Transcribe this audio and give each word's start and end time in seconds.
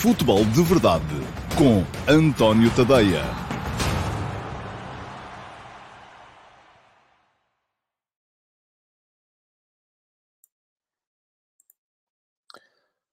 Futebol 0.00 0.44
de 0.46 0.62
Verdade 0.62 1.04
com 1.56 1.84
António 2.10 2.70
Tadeia. 2.70 3.22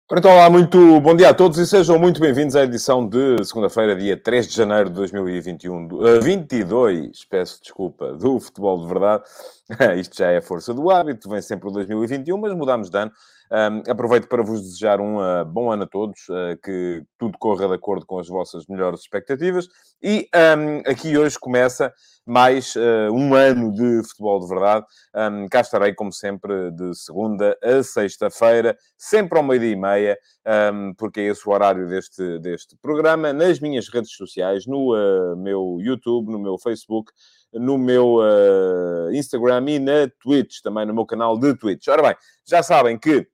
Então, 0.10 0.32
olá, 0.32 0.50
muito 0.50 1.02
bom 1.02 1.14
dia 1.14 1.30
a 1.30 1.34
todos 1.34 1.58
e 1.58 1.68
sejam 1.68 2.00
muito 2.00 2.22
bem-vindos 2.22 2.56
à 2.56 2.64
edição 2.64 3.06
de 3.08 3.44
segunda-feira, 3.44 3.94
dia 3.94 4.16
3 4.16 4.48
de 4.48 4.56
janeiro 4.56 4.90
de 4.90 4.96
2021, 4.96 5.86
do- 5.86 6.08
eh, 6.08 6.20
22, 6.22 7.26
peço 7.26 7.62
desculpa, 7.62 8.14
do 8.14 8.40
Futebol 8.40 8.80
de 8.82 8.88
Verdade. 8.88 9.24
Isto 10.00 10.16
já 10.18 10.32
é 10.32 10.38
a 10.38 10.42
força 10.42 10.74
do 10.74 10.90
hábito, 10.90 11.30
vem 11.30 11.42
sempre 11.42 11.68
o 11.68 11.72
2021, 11.72 12.38
mas 12.38 12.54
mudamos 12.56 12.90
de 12.90 12.98
ano. 12.98 13.12
Ahm, 13.50 13.82
aproveito 13.88 14.28
para 14.28 14.44
vos 14.44 14.62
desejar 14.62 15.00
um 15.00 15.20
ah, 15.20 15.44
bom 15.44 15.72
ano 15.72 15.84
a 15.84 15.88
todos, 15.88 16.20
ah, 16.30 16.58
que 16.64 17.04
tudo 17.18 17.38
corra 17.38 17.68
de 17.68 17.76
acordo 17.76 18.06
com 18.06 18.20
as 18.20 18.28
vossas 18.28 18.66
melhores 18.68 19.02
expectativas. 19.02 19.68
E 20.02 20.28
ahm, 20.34 20.82
aqui 20.86 21.18
hoje 21.18 21.40
começa 21.40 21.94
mais 22.26 22.76
ah, 22.76 23.12
um 23.12 23.34
ano 23.34 23.72
de 23.74 24.04
Futebol 24.08 24.40
de 24.42 24.48
Verdade. 24.48 24.86
Ahm, 25.14 25.48
cá 25.48 25.62
estarei, 25.62 25.94
como 25.94 26.12
sempre, 26.12 26.72
de 26.72 26.94
segunda 26.94 27.58
a 27.64 27.82
sexta-feira, 27.84 28.78
sempre 28.98 29.38
ao 29.38 29.44
meio-dia 29.44 29.72
e 29.72 29.76
meia, 29.76 30.18
um, 30.74 30.94
porque 30.94 31.22
é 31.22 31.24
esse 31.28 31.48
o 31.48 31.52
horário 31.52 31.88
deste, 31.88 32.40
deste 32.40 32.76
programa, 32.82 33.34
nas 33.34 33.60
minhas 33.60 33.88
redes 33.90 34.12
sociais, 34.12 34.66
no 34.66 34.94
uh, 34.94 35.36
meu 35.38 35.78
YouTube, 35.80 36.32
no 36.32 36.40
meu 36.40 36.58
Facebook, 36.58 37.12
no 37.54 37.78
meu 37.78 38.18
uh, 38.18 39.12
Instagram 39.12 39.70
e 39.70 39.80
na 39.80 40.10
Twitch, 40.22 40.62
também 40.62 40.86
no 40.86 40.94
meu 40.94 41.06
canal 41.06 41.38
de 41.38 41.54
Twitch. 41.56 41.88
Ora 41.88 42.02
bem, 42.02 42.16
já 42.46 42.62
sabem 42.64 42.98
que 42.98 43.28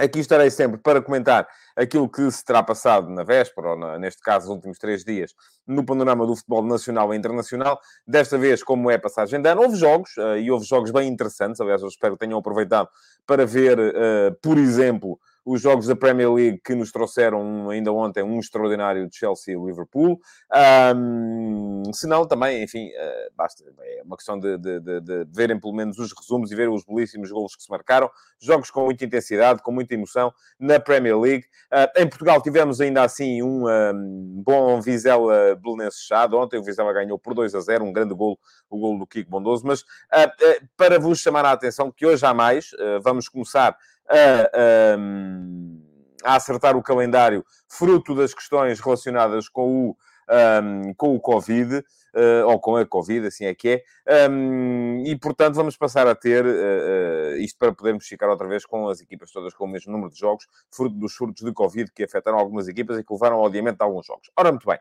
aqui 0.00 0.18
estarei 0.20 0.50
sempre 0.50 0.78
para 0.78 1.02
comentar 1.02 1.46
aquilo 1.76 2.08
que 2.08 2.30
se 2.30 2.44
terá 2.44 2.62
passado 2.62 3.08
na 3.10 3.22
véspera, 3.22 3.70
ou 3.70 3.76
na- 3.76 3.98
neste 3.98 4.22
caso, 4.22 4.46
os 4.46 4.50
últimos 4.54 4.78
três 4.78 5.04
dias, 5.04 5.34
no 5.66 5.84
panorama 5.84 6.26
do 6.26 6.34
futebol 6.34 6.62
nacional 6.64 7.12
e 7.14 7.16
internacional. 7.16 7.78
Desta 8.06 8.36
vez, 8.36 8.62
como 8.62 8.90
é 8.90 8.98
passagem 8.98 9.40
de 9.40 9.48
ano, 9.48 9.62
houve 9.62 9.76
jogos, 9.76 10.16
uh, 10.16 10.36
e 10.36 10.50
houve 10.50 10.64
jogos 10.66 10.90
bem 10.90 11.08
interessantes. 11.08 11.60
Aliás, 11.60 11.82
eu 11.82 11.88
espero 11.88 12.14
que 12.14 12.26
tenham 12.26 12.38
aproveitado 12.38 12.88
para 13.26 13.46
ver, 13.46 13.78
uh, 13.78 14.34
por 14.42 14.58
exemplo, 14.58 15.18
os 15.44 15.60
jogos 15.60 15.86
da 15.86 15.96
Premier 15.96 16.30
League 16.32 16.60
que 16.64 16.74
nos 16.74 16.92
trouxeram 16.92 17.40
um- 17.42 17.70
ainda 17.70 17.92
ontem 17.92 18.22
um 18.22 18.38
extraordinário 18.38 19.08
de 19.08 19.16
Chelsea 19.16 19.54
e 19.54 19.58
Liverpool. 19.58 20.20
Ahm, 20.52 21.82
se 21.92 22.06
não, 22.06 22.26
também, 22.26 22.62
enfim, 22.62 22.90
eh, 22.94 23.30
basta. 23.36 23.64
É 23.80 24.02
uma 24.04 24.16
questão 24.16 24.38
de, 24.38 24.56
de- 24.58 24.80
de- 24.80 25.00
de 25.00 25.24
verem 25.32 25.58
pelo 25.58 25.72
menos 25.74 25.98
os 25.98 26.12
resumos 26.12 26.50
e 26.50 26.54
ver 26.54 26.68
os 26.68 26.84
belíssimos 26.84 27.30
golos 27.30 27.56
que 27.56 27.62
se 27.62 27.70
marcaram. 27.70 28.10
Jogos 28.38 28.70
com 28.70 28.84
muita 28.84 29.04
intensidade, 29.04 29.62
com 29.62 29.72
muita 29.72 29.94
emoção 29.94 30.32
na 30.58 30.78
Premier 30.80 31.18
League. 31.18 31.44
Ah, 31.70 31.90
em 31.96 32.08
Portugal 32.08 32.40
tivemos 32.42 32.80
ainda 32.80 33.02
assim 33.02 33.42
um 33.42 33.66
ahm, 33.66 34.42
bom 34.44 34.80
Vizela 34.80 35.54
Belenenses 35.56 36.02
Chado. 36.02 36.36
Ontem 36.38 36.58
o 36.58 36.62
Vizela 36.62 36.92
ganhou 36.92 37.18
por 37.18 37.34
2 37.34 37.54
a 37.54 37.60
0, 37.60 37.84
um 37.84 37.92
grande 37.92 38.14
golo, 38.14 38.38
o 38.68 38.78
golo 38.78 38.98
do 39.00 39.06
Kiko 39.06 39.30
Bondoso. 39.30 39.66
Mas 39.66 39.84
ah, 40.12 40.30
para 40.76 40.98
vos 40.98 41.18
chamar 41.18 41.44
a 41.44 41.52
atenção 41.52 41.90
que 41.90 42.06
hoje 42.06 42.24
há 42.24 42.32
mais, 42.34 42.70
ah, 42.78 42.98
vamos 43.02 43.28
começar 43.28 43.76
a, 44.10 44.94
ahm, 44.94 45.80
a 46.24 46.36
acertar 46.36 46.76
o 46.76 46.82
calendário 46.82 47.44
fruto 47.68 48.14
das 48.14 48.34
questões 48.34 48.80
relacionadas 48.80 49.48
com 49.48 49.90
o, 49.90 49.96
ahm, 50.28 50.92
com 50.96 51.14
o 51.14 51.20
Covid, 51.20 51.82
eh, 52.14 52.44
ou 52.44 52.58
com 52.58 52.76
a 52.76 52.84
Covid, 52.84 53.26
assim 53.26 53.44
é 53.44 53.54
que 53.54 53.68
é. 54.06 54.24
Ahm, 54.26 55.02
e, 55.06 55.16
portanto, 55.16 55.54
vamos 55.54 55.76
passar 55.76 56.06
a 56.08 56.14
ter 56.14 56.44
eh, 56.44 57.36
eh, 57.36 57.38
isto 57.38 57.58
para 57.58 57.72
podermos 57.72 58.06
ficar 58.06 58.28
outra 58.28 58.48
vez 58.48 58.66
com 58.66 58.88
as 58.88 59.00
equipas 59.00 59.30
todas 59.30 59.54
com 59.54 59.64
o 59.64 59.68
mesmo 59.68 59.92
número 59.92 60.10
de 60.12 60.18
jogos, 60.18 60.46
fruto 60.70 60.96
dos 60.96 61.14
surtos 61.14 61.44
de 61.44 61.52
Covid 61.52 61.90
que 61.92 62.04
afetaram 62.04 62.38
algumas 62.38 62.68
equipas 62.68 62.98
e 62.98 63.04
que 63.04 63.12
levaram 63.12 63.36
ao 63.36 63.46
adiamento 63.46 63.78
de 63.78 63.84
alguns 63.84 64.06
jogos. 64.06 64.30
Ora, 64.36 64.50
muito 64.50 64.66
bem. 64.66 64.78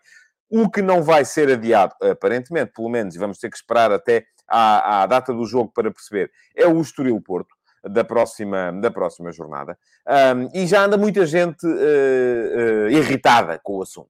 O 0.50 0.69
que 0.69 0.81
não 0.81 1.03
vai 1.03 1.23
ser 1.25 1.51
adiado, 1.51 1.94
aparentemente, 2.01 2.72
pelo 2.73 2.90
menos, 2.90 3.16
e 3.16 3.19
vamos 3.19 3.38
ter 3.38 3.50
que 3.51 3.57
esperar 3.57 3.91
até 3.91 4.25
à, 4.47 5.03
à 5.03 5.06
data 5.06 5.31
do 5.31 5.46
jogo 5.46 5.72
para 5.72 5.91
perceber, 5.91 6.31
é 6.56 6.67
o 6.67 6.81
Estoril 6.81 7.22
Porto 7.22 7.59
da 7.84 8.03
próxima, 8.03 8.72
da 8.73 8.91
próxima 8.91 9.31
jornada. 9.31 9.78
Um, 10.07 10.50
e 10.53 10.66
já 10.67 10.84
anda 10.85 10.97
muita 10.97 11.25
gente 11.25 11.66
eh, 11.66 12.88
eh, 12.90 12.91
irritada 12.91 13.59
com 13.63 13.78
o 13.78 13.81
assunto. 13.81 14.09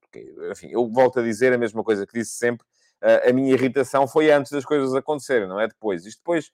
Enfim, 0.52 0.70
eu 0.72 0.88
volto 0.90 1.20
a 1.20 1.24
dizer 1.24 1.54
a 1.54 1.58
mesma 1.58 1.84
coisa 1.84 2.06
que 2.08 2.14
disse 2.14 2.32
sempre. 2.32 2.66
eh, 3.02 3.30
a 3.30 3.34
minha 3.34 3.54
irritação 3.54 4.08
foi 4.08 4.32
antes 4.32 4.52
das 4.52 4.66
coisas 4.66 4.94
acontecerem, 4.96 5.48
não 5.48 5.60
é 5.60 5.68
depois. 5.68 6.06
Isto 6.06 6.20
depois 6.20 6.52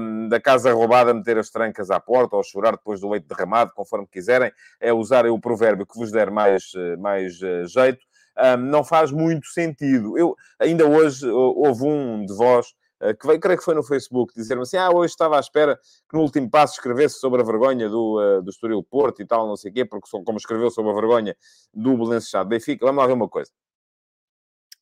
um, 0.00 0.28
da 0.28 0.40
casa 0.40 0.72
roubada 0.72 1.14
meter 1.14 1.38
as 1.38 1.50
trancas 1.50 1.90
à 1.90 2.00
porta 2.00 2.36
ou 2.36 2.42
chorar 2.42 2.72
depois 2.72 3.00
do 3.00 3.08
leite 3.08 3.26
derramado, 3.28 3.72
conforme 3.74 4.06
quiserem, 4.06 4.50
é 4.80 4.92
usar 4.92 5.26
o 5.26 5.38
provérbio 5.40 5.86
que 5.86 5.96
vos 5.98 6.10
der 6.10 6.30
mais, 6.30 6.72
mais 6.98 7.38
jeito. 7.68 8.04
Um, 8.38 8.56
não 8.58 8.84
faz 8.84 9.10
muito 9.10 9.46
sentido. 9.46 10.18
Eu, 10.18 10.36
ainda 10.58 10.86
hoje, 10.86 11.26
hou- 11.26 11.66
houve 11.66 11.84
um 11.84 12.24
de 12.26 12.34
vós 12.34 12.74
que 13.18 13.26
veio, 13.26 13.40
creio 13.40 13.58
que 13.58 13.64
foi 13.64 13.74
no 13.74 13.82
Facebook, 13.82 14.34
dizer-me 14.34 14.62
assim: 14.62 14.76
Ah, 14.76 14.90
hoje 14.90 15.12
estava 15.12 15.36
à 15.36 15.40
espera 15.40 15.76
que 16.08 16.16
no 16.16 16.20
último 16.20 16.50
passo 16.50 16.74
escrevesse 16.74 17.18
sobre 17.18 17.42
a 17.42 17.44
vergonha 17.44 17.88
do, 17.88 18.20
eh, 18.20 18.40
do 18.40 18.50
Estoril 18.50 18.82
Porto 18.82 19.20
e 19.20 19.26
tal, 19.26 19.46
não 19.46 19.56
sei 19.56 19.70
o 19.70 19.74
quê, 19.74 19.84
porque 19.84 20.08
como 20.10 20.38
escreveu 20.38 20.70
sobre 20.70 20.92
a 20.92 20.94
vergonha 20.94 21.36
do 21.74 21.96
Belenenses 21.96 22.30
de 22.30 22.44
Benfica. 22.44 22.86
Vamos 22.86 23.00
lá 23.00 23.06
ver 23.06 23.12
uma 23.14 23.28
coisa. 23.28 23.50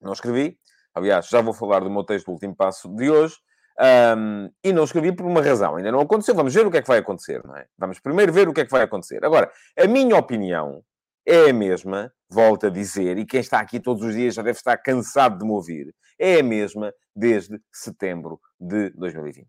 Não 0.01 0.13
escrevi. 0.13 0.59
Aliás, 0.95 1.29
já 1.29 1.41
vou 1.41 1.53
falar 1.53 1.81
do 1.81 1.91
meu 1.91 2.05
texto 2.05 2.27
do 2.27 2.33
último 2.33 2.55
passo 2.55 2.89
de 2.89 3.11
hoje. 3.11 3.37
ahm, 3.79 4.49
e 4.63 4.73
não 4.73 4.85
escrevi 4.85 5.13
por 5.13 5.27
uma 5.27 5.43
razão. 5.43 5.77
Ainda 5.77 5.91
não 5.91 6.01
aconteceu. 6.01 6.35
Vamos 6.35 6.55
ver 6.55 6.67
o 6.67 6.71
que 6.71 6.77
é 6.79 6.83
que 6.83 6.89
vai 6.89 6.99
acontecer, 6.99 7.43
não 7.45 7.57
é? 7.57 7.67
Vamos 7.77 7.99
primeiro 7.99 8.33
ver 8.33 8.49
o 8.49 8.53
que 8.53 8.61
é 8.61 8.65
que 8.65 8.71
vai 8.71 8.83
acontecer. 8.83 9.25
Agora, 9.25 9.51
a 9.77 9.87
minha 9.89 10.17
opinião 10.17 10.85
é 11.27 11.51
a 11.51 11.53
mesma, 11.53 12.12
volto 12.29 12.67
a 12.67 12.71
dizer, 12.71 13.19
e 13.19 13.25
quem 13.25 13.41
está 13.41 13.61
aqui 13.61 13.81
todos 13.81 14.03
os 14.05 14.15
dias 14.15 14.35
já 14.35 14.43
deve 14.43 14.59
estar 14.59 14.77
cansado 14.77 15.39
de 15.39 15.45
me 15.45 15.53
ouvir, 15.53 15.95
é 16.19 16.41
a 16.41 16.43
mesma 16.43 16.93
desde 17.15 17.61
setembro 17.73 18.41
de 18.61 18.91
2020. 18.91 19.47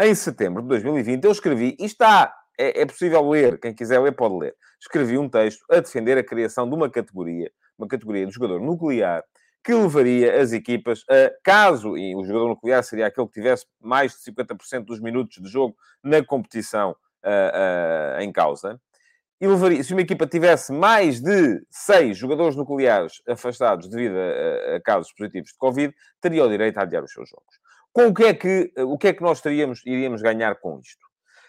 Em 0.00 0.14
setembro 0.14 0.62
de 0.62 0.68
2020 0.68 1.24
eu 1.24 1.32
escrevi, 1.32 1.76
e 1.78 1.84
está, 1.84 2.34
é, 2.58 2.82
é 2.82 2.86
possível 2.86 3.28
ler, 3.28 3.58
quem 3.60 3.74
quiser 3.74 4.00
ler 4.00 4.12
pode 4.12 4.34
ler, 4.36 4.54
escrevi 4.80 5.18
um 5.18 5.28
texto 5.28 5.64
a 5.70 5.80
defender 5.80 6.16
a 6.16 6.24
criação 6.24 6.68
de 6.68 6.74
uma 6.74 6.88
categoria, 6.88 7.50
uma 7.78 7.86
categoria 7.86 8.26
de 8.26 8.32
jogador 8.32 8.60
nuclear, 8.60 9.22
que 9.62 9.74
levaria 9.74 10.40
as 10.40 10.52
equipas 10.52 11.04
a, 11.08 11.30
caso, 11.44 11.96
e 11.96 12.14
o 12.16 12.24
jogador 12.24 12.48
nuclear 12.48 12.82
seria 12.82 13.06
aquele 13.06 13.26
que 13.26 13.34
tivesse 13.34 13.66
mais 13.78 14.12
de 14.12 14.32
50% 14.32 14.84
dos 14.86 15.00
minutos 15.00 15.36
de 15.42 15.48
jogo 15.50 15.76
na 16.02 16.24
competição 16.24 16.96
ah, 17.22 18.16
ah, 18.16 18.24
em 18.24 18.32
causa, 18.32 18.80
e 19.40 19.46
levaria, 19.46 19.82
se 19.82 19.92
uma 19.92 20.02
equipa 20.02 20.26
tivesse 20.26 20.72
mais 20.72 21.20
de 21.20 21.62
seis 21.70 22.18
jogadores 22.18 22.56
nucleares 22.56 23.22
afastados 23.28 23.88
devido 23.88 24.14
a, 24.16 24.76
a- 24.76 24.80
casos 24.82 25.12
positivos 25.12 25.50
de 25.50 25.56
Covid, 25.58 25.94
teria 26.20 26.44
o 26.44 26.48
direito 26.48 26.78
a 26.78 26.82
adiar 26.82 27.02
os 27.02 27.12
seus 27.12 27.28
jogos. 27.28 27.58
Com 27.92 28.08
o 28.08 28.14
que 28.14 28.24
é 28.24 28.34
que, 28.34 28.72
o 28.78 28.98
que, 28.98 29.08
é 29.08 29.12
que 29.12 29.22
nós 29.22 29.40
teríamos, 29.40 29.80
iríamos 29.86 30.22
ganhar 30.22 30.56
com 30.56 30.78
isto? 30.78 31.06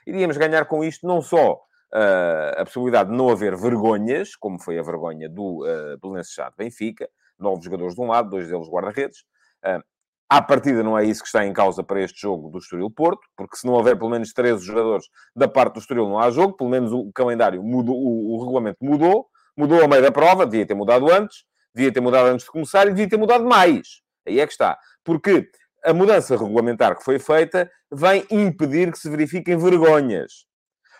Iríamos 0.07 0.37
ganhar 0.37 0.65
com 0.65 0.83
isto 0.83 1.05
não 1.05 1.21
só 1.21 1.59
ah, 1.93 2.55
a 2.57 2.65
possibilidade 2.65 3.11
de 3.11 3.17
não 3.17 3.29
haver 3.29 3.55
vergonhas, 3.55 4.35
como 4.35 4.59
foi 4.59 4.79
a 4.79 4.83
vergonha 4.83 5.29
do 5.29 5.63
uh, 5.65 5.97
de 5.97 6.57
Benfica, 6.57 7.09
nove 7.37 7.63
jogadores 7.63 7.93
de 7.93 8.01
um 8.01 8.07
lado, 8.07 8.29
dois 8.29 8.47
deles 8.47 8.67
guarda-redes. 8.69 9.25
Ah, 9.63 9.83
à 10.31 10.41
partida 10.41 10.81
não 10.81 10.97
é 10.97 11.03
isso 11.03 11.21
que 11.21 11.27
está 11.27 11.45
em 11.45 11.51
causa 11.51 11.83
para 11.83 12.01
este 12.01 12.21
jogo 12.21 12.49
do 12.49 12.57
Estoril 12.57 12.89
Porto, 12.89 13.19
porque 13.35 13.57
se 13.57 13.67
não 13.67 13.73
houver 13.73 13.97
pelo 13.97 14.09
menos 14.09 14.31
13 14.31 14.65
jogadores 14.65 15.05
da 15.35 15.45
parte 15.45 15.73
do 15.73 15.79
Estoril 15.81 16.07
não 16.07 16.17
há 16.17 16.31
jogo, 16.31 16.55
pelo 16.55 16.69
menos 16.69 16.93
o 16.93 17.11
calendário 17.13 17.61
mudou, 17.61 17.97
o, 17.97 18.37
o 18.37 18.39
regulamento 18.39 18.77
mudou, 18.81 19.27
mudou 19.57 19.81
ao 19.81 19.89
meio 19.89 20.01
da 20.01 20.09
prova, 20.09 20.45
devia 20.45 20.65
ter 20.65 20.73
mudado 20.73 21.11
antes, 21.11 21.39
devia 21.75 21.91
ter 21.91 21.99
mudado 21.99 22.27
antes 22.27 22.45
de 22.45 22.51
começar 22.51 22.87
e 22.87 22.91
devia 22.91 23.09
ter 23.09 23.17
mudado 23.17 23.43
mais. 23.43 23.99
Aí 24.25 24.39
é 24.39 24.47
que 24.47 24.53
está. 24.53 24.77
Porque 25.03 25.49
a 25.83 25.93
mudança 25.93 26.37
regulamentar 26.37 26.95
que 26.95 27.03
foi 27.03 27.19
feita 27.19 27.69
vem 27.91 28.25
impedir 28.31 28.89
que 28.89 28.99
se 28.99 29.09
verifiquem 29.09 29.57
vergonhas. 29.57 30.45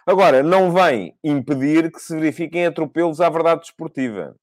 Agora, 0.06 0.44
não 0.44 0.74
vem 0.74 1.16
impedir 1.24 1.90
que 1.90 2.02
se 2.02 2.14
verifiquem 2.14 2.66
atropelos 2.66 3.22
à 3.22 3.30
verdade 3.30 3.62
desportiva. 3.62 4.36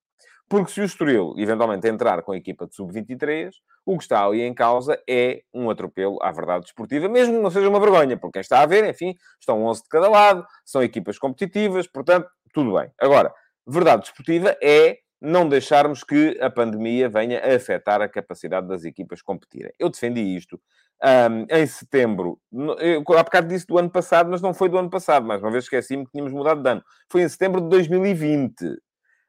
Porque 0.49 0.70
se 0.70 0.81
o 0.81 0.85
Estoril 0.85 1.35
eventualmente 1.37 1.87
entrar 1.87 2.23
com 2.23 2.32
a 2.32 2.37
equipa 2.38 2.67
de 2.67 2.75
sub-23, 2.75 3.50
o 3.88 3.96
que 3.96 4.05
está 4.05 4.23
ali 4.23 4.43
em 4.43 4.52
causa 4.52 5.00
é 5.08 5.40
um 5.52 5.70
atropelo 5.70 6.19
à 6.20 6.31
verdade 6.31 6.64
desportiva, 6.64 7.08
mesmo 7.08 7.37
que 7.37 7.40
não 7.40 7.50
seja 7.50 7.70
uma 7.70 7.81
vergonha, 7.81 8.19
porque 8.19 8.35
quem 8.35 8.40
está 8.43 8.61
a 8.61 8.67
ver, 8.67 8.85
enfim, 8.85 9.14
estão 9.40 9.64
11 9.64 9.82
de 9.82 9.88
cada 9.88 10.11
lado, 10.11 10.46
são 10.62 10.82
equipas 10.82 11.19
competitivas, 11.19 11.87
portanto, 11.87 12.29
tudo 12.52 12.75
bem. 12.75 12.90
Agora, 13.00 13.32
verdade 13.67 14.02
desportiva 14.02 14.55
é 14.62 14.99
não 15.19 15.49
deixarmos 15.49 16.05
que 16.05 16.38
a 16.38 16.50
pandemia 16.50 17.08
venha 17.08 17.40
a 17.40 17.56
afetar 17.56 18.02
a 18.02 18.08
capacidade 18.08 18.69
das 18.69 18.85
equipas 18.85 19.23
competirem. 19.23 19.73
Eu 19.79 19.88
defendi 19.88 20.20
isto 20.20 20.61
ahm, 21.02 21.46
em 21.50 21.67
setembro. 21.67 22.38
Eu, 22.79 23.02
há 23.17 23.23
bocado 23.23 23.49
disse 23.49 23.67
do 23.67 23.79
ano 23.79 23.90
passado, 23.90 24.29
mas 24.31 24.43
não 24.43 24.52
foi 24.52 24.69
do 24.69 24.76
ano 24.76 24.90
passado. 24.90 25.26
Mais 25.26 25.40
uma 25.40 25.50
vez 25.50 25.64
esqueci-me 25.64 26.05
que 26.05 26.12
tínhamos 26.12 26.32
mudado 26.35 26.62
de 26.62 26.69
ano. 26.69 26.82
Foi 27.11 27.23
em 27.23 27.29
setembro 27.29 27.62
de 27.62 27.70
2020 27.70 28.55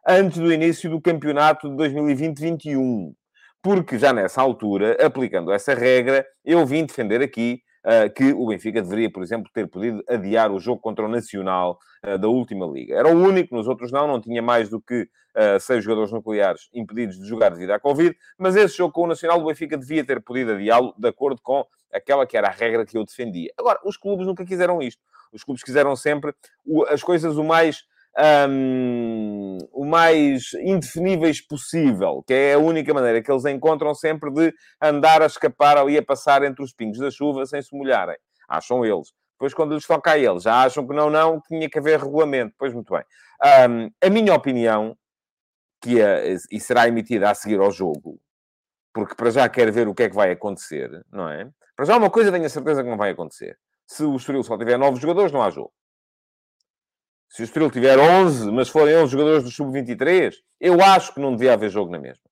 antes 0.06 0.38
do 0.38 0.51
início 0.51 0.89
do 0.89 1.01
campeonato 1.01 1.69
de 1.69 1.75
2020-21. 1.75 3.13
Porque 3.61 3.97
já 3.97 4.13
nessa 4.13 4.41
altura, 4.41 4.97
aplicando 5.06 5.51
essa 5.51 5.73
regra, 5.73 6.25
eu 6.45 6.65
vim 6.65 6.85
defender 6.85 7.21
aqui 7.21 7.61
uh, 7.85 8.13
que 8.13 8.31
o 8.31 8.47
Benfica 8.47 8.81
deveria, 8.81 9.11
por 9.11 9.21
exemplo, 9.21 9.51
ter 9.53 9.67
podido 9.67 10.03
adiar 10.07 10.51
o 10.51 10.59
jogo 10.59 10.81
contra 10.81 11.06
o 11.06 11.09
Nacional 11.09 11.77
uh, 12.06 12.17
da 12.17 12.27
última 12.27 12.65
liga. 12.65 12.95
Era 12.95 13.09
o 13.09 13.11
único, 13.11 13.56
nos 13.56 13.67
outros 13.67 13.91
não, 13.91 14.07
não 14.07 14.21
tinha 14.21 14.41
mais 14.41 14.69
do 14.69 14.81
que 14.81 15.01
uh, 15.01 15.59
seis 15.59 15.83
jogadores 15.83 16.11
nucleares 16.11 16.69
impedidos 16.73 17.19
de 17.19 17.27
jogar 17.27 17.50
devido 17.50 17.71
à 17.71 17.79
Covid, 17.79 18.15
mas 18.38 18.56
esse 18.56 18.77
jogo 18.77 18.94
com 18.94 19.03
o 19.03 19.07
Nacional, 19.07 19.41
o 19.41 19.45
Benfica 19.45 19.77
devia 19.77 20.06
ter 20.06 20.21
podido 20.21 20.53
adiá-lo 20.53 20.94
de 20.97 21.07
acordo 21.07 21.41
com 21.41 21.65
aquela 21.91 22.25
que 22.25 22.38
era 22.38 22.47
a 22.47 22.51
regra 22.51 22.85
que 22.85 22.97
eu 22.97 23.03
defendia. 23.03 23.51
Agora, 23.57 23.79
os 23.83 23.97
clubes 23.97 24.25
nunca 24.25 24.45
quiseram 24.45 24.81
isto. 24.81 25.01
Os 25.33 25.44
clubes 25.44 25.63
quiseram 25.63 25.95
sempre 25.95 26.33
as 26.88 27.03
coisas 27.03 27.38
o 27.38 27.44
mais 27.44 27.83
um, 28.50 29.57
o 29.71 29.86
mais 29.86 30.54
indefiníveis 30.62 31.42
possível, 31.42 32.24
que 32.25 32.33
é 32.33 32.54
a 32.54 32.60
única 32.60 32.94
maneira 32.94 33.21
que 33.21 33.31
eles 33.31 33.45
encontram 33.45 33.94
sempre 33.95 34.31
de 34.31 34.54
andar 34.81 35.21
a 35.21 35.25
escapar 35.25 35.77
ali 35.77 35.98
a 35.98 36.04
passar 36.04 36.44
entre 36.44 36.63
os 36.63 36.74
pingos 36.74 37.00
da 37.00 37.10
chuva 37.10 37.45
sem 37.45 37.62
se 37.62 37.75
molharem. 37.75 38.18
Acham 38.48 38.86
eles. 38.86 39.13
Depois, 39.33 39.54
quando 39.54 39.74
lhes 39.74 39.88
toca 39.88 40.12
a 40.12 40.18
eles, 40.18 40.44
já 40.44 40.63
acham 40.63 40.86
que 40.86 40.94
não, 40.94 41.10
não, 41.10 41.39
tinha 41.42 41.69
que 41.69 41.80
haver 41.80 42.00
regulamento. 42.00 42.54
Pois, 42.57 42.74
muito 42.74 42.94
bem. 42.94 43.04
Um, 43.69 43.89
a 44.06 44.10
minha 44.10 44.33
opinião, 44.33 44.98
que 45.81 46.01
é, 46.01 46.36
e 46.51 46.60
será 46.60 46.88
emitida 46.88 47.30
a 47.30 47.36
seguir 47.36 47.60
ao 47.60 47.71
jogo, 47.71 48.19
porque 48.94 49.16
para 49.16 49.31
já 49.31 49.48
quero 49.48 49.71
ver 49.71 49.88
o 49.88 49.95
que 49.95 50.04
é 50.04 50.10
que 50.10 50.16
vai 50.16 50.31
acontecer, 50.31 51.06
não 51.10 51.30
é? 51.30 51.50
Para 51.74 51.86
já 51.86 51.95
uma 51.95 52.10
coisa 52.10 52.33
tenho 52.33 52.45
a 52.45 52.50
certeza 52.50 52.83
que 52.83 52.89
não 52.89 52.98
vai 52.98 53.12
acontecer. 53.12 53.57
Se 53.88 54.04
o 54.04 54.18
Estoril 54.18 54.44
só 54.44 54.57
tiver 54.57 54.77
novos 54.77 55.00
jogadores, 55.00 55.31
não 55.31 55.42
há 55.42 55.50
jogo. 55.50 55.71
Se 57.29 57.43
o 57.43 57.45
Estoril 57.45 57.69
tiver 57.69 57.97
11, 57.99 58.51
mas 58.51 58.69
forem 58.69 58.97
11 58.97 59.11
jogadores 59.11 59.43
do 59.43 59.51
Sub-23, 59.51 60.33
eu 60.59 60.81
acho 60.81 61.13
que 61.13 61.19
não 61.19 61.35
devia 61.35 61.53
haver 61.53 61.69
jogo 61.69 61.91
na 61.91 61.99
mesma. 61.99 62.23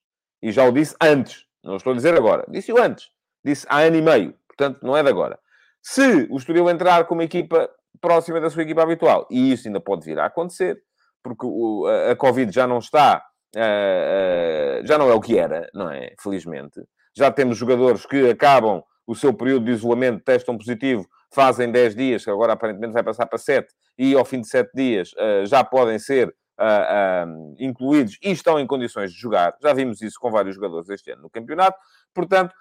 E 0.41 0.51
já 0.51 0.63
o 0.63 0.71
disse 0.71 0.95
antes. 1.01 1.45
Não 1.63 1.75
estou 1.75 1.94
a 1.94 1.95
dizer 1.95 2.15
agora. 2.15 2.44
Disse-o 2.49 2.81
antes. 2.81 3.09
Disse 3.45 3.65
há 3.69 3.81
ano 3.81 3.95
e 3.95 4.01
meio. 4.01 4.33
Portanto, 4.47 4.79
não 4.81 4.97
é 4.97 5.03
de 5.03 5.09
agora. 5.09 5.38
Se 5.83 6.27
o 6.31 6.38
Estoril 6.38 6.69
entrar 6.69 7.05
com 7.05 7.13
uma 7.13 7.23
equipa 7.23 7.69
próxima 8.01 8.41
da 8.41 8.49
sua 8.49 8.63
equipa 8.63 8.81
habitual, 8.81 9.27
e 9.29 9.51
isso 9.51 9.67
ainda 9.67 9.79
pode 9.79 10.03
vir 10.03 10.19
a 10.19 10.25
acontecer, 10.25 10.81
porque 11.23 11.45
o, 11.45 11.85
a, 11.85 12.11
a, 12.11 12.15
Covid 12.15 12.51
já 12.51 12.65
não 12.65 12.79
está... 12.79 13.23
Uh, 13.55 14.81
uh, 14.81 14.85
já 14.85 14.97
não 14.97 15.09
é 15.09 15.13
o 15.13 15.21
que 15.21 15.38
era, 15.38 15.69
não 15.73 15.91
é? 15.91 16.13
Felizmente. 16.19 16.81
Já 17.15 17.31
temos 17.31 17.57
jogadores 17.57 18.05
que 18.05 18.29
acabam 18.29 18.83
o 19.05 19.15
seu 19.15 19.33
período 19.33 19.65
de 19.65 19.71
isolamento, 19.71 20.23
testam 20.23 20.57
positivo, 20.57 21.07
fazem 21.33 21.71
10 21.71 21.95
dias, 21.95 22.24
que 22.24 22.29
agora 22.29 22.53
aparentemente 22.53 22.94
vai 22.94 23.03
passar 23.03 23.25
para 23.25 23.38
7, 23.38 23.68
e 23.97 24.15
ao 24.15 24.25
fim 24.25 24.41
de 24.41 24.47
7 24.47 24.71
dias 24.74 25.12
uh, 25.13 25.45
já 25.45 25.63
podem 25.63 26.00
ser 26.00 26.29
uh, 26.29 27.27
uh, 27.27 27.56
incluídos 27.59 28.18
e 28.24 28.31
estão 28.31 28.59
em 28.59 28.68
condições 28.68 29.12
de 29.12 29.19
jogar. 29.19 29.56
Já 29.62 29.74
vimos 29.74 30.01
isso 30.01 30.19
com 30.19 30.31
vários 30.31 30.56
jogadores 30.56 30.89
este 30.89 31.12
ano 31.12 31.24
no 31.24 31.29
campeonato. 31.29 31.77
Portanto, 32.13 32.53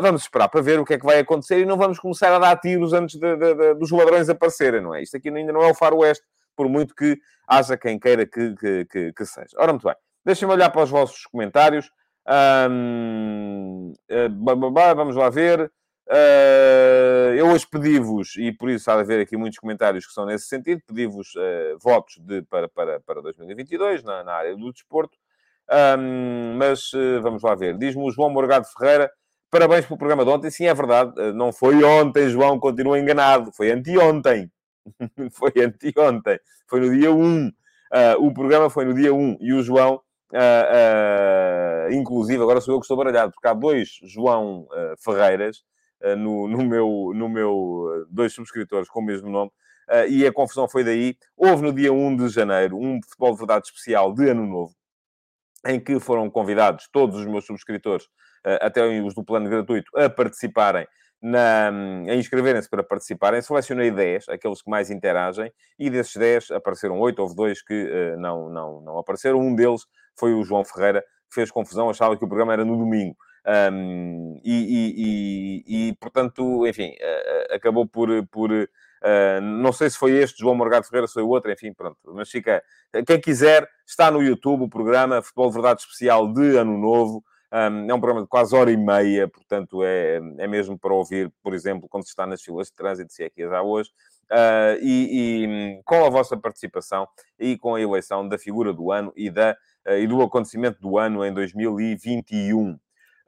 vamos 0.00 0.22
esperar 0.22 0.48
para 0.48 0.62
ver 0.62 0.80
o 0.80 0.84
que 0.84 0.94
é 0.94 0.98
que 0.98 1.04
vai 1.04 1.18
acontecer 1.18 1.58
e 1.58 1.66
não 1.66 1.76
vamos 1.76 1.98
começar 1.98 2.34
a 2.34 2.38
dar 2.38 2.56
tiros 2.56 2.92
antes 2.94 3.18
de, 3.18 3.36
de, 3.36 3.54
de, 3.54 3.74
dos 3.74 3.90
ladrões 3.90 4.28
aparecerem, 4.28 4.80
não 4.80 4.94
é? 4.94 5.02
Isto 5.02 5.18
aqui 5.18 5.28
ainda 5.28 5.52
não 5.52 5.62
é 5.62 5.70
o 5.70 5.74
faroeste, 5.74 6.24
por 6.56 6.68
muito 6.68 6.94
que 6.94 7.18
haja 7.46 7.76
quem 7.76 7.98
queira 7.98 8.24
que, 8.26 8.54
que, 8.54 8.84
que, 8.86 9.12
que 9.12 9.26
seja. 9.26 9.50
Ora, 9.58 9.72
muito 9.72 9.86
bem. 9.86 9.94
Deixem-me 10.24 10.54
olhar 10.54 10.70
para 10.70 10.82
os 10.82 10.90
vossos 10.90 11.26
comentários. 11.26 11.90
Vamos 14.96 15.14
lá 15.14 15.28
ver. 15.28 15.70
Uh, 17.56 17.58
hoje 17.58 17.66
pedi-vos, 17.66 18.36
e 18.36 18.52
por 18.52 18.68
isso 18.68 18.90
há 18.90 18.96
de 18.96 19.00
haver 19.00 19.20
aqui 19.20 19.36
muitos 19.36 19.58
comentários 19.58 20.06
que 20.06 20.12
são 20.12 20.26
nesse 20.26 20.46
sentido, 20.46 20.82
pedi-vos 20.86 21.34
uh, 21.34 21.78
votos 21.80 22.18
de, 22.20 22.42
para, 22.42 22.68
para, 22.68 23.00
para 23.00 23.22
2022 23.22 24.02
na, 24.02 24.22
na 24.22 24.32
área 24.34 24.54
do 24.54 24.72
desporto. 24.72 25.16
Um, 25.98 26.54
mas 26.56 26.92
uh, 26.92 27.20
vamos 27.22 27.42
lá 27.42 27.54
ver. 27.54 27.76
Diz-me 27.78 28.02
o 28.02 28.10
João 28.10 28.30
Morgado 28.30 28.66
Ferreira, 28.66 29.10
parabéns 29.50 29.86
pelo 29.86 29.98
programa 29.98 30.24
de 30.24 30.30
ontem. 30.30 30.50
Sim, 30.50 30.66
é 30.66 30.74
verdade, 30.74 31.32
não 31.32 31.52
foi 31.52 31.82
ontem, 31.82 32.28
João, 32.28 32.60
continua 32.60 32.98
enganado, 32.98 33.50
foi 33.52 33.70
anteontem. 33.70 34.50
foi 35.32 35.52
anteontem, 35.56 36.38
foi 36.68 36.80
no 36.80 36.90
dia 36.90 37.10
1. 37.10 37.50
o 38.20 38.32
programa 38.32 38.70
foi 38.70 38.84
no 38.84 38.94
dia 38.94 39.12
1 39.12 39.38
e 39.40 39.52
o 39.52 39.62
João 39.62 40.00
Uh, 40.32 41.88
uh, 41.88 41.92
inclusive, 41.92 42.42
agora 42.42 42.60
sou 42.60 42.74
eu 42.74 42.80
que 42.80 42.84
estou 42.84 42.96
baralhado, 42.96 43.32
porque 43.32 43.46
há 43.46 43.54
dois 43.54 44.00
João 44.02 44.62
uh, 44.62 44.96
Ferreiras 44.98 45.58
eh, 45.58 45.75
no, 46.16 46.48
no, 46.48 46.64
meu, 46.64 47.12
no 47.14 47.28
meu 47.28 47.92
eh, 47.94 48.06
dois 48.10 48.32
subscritores 48.32 48.88
com 48.88 49.00
o 49.00 49.04
mesmo 49.04 49.30
nome, 49.30 49.50
eh, 49.88 50.08
e 50.08 50.26
a 50.26 50.32
confusão 50.32 50.68
foi 50.68 50.84
daí. 50.84 51.16
Houve 51.36 51.62
no 51.62 51.72
dia 51.72 51.92
1 51.92 52.16
de 52.16 52.28
janeiro 52.28 52.76
um 52.76 53.00
futebol 53.02 53.32
de 53.32 53.38
verdade 53.38 53.66
especial 53.66 54.12
de 54.12 54.28
Ano 54.28 54.46
Novo, 54.46 54.74
em 55.66 55.80
que 55.80 55.98
foram 55.98 56.28
convidados 56.30 56.88
todos 56.92 57.20
os 57.20 57.26
meus 57.26 57.46
subscritores, 57.46 58.06
até 58.60 58.86
os 59.00 59.12
do 59.12 59.24
plano 59.24 59.50
gratuito, 59.50 59.90
a 59.98 60.08
participarem 60.08 60.86
na, 61.20 61.70
a 62.08 62.14
inscreverem-se 62.14 62.68
para 62.68 62.82
participarem. 62.82 63.40
Selecionei 63.42 63.90
10, 63.90 64.28
aqueles 64.28 64.62
que 64.62 64.70
mais 64.70 64.90
interagem, 64.90 65.52
e 65.78 65.90
desses 65.90 66.14
10 66.16 66.52
apareceram 66.52 66.98
8, 67.00 67.18
houve 67.20 67.34
dois 67.34 67.62
que 67.62 67.74
uh, 67.74 68.20
não, 68.20 68.48
não, 68.48 68.80
não 68.80 68.98
apareceram. 68.98 69.40
Um 69.40 69.54
deles 69.54 69.82
foi 70.18 70.34
o 70.34 70.44
João 70.44 70.64
Ferreira, 70.64 71.02
que 71.28 71.34
fez 71.34 71.50
confusão, 71.50 71.90
achava 71.90 72.16
que 72.16 72.24
o 72.24 72.28
programa 72.28 72.52
era 72.52 72.64
no 72.64 72.76
domingo. 72.76 73.16
Um, 73.46 74.40
e, 74.44 74.52
e, 74.52 75.64
e, 75.66 75.88
e, 75.88 75.94
portanto, 75.96 76.66
enfim, 76.66 76.90
uh, 76.90 77.54
acabou 77.54 77.86
por. 77.86 78.08
por 78.26 78.50
uh, 78.50 79.40
não 79.40 79.72
sei 79.72 79.88
se 79.88 79.96
foi 79.96 80.12
este, 80.12 80.40
João 80.40 80.56
Morgado 80.56 80.86
Ferreira, 80.86 81.06
se 81.06 81.14
foi 81.14 81.22
o 81.22 81.28
outro, 81.28 81.52
enfim, 81.52 81.72
pronto. 81.72 81.98
Mas 82.06 82.28
fica. 82.28 82.62
Quem 83.06 83.20
quiser, 83.20 83.68
está 83.86 84.10
no 84.10 84.22
YouTube 84.22 84.64
o 84.64 84.68
programa 84.68 85.22
Futebol 85.22 85.52
Verdade 85.52 85.80
Especial 85.80 86.32
de 86.32 86.56
Ano 86.56 86.76
Novo. 86.76 87.22
Um, 87.52 87.88
é 87.88 87.94
um 87.94 88.00
programa 88.00 88.22
de 88.22 88.28
quase 88.28 88.54
hora 88.56 88.72
e 88.72 88.76
meia, 88.76 89.28
portanto, 89.28 89.84
é, 89.84 90.16
é 90.38 90.46
mesmo 90.48 90.76
para 90.76 90.92
ouvir, 90.92 91.32
por 91.42 91.54
exemplo, 91.54 91.88
quando 91.88 92.02
se 92.02 92.10
está 92.10 92.26
nas 92.26 92.42
filas 92.42 92.66
de 92.66 92.74
trânsito, 92.74 93.12
se 93.12 93.22
é 93.22 93.30
que 93.30 93.44
há 93.44 93.62
hoje. 93.62 93.90
Uh, 94.24 94.74
e, 94.82 95.44
e, 95.44 95.82
com 95.84 96.04
a 96.04 96.10
vossa 96.10 96.36
participação 96.36 97.06
e 97.38 97.56
com 97.56 97.76
a 97.76 97.80
eleição 97.80 98.28
da 98.28 98.36
figura 98.36 98.72
do 98.72 98.90
ano 98.90 99.12
e, 99.14 99.30
da, 99.30 99.56
uh, 99.86 99.92
e 99.92 100.06
do 100.08 100.20
acontecimento 100.20 100.80
do 100.80 100.98
ano 100.98 101.24
em 101.24 101.32
2021. 101.32 102.76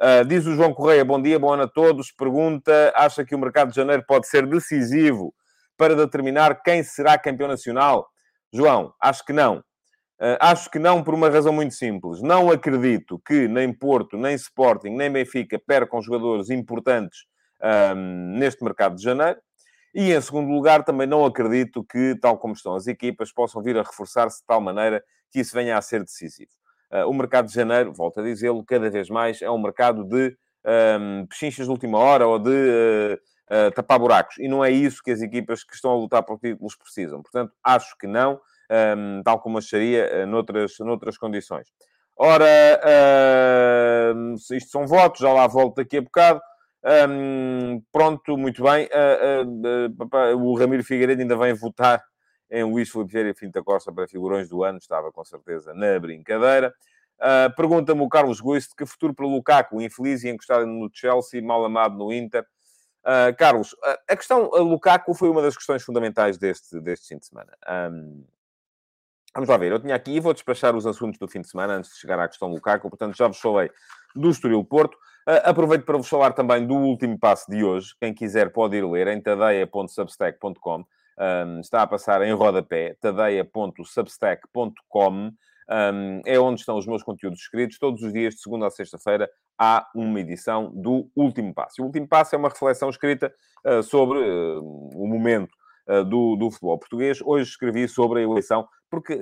Uh, 0.01 0.25
diz 0.25 0.47
o 0.47 0.55
João 0.55 0.73
Correia, 0.73 1.05
bom 1.05 1.21
dia, 1.21 1.39
bom 1.39 1.53
ano 1.53 1.65
a 1.65 1.69
todos. 1.69 2.13
Pergunta, 2.13 2.93
acha 2.95 3.25
que 3.25 3.35
o 3.35 3.39
mercado 3.39 3.71
de 3.71 3.77
janeiro 3.77 4.05
pode 4.07 4.29
ser 4.29 4.47
decisivo 4.47 5.35
para 5.77 5.97
determinar 5.97 6.63
quem 6.63 6.85
será 6.85 7.19
campeão 7.19 7.49
nacional? 7.49 8.09
João, 8.53 8.95
acho 9.01 9.25
que 9.25 9.33
não. 9.33 9.59
Uh, 10.21 10.39
acho 10.41 10.71
que 10.71 10.79
não 10.79 11.03
por 11.03 11.15
uma 11.15 11.29
razão 11.29 11.53
muito 11.53 11.75
simples. 11.75 12.23
Não 12.23 12.51
acredito 12.51 13.21
que 13.27 13.49
nem 13.49 13.73
Porto, 13.73 14.17
nem 14.17 14.35
Sporting, 14.37 14.91
nem 14.91 15.11
Benfica 15.11 15.59
percam 15.59 16.01
jogadores 16.01 16.49
importantes 16.49 17.27
um, 17.95 18.39
neste 18.39 18.63
mercado 18.63 18.97
de 18.97 19.03
janeiro. 19.03 19.41
E, 19.95 20.13
em 20.13 20.21
segundo 20.21 20.51
lugar, 20.51 20.85
também 20.85 21.07
não 21.07 21.25
acredito 21.25 21.85
que, 21.85 22.15
tal 22.21 22.39
como 22.39 22.55
estão 22.55 22.75
as 22.75 22.87
equipas, 22.87 23.33
possam 23.33 23.63
vir 23.63 23.77
a 23.77 23.83
reforçar-se 23.83 24.41
de 24.41 24.47
tal 24.47 24.61
maneira 24.61 25.03
que 25.31 25.41
isso 25.41 25.55
venha 25.55 25.77
a 25.77 25.83
ser 25.83 26.05
decisivo. 26.05 26.51
Uh, 26.91 27.09
o 27.09 27.13
mercado 27.13 27.47
de 27.47 27.55
janeiro, 27.55 27.93
volto 27.93 28.21
a 28.21 28.23
dizê-lo, 28.23 28.65
cada 28.65 28.89
vez 28.91 29.11
mais 29.11 29.43
é 29.43 29.51
um 29.51 29.61
mercado 29.61 30.05
de 30.05 30.35
um, 30.65 31.27
pechinchas 31.27 31.67
de 31.67 31.71
última 31.71 31.99
hora 31.99 32.27
ou 32.27 32.39
de 32.39 32.51
uh, 32.51 33.15
uh, 33.69 33.71
tapar 33.73 33.99
buracos. 33.99 34.39
E 34.39 34.49
não 34.49 34.65
é 34.65 34.71
isso 34.71 35.03
que 35.03 35.11
as 35.11 35.21
equipas 35.21 35.63
que 35.65 35.75
estão 35.75 35.91
a 35.91 35.97
lutar 35.97 36.23
por 36.23 36.39
títulos 36.39 36.77
precisam. 36.77 37.23
Portanto, 37.23 37.53
acho 37.63 37.97
que 37.99 38.07
não, 38.07 38.41
um, 38.97 39.23
tal 39.23 39.41
como 39.41 39.59
acharia 39.59 40.27
noutras, 40.27 40.73
noutras 40.81 41.19
condições. 41.19 41.69
Ora, 42.17 42.45
uh, 44.15 44.35
isto 44.35 44.71
são 44.71 44.87
votos, 44.87 45.21
já 45.21 45.33
lá 45.33 45.47
volto 45.47 45.77
daqui 45.77 45.99
a 45.99 46.03
bocado. 46.03 46.41
Um, 47.09 47.83
pronto, 47.93 48.37
muito 48.37 48.63
bem. 48.63 48.89
O 50.37 50.57
Ramiro 50.57 50.83
Figueiredo 50.83 51.21
ainda 51.21 51.37
vem 51.37 51.53
votar 51.53 52.03
em 52.51 52.65
Luís 52.65 52.91
Filipe 52.91 53.13
Vieira 53.13 53.31
e 53.31 53.35
Finta 53.35 53.63
Costa 53.63 53.93
para 53.93 54.09
figurões 54.09 54.49
do 54.49 54.65
ano, 54.65 54.79
estava 54.79 55.13
com 55.13 55.25
certeza 55.25 55.75
na 55.75 55.99
brincadeira. 55.99 56.75
Uh, 57.19 57.55
Pergunta-me 57.57 58.01
o 58.01 58.09
Carlos 58.09 58.41
Guiste 58.41 58.75
que 58.77 58.87
futuro 58.87 59.13
para 59.13 59.27
Lukaku, 59.27 59.81
infeliz 59.81 60.23
e 60.23 60.29
encostado 60.29 60.67
no 60.67 60.89
Chelsea, 60.93 61.43
mal 61.43 61.65
amado 61.65 61.97
no 61.97 62.13
Inter. 62.13 62.47
Uh, 63.05 63.35
Carlos, 63.37 63.75
a 64.09 64.17
questão 64.17 64.55
a 64.55 64.61
Lukaku 64.61 65.15
foi 65.15 65.29
uma 65.29 65.43
das 65.43 65.57
questões 65.57 65.83
fundamentais 65.83 66.39
deste, 66.39 66.81
deste 66.81 67.09
fim 67.09 67.19
de 67.19 67.27
semana. 67.27 67.53
Um, 67.91 68.25
vamos 69.35 69.49
lá 69.49 69.57
ver, 69.57 69.73
eu 69.73 69.81
tinha 69.81 69.95
aqui 69.95 70.13
e 70.13 70.21
vou 70.21 70.33
despachar 70.33 70.77
os 70.77 70.87
assuntos 70.87 71.19
do 71.19 71.27
fim 71.27 71.41
de 71.41 71.49
semana 71.49 71.75
antes 71.75 71.93
de 71.93 71.99
chegar 71.99 72.19
à 72.19 72.29
questão 72.29 72.51
Lukaku, 72.51 72.89
portanto 72.89 73.17
já 73.17 73.27
vos 73.27 73.41
falei 73.41 73.71
do 74.15 74.31
Estoril 74.31 74.65
Porto. 74.65 74.95
Uh, 75.29 75.43
aproveito 75.45 75.85
para 75.85 75.97
vos 75.97 76.09
falar 76.09 76.33
também 76.33 76.67
do 76.67 76.75
último 76.75 77.19
passo 77.19 77.51
de 77.51 77.65
hoje. 77.65 77.95
Quem 78.01 78.15
quiser 78.15 78.53
pode 78.53 78.77
ir 78.77 78.85
ler 78.87 79.09
em 79.09 79.21
tadeia.substack.com 79.21 80.85
um, 81.19 81.61
está 81.61 81.83
a 81.83 81.87
passar 81.87 82.23
em 82.23 82.33
rodapé, 82.33 82.97
tadeia.substack.com. 83.01 85.33
Um, 85.71 86.23
é 86.25 86.41
onde 86.41 86.61
estão 86.61 86.79
os 86.79 86.87
meus 86.87 87.03
conteúdos 87.03 87.41
escritos. 87.41 87.79
Todos 87.79 88.03
os 88.03 88.11
dias, 88.13 88.35
de 88.35 88.41
segunda 88.41 88.67
a 88.67 88.71
sexta-feira, 88.71 89.29
há 89.59 89.87
uma 89.95 90.21
edição 90.21 90.73
do 90.75 91.11
Último 91.15 91.53
Passo. 91.53 91.83
O 91.83 91.87
Último 91.87 92.09
Passo 92.09 92.35
é 92.35 92.39
uma 92.39 92.49
reflexão 92.49 92.89
escrita 92.89 93.31
uh, 93.67 93.83
sobre 93.83 94.19
uh, 94.19 94.63
o 94.95 95.07
momento 95.07 95.53
uh, 95.89 96.03
do, 96.05 96.37
do 96.37 96.51
futebol 96.51 96.79
português. 96.79 97.21
Hoje 97.23 97.51
escrevi 97.51 97.87
sobre 97.89 98.21
a 98.21 98.23
eleição, 98.23 98.67
porque 98.91 99.19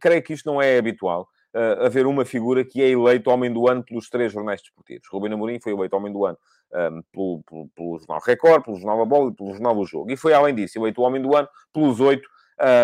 creio 0.00 0.22
que 0.22 0.32
isto 0.32 0.50
não 0.50 0.62
é 0.62 0.78
habitual. 0.78 1.28
Uh, 1.58 1.84
haver 1.84 2.06
uma 2.06 2.24
figura 2.24 2.64
que 2.64 2.80
é 2.80 2.88
eleito 2.88 3.30
homem 3.30 3.52
do 3.52 3.68
ano 3.68 3.82
pelos 3.82 4.08
três 4.08 4.32
jornais 4.32 4.62
desportivos. 4.62 5.08
Ruben 5.10 5.32
Amorim 5.32 5.58
foi 5.60 5.72
eleito 5.72 5.96
homem 5.96 6.12
do 6.12 6.24
ano 6.24 6.38
um, 6.72 7.02
pelo, 7.12 7.42
pelo, 7.42 7.68
pelo, 7.74 7.98
Jornal 7.98 8.20
Record, 8.24 8.64
pelo 8.64 8.76
Jornal 8.76 8.98
da 8.98 9.04
Bola 9.04 9.30
e 9.30 9.34
pelo 9.34 9.52
Jornal 9.52 9.74
do 9.74 9.84
Jogo. 9.84 10.10
E 10.10 10.16
foi, 10.16 10.32
além 10.32 10.54
disso, 10.54 10.78
eleito 10.78 11.02
homem 11.02 11.20
do 11.20 11.34
ano 11.34 11.48
pelos 11.72 12.00
oito 12.00 12.28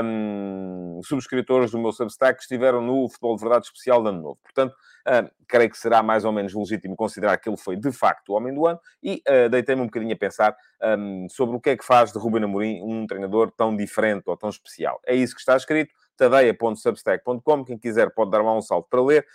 um, 0.04 1.00
subscritores 1.04 1.70
do 1.70 1.78
meu 1.78 1.92
Substack 1.92 2.36
que 2.36 2.42
estiveram 2.42 2.80
no 2.80 3.08
Futebol 3.08 3.36
de 3.36 3.42
Verdade 3.42 3.66
Especial 3.66 4.02
de 4.02 4.08
Ano 4.08 4.22
Novo. 4.22 4.38
Portanto, 4.42 4.74
um, 5.06 5.28
creio 5.46 5.70
que 5.70 5.76
será 5.76 6.02
mais 6.02 6.24
ou 6.24 6.32
menos 6.32 6.54
legítimo 6.54 6.96
considerar 6.96 7.36
que 7.38 7.48
ele 7.48 7.56
foi, 7.56 7.76
de 7.76 7.92
facto, 7.92 8.30
o 8.30 8.34
homem 8.34 8.54
do 8.54 8.66
ano. 8.66 8.78
E 9.02 9.22
uh, 9.28 9.48
deitei-me 9.48 9.82
um 9.82 9.86
bocadinho 9.86 10.12
a 10.12 10.16
pensar 10.16 10.56
um, 10.98 11.26
sobre 11.28 11.56
o 11.56 11.60
que 11.60 11.70
é 11.70 11.76
que 11.76 11.84
faz 11.84 12.12
de 12.12 12.18
Ruben 12.18 12.44
Amorim 12.44 12.80
um 12.82 13.06
treinador 13.06 13.50
tão 13.56 13.76
diferente 13.76 14.24
ou 14.26 14.36
tão 14.36 14.48
especial. 14.48 15.00
É 15.06 15.14
isso 15.14 15.34
que 15.34 15.40
está 15.40 15.56
escrito 15.56 15.92
tadeia.substack.com. 16.16 17.64
Quem 17.64 17.78
quiser 17.78 18.12
pode 18.14 18.30
dar 18.30 18.42
lá 18.42 18.56
um 18.56 18.62
salto 18.62 18.88
para 18.88 19.02
ler, 19.02 19.26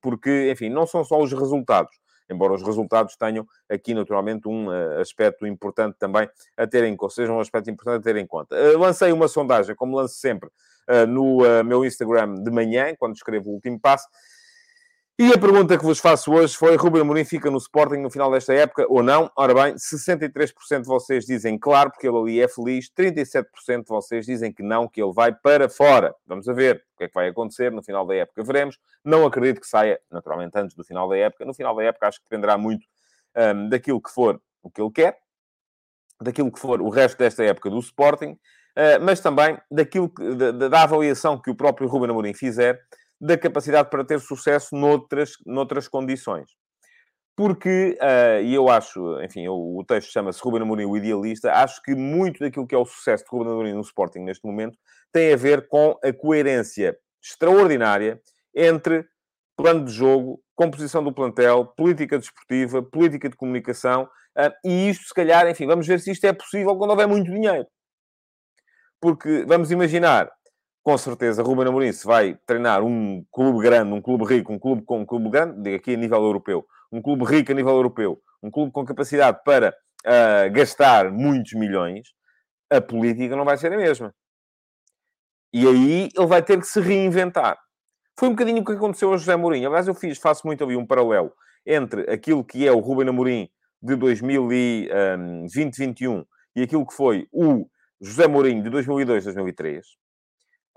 porque, 0.00 0.50
enfim, 0.50 0.68
não 0.68 0.86
são 0.86 1.04
só 1.04 1.20
os 1.20 1.32
resultados 1.32 2.02
embora 2.32 2.54
os 2.54 2.62
resultados 2.62 3.16
tenham 3.16 3.46
aqui 3.68 3.94
naturalmente 3.94 4.48
um 4.48 4.68
uh, 4.68 5.00
aspecto 5.00 5.46
importante 5.46 5.96
também 5.98 6.28
a 6.56 6.66
ter 6.66 6.84
em 6.84 6.96
conta, 6.96 7.14
seja 7.14 7.32
um 7.32 7.40
aspecto 7.40 7.70
importante 7.70 8.00
a 8.00 8.02
ter 8.02 8.16
em 8.16 8.26
conta. 8.26 8.56
Uh, 8.56 8.78
lancei 8.78 9.12
uma 9.12 9.28
sondagem, 9.28 9.76
como 9.76 9.96
lanço 9.96 10.14
sempre, 10.14 10.48
uh, 10.88 11.06
no 11.06 11.62
meu 11.64 11.84
Instagram 11.84 12.34
de 12.34 12.50
manhã, 12.50 12.94
quando 12.98 13.14
escrevo 13.14 13.50
o 13.50 13.54
último 13.54 13.78
passo, 13.78 14.08
e 15.18 15.30
a 15.30 15.38
pergunta 15.38 15.76
que 15.76 15.84
vos 15.84 15.98
faço 15.98 16.32
hoje 16.32 16.56
foi: 16.56 16.74
Ruben 16.74 17.02
Amorim 17.02 17.24
fica 17.24 17.50
no 17.50 17.58
Sporting 17.58 17.98
no 17.98 18.10
final 18.10 18.30
desta 18.30 18.54
época 18.54 18.86
ou 18.88 19.02
não? 19.02 19.30
Ora 19.36 19.52
bem, 19.54 19.74
63% 19.74 20.80
de 20.80 20.86
vocês 20.86 21.26
dizem 21.26 21.58
claro, 21.58 21.90
porque 21.90 22.08
ele 22.08 22.16
ali 22.16 22.40
é 22.40 22.48
feliz, 22.48 22.90
37% 22.90 23.44
de 23.82 23.88
vocês 23.88 24.24
dizem 24.24 24.50
que 24.50 24.62
não, 24.62 24.88
que 24.88 25.02
ele 25.02 25.12
vai 25.12 25.30
para 25.32 25.68
fora. 25.68 26.14
Vamos 26.26 26.48
a 26.48 26.52
ver 26.54 26.82
o 26.94 26.98
que 26.98 27.04
é 27.04 27.08
que 27.08 27.14
vai 27.14 27.28
acontecer 27.28 27.70
no 27.70 27.82
final 27.82 28.06
da 28.06 28.14
época, 28.14 28.42
veremos. 28.42 28.78
Não 29.04 29.26
acredito 29.26 29.60
que 29.60 29.66
saia, 29.66 30.00
naturalmente, 30.10 30.58
antes 30.58 30.74
do 30.74 30.82
final 30.82 31.06
da 31.06 31.16
época. 31.16 31.44
No 31.44 31.52
final 31.52 31.76
da 31.76 31.84
época, 31.84 32.08
acho 32.08 32.18
que 32.18 32.24
dependerá 32.24 32.56
muito 32.56 32.86
um, 33.36 33.68
daquilo 33.68 34.00
que 34.00 34.10
for 34.10 34.40
o 34.62 34.70
que 34.70 34.80
ele 34.80 34.90
quer, 34.90 35.18
daquilo 36.22 36.50
que 36.50 36.58
for 36.58 36.80
o 36.80 36.88
resto 36.88 37.18
desta 37.18 37.44
época 37.44 37.68
do 37.68 37.78
Sporting, 37.80 38.30
uh, 38.30 38.98
mas 39.02 39.20
também 39.20 39.58
daquilo 39.70 40.08
que, 40.08 40.34
da, 40.34 40.68
da 40.68 40.82
avaliação 40.82 41.38
que 41.38 41.50
o 41.50 41.54
próprio 41.54 41.86
Ruben 41.86 42.10
Amorim 42.10 42.32
fizer 42.32 42.80
da 43.22 43.38
capacidade 43.38 43.88
para 43.88 44.04
ter 44.04 44.18
sucesso 44.18 44.74
noutras, 44.74 45.34
noutras 45.46 45.86
condições. 45.86 46.50
Porque, 47.36 47.96
uh, 48.02 48.42
e 48.42 48.52
eu 48.52 48.68
acho, 48.68 49.22
enfim, 49.22 49.46
o 49.48 49.82
texto 49.86 50.10
chama-se 50.10 50.42
Ruben 50.42 50.62
Amorim, 50.62 50.86
o 50.86 50.96
idealista, 50.96 51.52
acho 51.52 51.80
que 51.82 51.94
muito 51.94 52.40
daquilo 52.40 52.66
que 52.66 52.74
é 52.74 52.78
o 52.78 52.84
sucesso 52.84 53.24
de 53.24 53.30
Ruben 53.30 53.52
Amorim 53.52 53.72
no 53.74 53.80
Sporting 53.80 54.18
neste 54.18 54.44
momento 54.44 54.76
tem 55.12 55.32
a 55.32 55.36
ver 55.36 55.68
com 55.68 55.96
a 56.02 56.12
coerência 56.12 56.98
extraordinária 57.22 58.20
entre 58.54 59.06
plano 59.56 59.84
de 59.84 59.92
jogo, 59.92 60.42
composição 60.56 61.02
do 61.02 61.12
plantel, 61.12 61.64
política 61.76 62.18
desportiva, 62.18 62.82
política 62.82 63.28
de 63.28 63.36
comunicação, 63.36 64.02
uh, 64.36 64.52
e 64.64 64.90
isto, 64.90 65.04
se 65.06 65.14
calhar, 65.14 65.48
enfim, 65.48 65.66
vamos 65.66 65.86
ver 65.86 66.00
se 66.00 66.10
isto 66.10 66.26
é 66.26 66.32
possível 66.32 66.76
quando 66.76 66.90
houver 66.90 67.06
muito 67.06 67.30
dinheiro. 67.30 67.66
Porque, 69.00 69.44
vamos 69.46 69.70
imaginar, 69.70 70.28
com 70.82 70.98
certeza, 70.98 71.42
Ruben 71.42 71.68
Amorim 71.68 71.92
se 71.92 72.04
vai 72.04 72.36
treinar 72.44 72.82
um 72.82 73.24
clube 73.30 73.62
grande, 73.62 73.92
um 73.92 74.02
clube 74.02 74.24
rico, 74.24 74.52
um 74.52 74.58
clube 74.58 74.82
com 74.82 75.00
um 75.00 75.06
clube 75.06 75.30
grande, 75.30 75.62
digo 75.62 75.76
aqui 75.76 75.94
a 75.94 75.96
nível 75.96 76.20
europeu, 76.22 76.66
um 76.90 77.00
clube 77.00 77.24
rico 77.24 77.52
a 77.52 77.54
nível 77.54 77.72
europeu, 77.72 78.20
um 78.42 78.50
clube 78.50 78.72
com 78.72 78.84
capacidade 78.84 79.38
para 79.44 79.72
uh, 80.04 80.50
gastar 80.52 81.12
muitos 81.12 81.52
milhões, 81.52 82.08
a 82.68 82.80
política 82.80 83.36
não 83.36 83.44
vai 83.44 83.56
ser 83.56 83.72
a 83.72 83.76
mesma. 83.76 84.12
E 85.52 85.64
aí 85.66 86.08
ele 86.16 86.26
vai 86.26 86.42
ter 86.42 86.58
que 86.58 86.66
se 86.66 86.80
reinventar. 86.80 87.56
Foi 88.18 88.28
um 88.28 88.32
bocadinho 88.32 88.62
o 88.62 88.64
que 88.64 88.72
aconteceu 88.72 89.12
a 89.12 89.16
José 89.16 89.36
Mourinho. 89.36 89.68
Aliás, 89.68 89.86
eu 89.86 89.94
fiz, 89.94 90.18
faço 90.18 90.44
muito 90.46 90.64
ali 90.64 90.76
um 90.76 90.86
paralelo 90.86 91.32
entre 91.64 92.10
aquilo 92.10 92.44
que 92.44 92.66
é 92.66 92.72
o 92.72 92.80
Ruben 92.80 93.08
Amorim 93.08 93.48
de 93.80 93.96
2020-21 93.96 96.26
e 96.56 96.62
aquilo 96.62 96.84
que 96.86 96.94
foi 96.94 97.28
o 97.30 97.66
José 98.00 98.26
Mourinho 98.26 98.64
de 98.64 98.70
2002-2003 98.70 100.01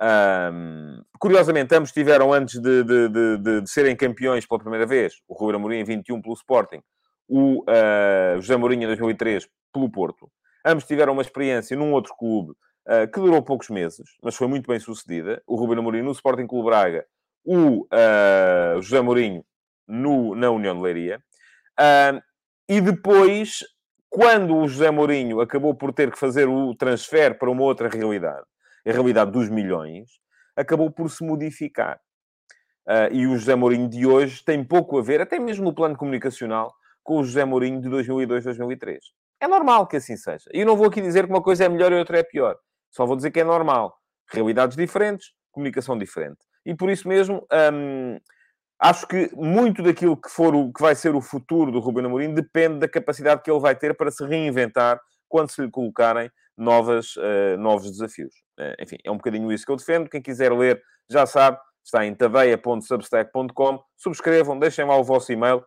um, 0.01 1.01
curiosamente, 1.19 1.73
ambos 1.73 1.91
tiveram, 1.91 2.33
antes 2.33 2.59
de, 2.59 2.83
de, 2.83 3.09
de, 3.09 3.61
de, 3.61 3.69
serem 3.69 3.95
campeões 3.95 4.45
pela 4.45 4.59
primeira 4.59 4.85
vez, 4.85 5.13
o 5.27 5.33
Ruben 5.33 5.55
Amorim 5.55 5.77
em 5.77 5.83
21 5.83 6.21
pelo 6.21 6.35
Sporting, 6.35 6.81
o 7.27 7.61
uh, 7.61 8.41
José 8.41 8.57
Mourinho 8.57 8.83
em 8.83 8.87
2003 8.87 9.47
pelo 9.73 9.89
Porto. 9.89 10.29
Ambos 10.65 10.85
tiveram 10.85 11.13
uma 11.13 11.21
experiência 11.21 11.77
num 11.77 11.93
outro 11.93 12.13
clube 12.17 12.51
uh, 12.51 13.09
que 13.11 13.19
durou 13.19 13.41
poucos 13.41 13.69
meses, 13.69 14.05
mas 14.21 14.35
foi 14.35 14.47
muito 14.47 14.67
bem 14.67 14.79
sucedida. 14.79 15.41
O 15.47 15.55
Ruben 15.55 15.79
Amorim 15.79 16.01
no 16.01 16.11
Sporting 16.11 16.47
Clube 16.47 16.69
Braga, 16.69 17.05
o 17.43 17.85
uh, 17.85 18.81
José 18.81 19.01
Mourinho 19.01 19.45
no, 19.87 20.35
na 20.35 20.51
União 20.51 20.75
de 20.75 20.81
Leiria. 20.81 21.19
e 22.67 22.81
depois, 22.81 23.59
quando 24.09 24.57
o 24.57 24.67
José 24.67 24.91
Mourinho 24.91 25.39
acabou 25.39 25.73
por 25.73 25.93
ter 25.93 26.11
que 26.11 26.19
fazer 26.19 26.49
o 26.49 26.75
transfer 26.75 27.37
para 27.37 27.49
uma 27.49 27.63
outra 27.63 27.87
realidade, 27.87 28.45
a 28.85 28.91
realidade 28.91 29.31
dos 29.31 29.49
milhões, 29.49 30.19
acabou 30.55 30.91
por 30.91 31.09
se 31.09 31.23
modificar. 31.23 31.99
Uh, 32.87 33.11
e 33.11 33.27
o 33.27 33.35
José 33.35 33.55
Mourinho 33.55 33.89
de 33.89 34.05
hoje 34.05 34.43
tem 34.43 34.63
pouco 34.63 34.99
a 34.99 35.01
ver, 35.01 35.19
até 35.19 35.39
mesmo 35.39 35.65
no 35.65 35.73
plano 35.73 35.97
comunicacional, 35.97 36.73
com 37.03 37.19
o 37.19 37.23
José 37.23 37.43
Mourinho 37.43 37.81
de 37.81 37.89
2002-2003. 37.89 38.99
É 39.39 39.47
normal 39.47 39.87
que 39.87 39.97
assim 39.97 40.15
seja. 40.15 40.49
E 40.53 40.59
eu 40.59 40.65
não 40.65 40.77
vou 40.77 40.87
aqui 40.87 41.01
dizer 41.01 41.25
que 41.25 41.29
uma 41.29 41.41
coisa 41.41 41.65
é 41.65 41.69
melhor 41.69 41.91
e 41.91 41.95
outra 41.95 42.19
é 42.19 42.23
pior. 42.23 42.57
Só 42.91 43.05
vou 43.05 43.15
dizer 43.15 43.31
que 43.31 43.39
é 43.39 43.43
normal. 43.43 43.95
Realidades 44.31 44.77
diferentes, 44.77 45.33
comunicação 45.51 45.97
diferente. 45.97 46.39
E 46.65 46.73
por 46.73 46.89
isso 46.89 47.07
mesmo, 47.07 47.45
hum, 47.73 48.19
acho 48.79 49.07
que 49.07 49.29
muito 49.35 49.83
daquilo 49.83 50.17
que, 50.17 50.29
for 50.29 50.55
o, 50.55 50.71
que 50.71 50.81
vai 50.81 50.95
ser 50.95 51.13
o 51.15 51.21
futuro 51.21 51.71
do 51.71 51.79
Ruben 51.79 52.05
Amorim 52.05 52.33
depende 52.33 52.79
da 52.79 52.87
capacidade 52.87 53.41
que 53.41 53.51
ele 53.51 53.59
vai 53.59 53.75
ter 53.75 53.95
para 53.95 54.09
se 54.09 54.25
reinventar 54.25 54.99
quando 55.27 55.51
se 55.51 55.61
lhe 55.61 55.69
colocarem 55.69 56.31
novas, 56.57 57.15
uh, 57.15 57.57
novos 57.57 57.91
desafios. 57.91 58.33
Uh, 58.59 58.81
enfim, 58.81 58.97
é 59.03 59.11
um 59.11 59.17
bocadinho 59.17 59.51
isso 59.51 59.65
que 59.65 59.71
eu 59.71 59.75
defendo. 59.75 60.09
Quem 60.09 60.21
quiser 60.21 60.51
ler, 60.51 60.81
já 61.09 61.25
sabe, 61.25 61.57
está 61.83 62.05
em 62.05 62.13
tadeia.substack.com. 62.15 63.83
Subscrevam, 63.97 64.57
deixem 64.57 64.85
lá 64.85 64.97
o 64.97 65.03
vosso 65.03 65.31
e-mail 65.31 65.63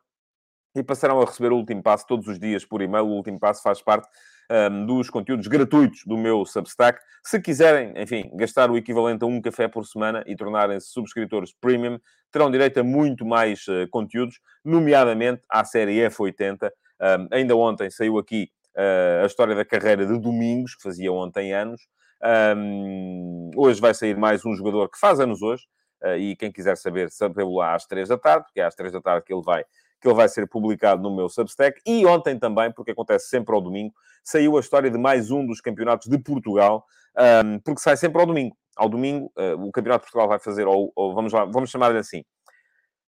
e 0.75 0.83
passarão 0.83 1.21
a 1.21 1.25
receber 1.25 1.53
o 1.53 1.57
último 1.57 1.83
passo 1.83 2.07
todos 2.07 2.27
os 2.27 2.39
dias 2.39 2.65
por 2.65 2.83
e-mail. 2.83 3.07
O 3.07 3.13
último 3.17 3.39
passo 3.39 3.63
faz 3.63 3.83
parte 3.83 4.09
um, 4.51 4.55
ehm, 4.55 4.87
dos 4.87 5.11
conteúdos 5.11 5.47
gratuitos 5.47 6.03
do 6.07 6.17
meu 6.17 6.45
Substack. 6.45 7.01
Se 7.25 7.41
quiserem, 7.41 7.95
enfim, 7.97 8.31
gastar 8.35 8.71
o 8.71 8.77
equivalente 8.77 9.25
a 9.25 9.27
um 9.27 9.41
café 9.41 9.69
por 9.69 9.85
semana 9.85 10.23
e 10.27 10.37
tornarem-se 10.37 10.89
subscritores 10.89 11.53
premium, 11.61 11.99
terão 12.31 12.51
direito 12.51 12.79
a 12.81 12.85
muito 12.85 13.25
mais 13.25 13.67
uh, 13.69 13.89
conteúdos, 13.91 14.41
nomeadamente 14.65 15.43
à 15.51 15.65
série 15.65 15.99
F80. 16.09 16.65
Um, 16.65 17.05
ehm, 17.05 17.29
ainda 17.31 17.57
ontem 17.57 17.91
saiu 17.91 18.19
aqui 18.19 18.51
a 19.23 19.27
história 19.27 19.55
da 19.55 19.65
carreira 19.65 20.07
de 20.07 20.19
Domingos, 20.19 20.75
que 20.75 20.83
fazia 20.83 21.13
ontem 21.13 21.53
anos. 21.53 21.81
Um, 22.57 23.51
hoje 23.57 23.81
vai 23.81 23.95
sair 23.95 24.17
mais 24.17 24.45
um 24.45 24.55
jogador 24.55 24.89
que 24.89 24.99
faz 24.99 25.21
anos 25.21 25.41
hoje, 25.43 25.65
uh, 26.03 26.17
e 26.17 26.35
quem 26.37 26.51
quiser 26.51 26.77
saber, 26.77 27.11
sabeu 27.11 27.51
lá 27.51 27.75
às 27.75 27.87
três 27.87 28.09
da 28.09 28.19
tarde, 28.19 28.45
porque 28.47 28.61
é 28.61 28.65
às 28.65 28.75
três 28.75 28.93
da 28.93 29.01
tarde 29.01 29.25
que 29.25 29.33
ele 29.33 29.43
vai 29.43 29.65
que 30.01 30.07
ele 30.07 30.15
vai 30.15 30.29
ser 30.29 30.47
publicado 30.49 31.03
no 31.03 31.15
meu 31.15 31.29
Substack. 31.29 31.81
E 31.85 32.07
ontem 32.07 32.39
também, 32.39 32.73
porque 32.73 32.93
acontece 32.93 33.29
sempre 33.29 33.53
ao 33.53 33.61
domingo, 33.61 33.93
saiu 34.23 34.57
a 34.57 34.61
história 34.61 34.89
de 34.89 34.97
mais 34.97 35.33
um 35.33 35.45
dos 35.45 35.61
campeonatos 35.61 36.09
de 36.09 36.17
Portugal, 36.19 36.85
um, 37.45 37.59
porque 37.59 37.81
sai 37.81 37.97
sempre 37.97 38.21
ao 38.21 38.27
domingo. 38.27 38.57
Ao 38.77 38.89
domingo, 38.89 39.33
uh, 39.37 39.61
o 39.61 39.73
Campeonato 39.73 40.05
de 40.05 40.13
Portugal 40.13 40.29
vai 40.29 40.39
fazer, 40.39 40.69
ou, 40.69 40.93
ou 40.95 41.13
vamos, 41.13 41.33
lá, 41.33 41.45
vamos 41.45 41.69
chamar-lhe 41.69 41.99
assim, 41.99 42.23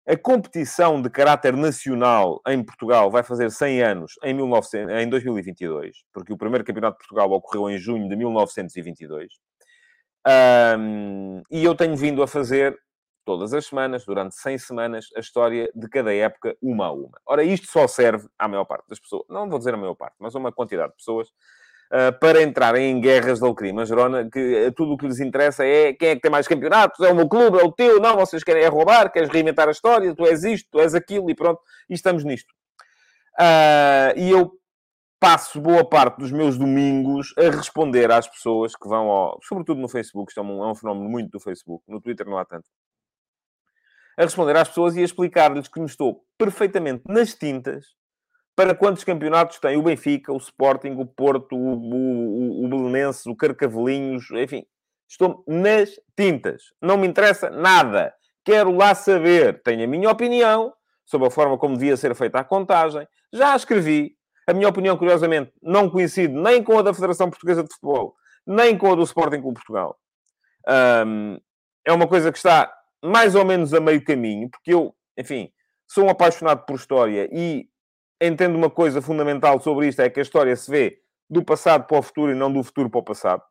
a 0.08 0.16
competição 0.16 1.02
de 1.02 1.10
caráter 1.10 1.54
nacional 1.54 2.40
em 2.46 2.64
Portugal 2.64 3.10
vai 3.10 3.22
fazer 3.22 3.50
100 3.50 3.82
anos 3.82 4.14
em, 4.24 4.32
1900, 4.32 5.02
em 5.02 5.06
2022, 5.06 5.98
porque 6.14 6.32
o 6.32 6.38
primeiro 6.38 6.64
Campeonato 6.64 6.94
de 6.94 7.06
Portugal 7.06 7.30
ocorreu 7.30 7.68
em 7.68 7.76
junho 7.76 8.08
de 8.08 8.16
1922. 8.16 9.34
Um, 10.26 11.42
e 11.50 11.62
eu 11.62 11.74
tenho 11.74 11.94
vindo 11.94 12.22
a 12.22 12.26
fazer 12.26 12.74
todas 13.22 13.52
as 13.52 13.66
semanas, 13.66 14.06
durante 14.06 14.34
100 14.34 14.56
semanas, 14.56 15.06
a 15.14 15.20
história 15.20 15.70
de 15.74 15.86
cada 15.90 16.14
época, 16.14 16.56
uma 16.62 16.86
a 16.86 16.92
uma. 16.92 17.20
Ora, 17.26 17.44
isto 17.44 17.66
só 17.66 17.86
serve 17.86 18.26
à 18.38 18.48
maior 18.48 18.64
parte 18.64 18.88
das 18.88 18.98
pessoas, 18.98 19.24
não 19.28 19.46
vou 19.50 19.58
dizer 19.58 19.74
a 19.74 19.76
maior 19.76 19.94
parte, 19.94 20.16
mas 20.18 20.34
a 20.34 20.38
uma 20.38 20.50
quantidade 20.50 20.92
de 20.92 20.96
pessoas 20.96 21.28
para 22.21 22.42
entrarem 22.42 22.90
em 22.92 23.00
guerras 23.00 23.38
de 23.38 23.45
alecrim. 23.45 23.85
Gerona, 23.87 24.28
que 24.30 24.66
uh, 24.66 24.73
tudo 24.73 24.92
o 24.92 24.99
que 24.99 25.07
lhes 25.07 25.21
interessa 25.21 25.64
é 25.64 25.92
quem 25.92 26.11
é 26.11 26.14
que 26.14 26.21
tem 26.21 26.30
mais 26.30 26.47
campeonatos, 26.47 27.04
é 27.04 27.11
o 27.11 27.14
meu 27.14 27.28
clube, 27.28 27.59
é 27.59 27.64
o 27.64 27.73
teu, 27.73 28.00
não, 28.00 28.16
vocês 28.16 28.45
querem 28.45 28.62
é 28.62 28.68
roubar, 28.68 29.11
queres 29.11 29.30
reinventar 29.30 29.68
a 29.68 29.71
história, 29.71 30.14
tu 30.14 30.26
és 30.26 30.45
isto, 30.45 30.68
tu 30.71 30.80
és 30.80 30.95
aquilo, 30.95 31.30
e 31.30 31.35
pronto, 31.35 31.61
e 31.88 31.95
estamos 31.95 32.25
nisto. 32.25 32.52
Uh, 33.40 34.18
e 34.18 34.30
eu 34.30 34.52
passo 35.21 35.61
boa 35.61 35.88
parte 35.88 36.18
dos 36.18 36.30
meus 36.30 36.57
domingos 36.57 37.35
a 37.37 37.50
responder 37.50 38.11
às 38.11 38.28
pessoas 38.28 38.76
que 38.76 38.88
vão, 38.88 39.09
ao, 39.09 39.38
sobretudo 39.42 39.80
no 39.80 39.88
Facebook, 39.88 40.30
isto 40.30 40.40
é 40.40 40.42
um, 40.42 40.64
é 40.64 40.71
um 40.71 40.75
fenómeno 40.75 41.09
muito 41.09 41.30
do 41.30 41.40
Facebook, 41.40 41.83
no 41.88 42.00
Twitter 42.00 42.26
não 42.26 42.38
há 42.38 42.45
tanto, 42.45 42.66
a 44.16 44.23
responder 44.23 44.57
às 44.57 44.68
pessoas 44.68 44.97
e 44.97 45.00
a 45.00 45.04
explicar-lhes 45.04 45.68
que 45.68 45.80
me 45.80 45.87
estou 45.87 46.25
perfeitamente 46.37 47.04
nas 47.09 47.35
tintas 47.35 47.97
para 48.58 48.74
quantos 48.74 49.04
campeonatos 49.04 49.60
tem 49.60 49.76
o 49.76 49.82
Benfica, 49.82 50.32
o 50.32 50.36
Sporting, 50.36 50.96
o 50.98 51.06
Porto, 51.06 51.54
o, 51.54 51.74
o, 51.74 52.64
o 52.64 53.30
o 53.30 53.36
Carcavelinhos, 53.36 54.32
enfim, 54.32 54.66
estou 55.08 55.44
nas 55.46 55.90
tintas. 56.16 56.72
Não 56.82 56.96
me 56.96 57.06
interessa 57.06 57.50
nada. 57.50 58.12
Quero 58.44 58.72
lá 58.72 58.96
saber, 58.96 59.62
tenho 59.62 59.84
a 59.84 59.86
minha 59.86 60.10
opinião 60.10 60.74
sobre 61.06 61.28
a 61.28 61.30
forma 61.30 61.56
como 61.56 61.76
devia 61.76 61.96
ser 61.96 62.16
feita 62.16 62.40
a 62.40 62.44
contagem. 62.44 63.06
Já 63.32 63.52
a 63.52 63.56
escrevi. 63.56 64.16
A 64.44 64.52
minha 64.52 64.68
opinião, 64.68 64.96
curiosamente, 64.96 65.52
não 65.62 65.88
coincide 65.88 66.34
nem 66.34 66.60
com 66.60 66.80
a 66.80 66.82
da 66.82 66.92
Federação 66.92 67.30
Portuguesa 67.30 67.62
de 67.62 67.72
Futebol, 67.72 68.16
nem 68.44 68.76
com 68.76 68.90
a 68.90 68.96
do 68.96 69.04
Sporting 69.04 69.40
Clube 69.40 69.54
Portugal. 69.54 69.96
Um, 71.06 71.38
é 71.86 71.92
uma 71.92 72.08
coisa 72.08 72.32
que 72.32 72.38
está 72.38 72.74
mais 73.04 73.36
ou 73.36 73.44
menos 73.44 73.72
a 73.72 73.78
meio 73.78 74.02
caminho, 74.02 74.50
porque 74.50 74.74
eu, 74.74 74.92
enfim, 75.16 75.48
sou 75.86 76.06
um 76.06 76.10
apaixonado 76.10 76.66
por 76.66 76.74
história 76.74 77.28
e 77.30 77.68
entendo 78.20 78.56
uma 78.56 78.70
coisa 78.70 79.00
fundamental 79.00 79.60
sobre 79.60 79.88
isto, 79.88 80.00
é 80.00 80.10
que 80.10 80.20
a 80.20 80.22
história 80.22 80.54
se 80.56 80.70
vê 80.70 80.98
do 81.28 81.44
passado 81.44 81.87
para 81.87 81.98
o 81.98 82.02
futuro 82.02 82.32
e 82.32 82.34
não 82.34 82.52
do 82.52 82.62
futuro 82.62 82.90
para 82.90 83.00
o 83.00 83.04
passado. 83.04 83.42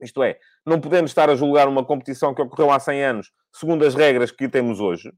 Isto 0.00 0.22
é, 0.22 0.38
não 0.64 0.80
podemos 0.80 1.10
estar 1.10 1.28
a 1.28 1.34
julgar 1.34 1.68
uma 1.68 1.84
competição 1.84 2.34
que 2.34 2.40
ocorreu 2.40 2.70
há 2.70 2.78
100 2.78 3.04
anos 3.04 3.32
segundo 3.52 3.84
as 3.84 3.94
regras 3.94 4.30
que 4.30 4.48
temos 4.48 4.80
hoje. 4.80 5.12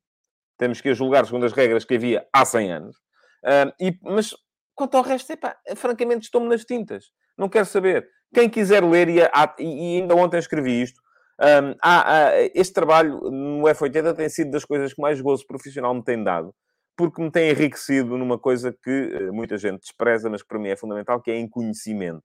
Temos 0.58 0.80
que 0.80 0.88
a 0.88 0.94
julgar 0.94 1.24
segundo 1.26 1.46
as 1.46 1.52
regras 1.52 1.84
que 1.84 1.94
havia 1.94 2.26
há 2.32 2.44
100 2.44 2.72
anos. 2.72 2.96
Uh, 3.44 3.72
e, 3.80 3.98
mas, 4.02 4.34
quanto 4.74 4.96
ao 4.96 5.02
resto, 5.02 5.32
epá, 5.32 5.56
francamente, 5.76 6.24
estou-me 6.24 6.48
nas 6.48 6.64
tintas. 6.64 7.06
Não 7.36 7.48
quero 7.48 7.66
saber. 7.66 8.08
Quem 8.34 8.48
quiser 8.48 8.82
ler, 8.82 9.08
e, 9.08 9.20
e 9.58 10.00
ainda 10.00 10.14
ontem 10.14 10.38
escrevi 10.38 10.82
isto, 10.82 11.00
um, 11.40 11.74
há, 11.82 12.28
há, 12.28 12.40
este 12.54 12.72
trabalho 12.72 13.20
no 13.30 13.64
F80 13.64 14.14
tem 14.14 14.28
sido 14.28 14.50
das 14.50 14.64
coisas 14.64 14.94
que 14.94 15.02
mais 15.02 15.20
gozo 15.20 15.46
profissional 15.46 15.92
me 15.94 16.02
tem 16.02 16.22
dado, 16.22 16.54
porque 16.96 17.22
me 17.22 17.30
tem 17.30 17.50
enriquecido 17.50 18.16
numa 18.18 18.38
coisa 18.38 18.72
que 18.72 18.90
uh, 18.90 19.32
muita 19.32 19.56
gente 19.56 19.80
despreza, 19.80 20.28
mas 20.28 20.42
que 20.42 20.48
para 20.48 20.58
mim 20.58 20.68
é 20.68 20.76
fundamental, 20.76 21.20
que 21.20 21.30
é 21.30 21.36
em 21.36 21.48
conhecimento. 21.48 22.24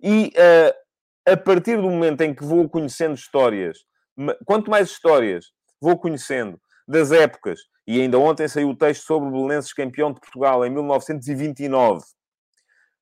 E 0.00 0.32
uh, 0.36 1.32
a 1.32 1.36
partir 1.36 1.76
do 1.76 1.82
momento 1.82 2.20
em 2.20 2.34
que 2.34 2.44
vou 2.44 2.68
conhecendo 2.68 3.14
histórias, 3.14 3.78
quanto 4.44 4.70
mais 4.70 4.90
histórias 4.90 5.46
vou 5.80 5.98
conhecendo 5.98 6.60
das 6.86 7.12
épocas, 7.12 7.60
e 7.86 8.00
ainda 8.00 8.18
ontem 8.18 8.48
saiu 8.48 8.70
o 8.70 8.76
texto 8.76 9.04
sobre 9.04 9.28
o 9.28 9.32
Belenenses 9.32 9.72
campeão 9.72 10.12
de 10.12 10.20
Portugal 10.20 10.64
em 10.64 10.70
1929. 10.70 12.04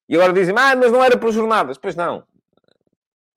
E 0.08 0.16
agora 0.16 0.32
dizem, 0.32 0.54
ah, 0.58 0.74
mas 0.74 0.90
não 0.90 1.02
era 1.02 1.16
para 1.16 1.30
jornadas. 1.30 1.78
Pois 1.78 1.94
não. 1.94 2.24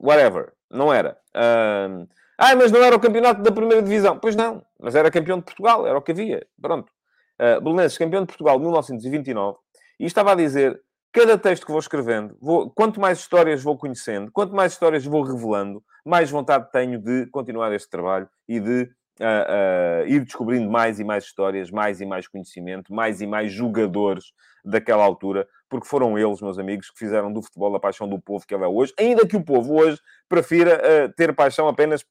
Whatever. 0.01 0.53
Não 0.69 0.91
era. 0.91 1.17
Uh... 1.35 2.07
Ah, 2.37 2.55
mas 2.55 2.71
não 2.71 2.83
era 2.83 2.95
o 2.95 2.99
campeonato 2.99 3.41
da 3.41 3.51
primeira 3.51 3.81
divisão. 3.81 4.19
Pois 4.19 4.35
não. 4.35 4.65
Mas 4.79 4.95
era 4.95 5.11
campeão 5.11 5.37
de 5.37 5.45
Portugal. 5.45 5.87
Era 5.87 5.97
o 5.97 6.01
que 6.01 6.11
havia. 6.11 6.45
Pronto. 6.59 6.91
Uh, 7.39 7.61
Belenenses 7.61 7.97
campeão 7.97 8.21
de 8.21 8.27
Portugal 8.27 8.59
1929. 8.59 9.57
E 9.99 10.05
estava 10.05 10.31
a 10.31 10.35
dizer, 10.35 10.81
cada 11.11 11.37
texto 11.37 11.65
que 11.65 11.71
vou 11.71 11.79
escrevendo, 11.79 12.37
vou, 12.41 12.69
quanto 12.69 12.99
mais 12.99 13.19
histórias 13.19 13.63
vou 13.63 13.77
conhecendo, 13.77 14.31
quanto 14.31 14.53
mais 14.53 14.73
histórias 14.73 15.05
vou 15.05 15.23
revelando, 15.23 15.83
mais 16.05 16.29
vontade 16.29 16.69
tenho 16.71 16.99
de 16.99 17.25
continuar 17.27 17.73
este 17.73 17.89
trabalho 17.89 18.27
e 18.47 18.59
de 18.59 18.89
uh, 19.19 20.03
uh, 20.03 20.07
ir 20.07 20.23
descobrindo 20.23 20.69
mais 20.69 20.99
e 20.99 21.03
mais 21.03 21.23
histórias, 21.23 21.71
mais 21.71 22.01
e 22.01 22.05
mais 22.05 22.27
conhecimento, 22.27 22.93
mais 22.93 23.21
e 23.21 23.27
mais 23.27 23.51
jogadores 23.51 24.33
daquela 24.63 25.03
altura, 25.03 25.47
porque 25.69 25.87
foram 25.87 26.17
eles, 26.17 26.41
meus 26.41 26.59
amigos, 26.59 26.89
que 26.89 26.99
fizeram 26.99 27.31
do 27.31 27.41
futebol 27.41 27.75
a 27.75 27.79
paixão 27.79 28.09
do 28.09 28.19
povo 28.19 28.45
que 28.45 28.53
ele 28.53 28.63
é 28.63 28.67
hoje, 28.67 28.93
ainda 28.99 29.27
que 29.27 29.37
o 29.37 29.43
povo 29.43 29.75
hoje 29.75 29.99
prefira 30.27 30.81
uh, 30.81 31.13
ter 31.13 31.33
paixão 31.33 31.67
apenas 31.67 32.05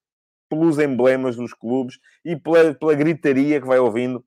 pelos 0.49 0.79
emblemas 0.79 1.37
dos 1.37 1.53
clubes 1.53 1.99
e 2.25 2.37
pela, 2.37 2.75
pela 2.75 2.95
gritaria 2.95 3.61
que 3.61 3.67
vai 3.67 3.79
ouvindo 3.79 4.25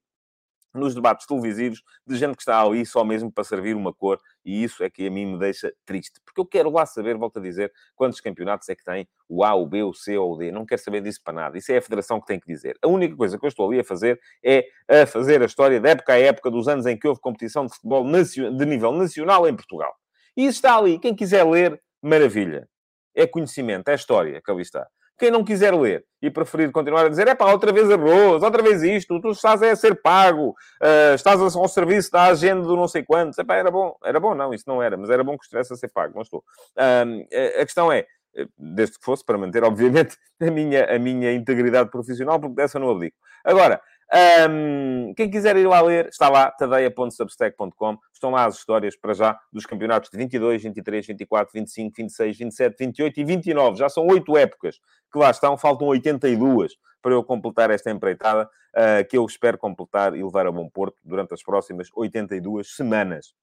nos 0.77 0.95
debates 0.95 1.25
televisivos 1.25 1.83
de 2.05 2.15
gente 2.15 2.35
que 2.35 2.41
está 2.41 2.61
ali 2.61 2.85
só 2.85 3.03
mesmo 3.03 3.31
para 3.31 3.43
servir 3.43 3.75
uma 3.75 3.93
cor, 3.93 4.19
e 4.45 4.63
isso 4.63 4.83
é 4.83 4.89
que 4.89 5.07
a 5.07 5.11
mim 5.11 5.25
me 5.25 5.39
deixa 5.39 5.73
triste, 5.85 6.19
porque 6.25 6.39
eu 6.39 6.45
quero 6.45 6.69
lá 6.69 6.85
saber, 6.85 7.17
volto 7.17 7.39
a 7.39 7.41
dizer, 7.41 7.71
quantos 7.95 8.21
campeonatos 8.21 8.69
é 8.69 8.75
que 8.75 8.83
tem 8.83 9.07
o 9.27 9.43
A, 9.43 9.53
o 9.53 9.65
B, 9.65 9.83
o 9.83 9.93
C 9.93 10.17
ou 10.17 10.33
o 10.33 10.37
D. 10.37 10.51
Não 10.51 10.65
quero 10.65 10.81
saber 10.81 11.01
disso 11.01 11.19
para 11.23 11.33
nada. 11.33 11.57
Isso 11.57 11.71
é 11.71 11.77
a 11.77 11.81
Federação 11.81 12.19
que 12.19 12.27
tem 12.27 12.39
que 12.39 12.47
dizer. 12.47 12.77
A 12.81 12.87
única 12.87 13.15
coisa 13.15 13.37
que 13.37 13.45
eu 13.45 13.49
estou 13.49 13.67
ali 13.67 13.79
a 13.79 13.83
fazer 13.83 14.19
é 14.43 14.65
a 14.87 15.05
fazer 15.05 15.41
a 15.41 15.45
história 15.45 15.79
da 15.81 15.89
época 15.89 16.13
a 16.13 16.19
época 16.19 16.49
dos 16.49 16.67
anos 16.67 16.85
em 16.85 16.97
que 16.97 17.07
houve 17.07 17.19
competição 17.19 17.65
de 17.65 17.73
futebol 17.73 18.05
de 18.05 18.65
nível 18.65 18.91
nacional 18.93 19.47
em 19.47 19.55
Portugal. 19.55 19.93
E 20.35 20.45
isso 20.45 20.57
está 20.57 20.77
ali. 20.77 20.99
Quem 20.99 21.15
quiser 21.15 21.43
ler, 21.43 21.81
maravilha. 22.01 22.67
É 23.15 23.25
conhecimento, 23.25 23.89
é 23.89 23.95
história 23.95 24.41
que 24.43 24.51
ali 24.51 24.61
está. 24.61 24.87
Quem 25.17 25.31
não 25.31 25.43
quiser 25.43 25.73
ler 25.73 26.05
e 26.21 26.29
preferir 26.29 26.71
continuar 26.71 27.05
a 27.05 27.09
dizer, 27.09 27.27
é 27.27 27.35
pá, 27.35 27.51
outra 27.51 27.71
vez 27.71 27.89
arroz, 27.89 28.41
outra 28.43 28.61
vez 28.61 28.81
isto, 28.83 29.19
tu 29.21 29.31
estás 29.31 29.61
a 29.61 29.75
ser 29.75 30.01
pago, 30.01 30.49
uh, 30.49 31.15
estás 31.15 31.39
ao 31.39 31.67
serviço 31.67 32.11
da 32.11 32.23
agenda 32.23 32.63
do 32.63 32.75
não 32.75 32.87
sei 32.87 33.03
quantos, 33.03 33.37
é 33.37 33.43
pá, 33.43 33.55
era 33.55 33.69
bom, 33.69 33.95
era 34.03 34.19
bom, 34.19 34.33
não, 34.33 34.53
isso 34.53 34.65
não 34.67 34.81
era, 34.81 34.97
mas 34.97 35.09
era 35.09 35.23
bom 35.23 35.37
que 35.37 35.43
estivesse 35.43 35.73
a 35.73 35.75
ser 35.75 35.89
pago, 35.89 36.15
não 36.15 36.21
estou. 36.23 36.43
A 36.75 37.65
questão 37.65 37.91
é, 37.91 38.05
eh, 38.37 38.47
desde 38.57 38.99
que 38.99 39.03
fosse, 39.03 39.25
para 39.25 39.37
manter, 39.37 39.63
obviamente, 39.63 40.15
a 40.39 40.51
minha, 40.51 40.85
a 40.85 40.99
minha 40.99 41.33
integridade 41.33 41.89
profissional, 41.89 42.39
porque 42.39 42.55
dessa 42.55 42.79
não 42.79 42.91
abdico. 42.91 43.17
Agora, 43.43 43.81
um, 44.13 45.13
quem 45.15 45.29
quiser 45.29 45.57
ir 45.57 45.67
lá 45.67 45.81
ler, 45.81 46.07
está 46.07 46.29
lá, 46.29 46.49
tadeia.substack.com. 46.51 47.97
Estão 48.13 48.31
lá 48.31 48.45
as 48.45 48.55
histórias, 48.55 48.95
para 48.95 49.13
já, 49.13 49.37
dos 49.51 49.65
campeonatos 49.65 50.09
de 50.09 50.17
22, 50.17 50.63
23, 50.63 51.07
24, 51.07 51.53
25, 51.53 51.93
26, 51.97 52.37
27, 52.37 52.75
28 52.79 53.19
e 53.19 53.23
29. 53.25 53.77
Já 53.77 53.89
são 53.89 54.07
oito 54.07 54.37
épocas 54.37 54.79
que 55.11 55.19
lá 55.19 55.29
estão. 55.29 55.57
Faltam 55.57 55.87
82 55.87 56.77
para 57.01 57.13
eu 57.13 57.23
completar 57.23 57.69
esta 57.69 57.91
empreitada, 57.91 58.49
uh, 58.75 59.07
que 59.09 59.17
eu 59.17 59.25
espero 59.25 59.57
completar 59.57 60.15
e 60.15 60.23
levar 60.23 60.47
a 60.47 60.51
bom 60.51 60.69
porto 60.69 60.97
durante 61.03 61.33
as 61.33 61.43
próximas 61.43 61.89
82 61.93 62.75
semanas. 62.75 63.33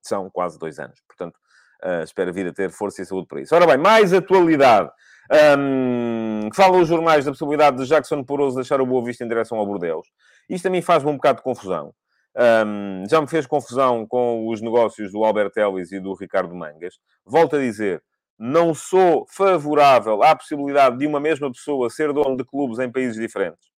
São 0.00 0.30
quase 0.30 0.58
dois 0.58 0.78
anos. 0.78 1.00
Portanto, 1.06 1.36
uh, 1.84 2.02
espero 2.02 2.32
vir 2.32 2.46
a 2.46 2.52
ter 2.52 2.70
força 2.70 3.02
e 3.02 3.06
saúde 3.06 3.26
para 3.26 3.40
isso. 3.40 3.54
Ora 3.54 3.66
bem, 3.66 3.78
mais 3.78 4.12
atualidade. 4.12 4.90
Um, 5.30 6.48
falam 6.54 6.80
os 6.80 6.88
jornais 6.88 7.24
da 7.24 7.30
possibilidade 7.30 7.76
de 7.76 7.86
Jackson 7.86 8.22
Poroso 8.24 8.56
deixar 8.56 8.80
o 8.80 8.86
Boa 8.86 9.04
Vista 9.04 9.24
em 9.24 9.28
direção 9.28 9.58
ao 9.58 9.66
Bordeus. 9.66 10.08
Isto 10.48 10.66
a 10.66 10.70
mim 10.70 10.82
faz-me 10.82 11.10
um 11.10 11.16
bocado 11.16 11.38
de 11.38 11.44
confusão. 11.44 11.94
Um, 12.36 13.04
já 13.08 13.20
me 13.20 13.26
fez 13.26 13.46
confusão 13.46 14.06
com 14.06 14.48
os 14.48 14.60
negócios 14.60 15.12
do 15.12 15.24
Albert 15.24 15.52
Ellis 15.56 15.92
e 15.92 16.00
do 16.00 16.14
Ricardo 16.14 16.54
Mangas. 16.54 16.98
Volto 17.24 17.56
a 17.56 17.58
dizer, 17.58 18.02
não 18.38 18.74
sou 18.74 19.26
favorável 19.28 20.22
à 20.22 20.34
possibilidade 20.34 20.98
de 20.98 21.06
uma 21.06 21.20
mesma 21.20 21.50
pessoa 21.50 21.90
ser 21.90 22.12
dono 22.12 22.36
de 22.36 22.44
clubes 22.44 22.78
em 22.78 22.90
países 22.90 23.16
diferentes. 23.16 23.70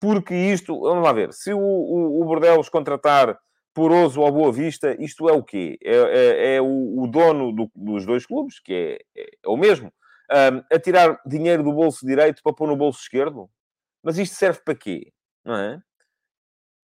Porque 0.00 0.34
isto, 0.34 0.78
vamos 0.80 1.02
lá 1.02 1.12
ver, 1.12 1.32
se 1.32 1.52
o, 1.52 1.58
o, 1.58 2.20
o 2.20 2.24
Bordeus 2.24 2.68
contratar 2.68 3.38
Poroso 3.72 4.22
ao 4.22 4.30
Boa 4.30 4.52
Vista, 4.52 4.94
isto 5.02 5.28
é 5.28 5.32
o 5.32 5.42
quê? 5.42 5.78
É, 5.82 5.96
é, 5.96 6.54
é 6.56 6.60
o, 6.60 7.02
o, 7.02 7.06
dono 7.08 7.50
do, 7.50 7.70
dos 7.74 8.06
dois 8.06 8.24
clubes, 8.24 8.60
que 8.60 8.98
é, 9.16 9.20
é 9.20 9.48
o 9.48 9.56
mesmo, 9.56 9.92
um, 10.30 10.74
a 10.74 10.78
tirar 10.78 11.20
dinheiro 11.26 11.62
do 11.62 11.72
bolso 11.72 12.06
direito 12.06 12.42
para 12.42 12.54
pôr 12.54 12.68
no 12.68 12.76
bolso 12.76 13.00
esquerdo? 13.00 13.48
Mas 14.02 14.18
isto 14.18 14.36
serve 14.36 14.60
para 14.64 14.74
quê? 14.74 15.12
Não 15.44 15.56
é? 15.56 15.80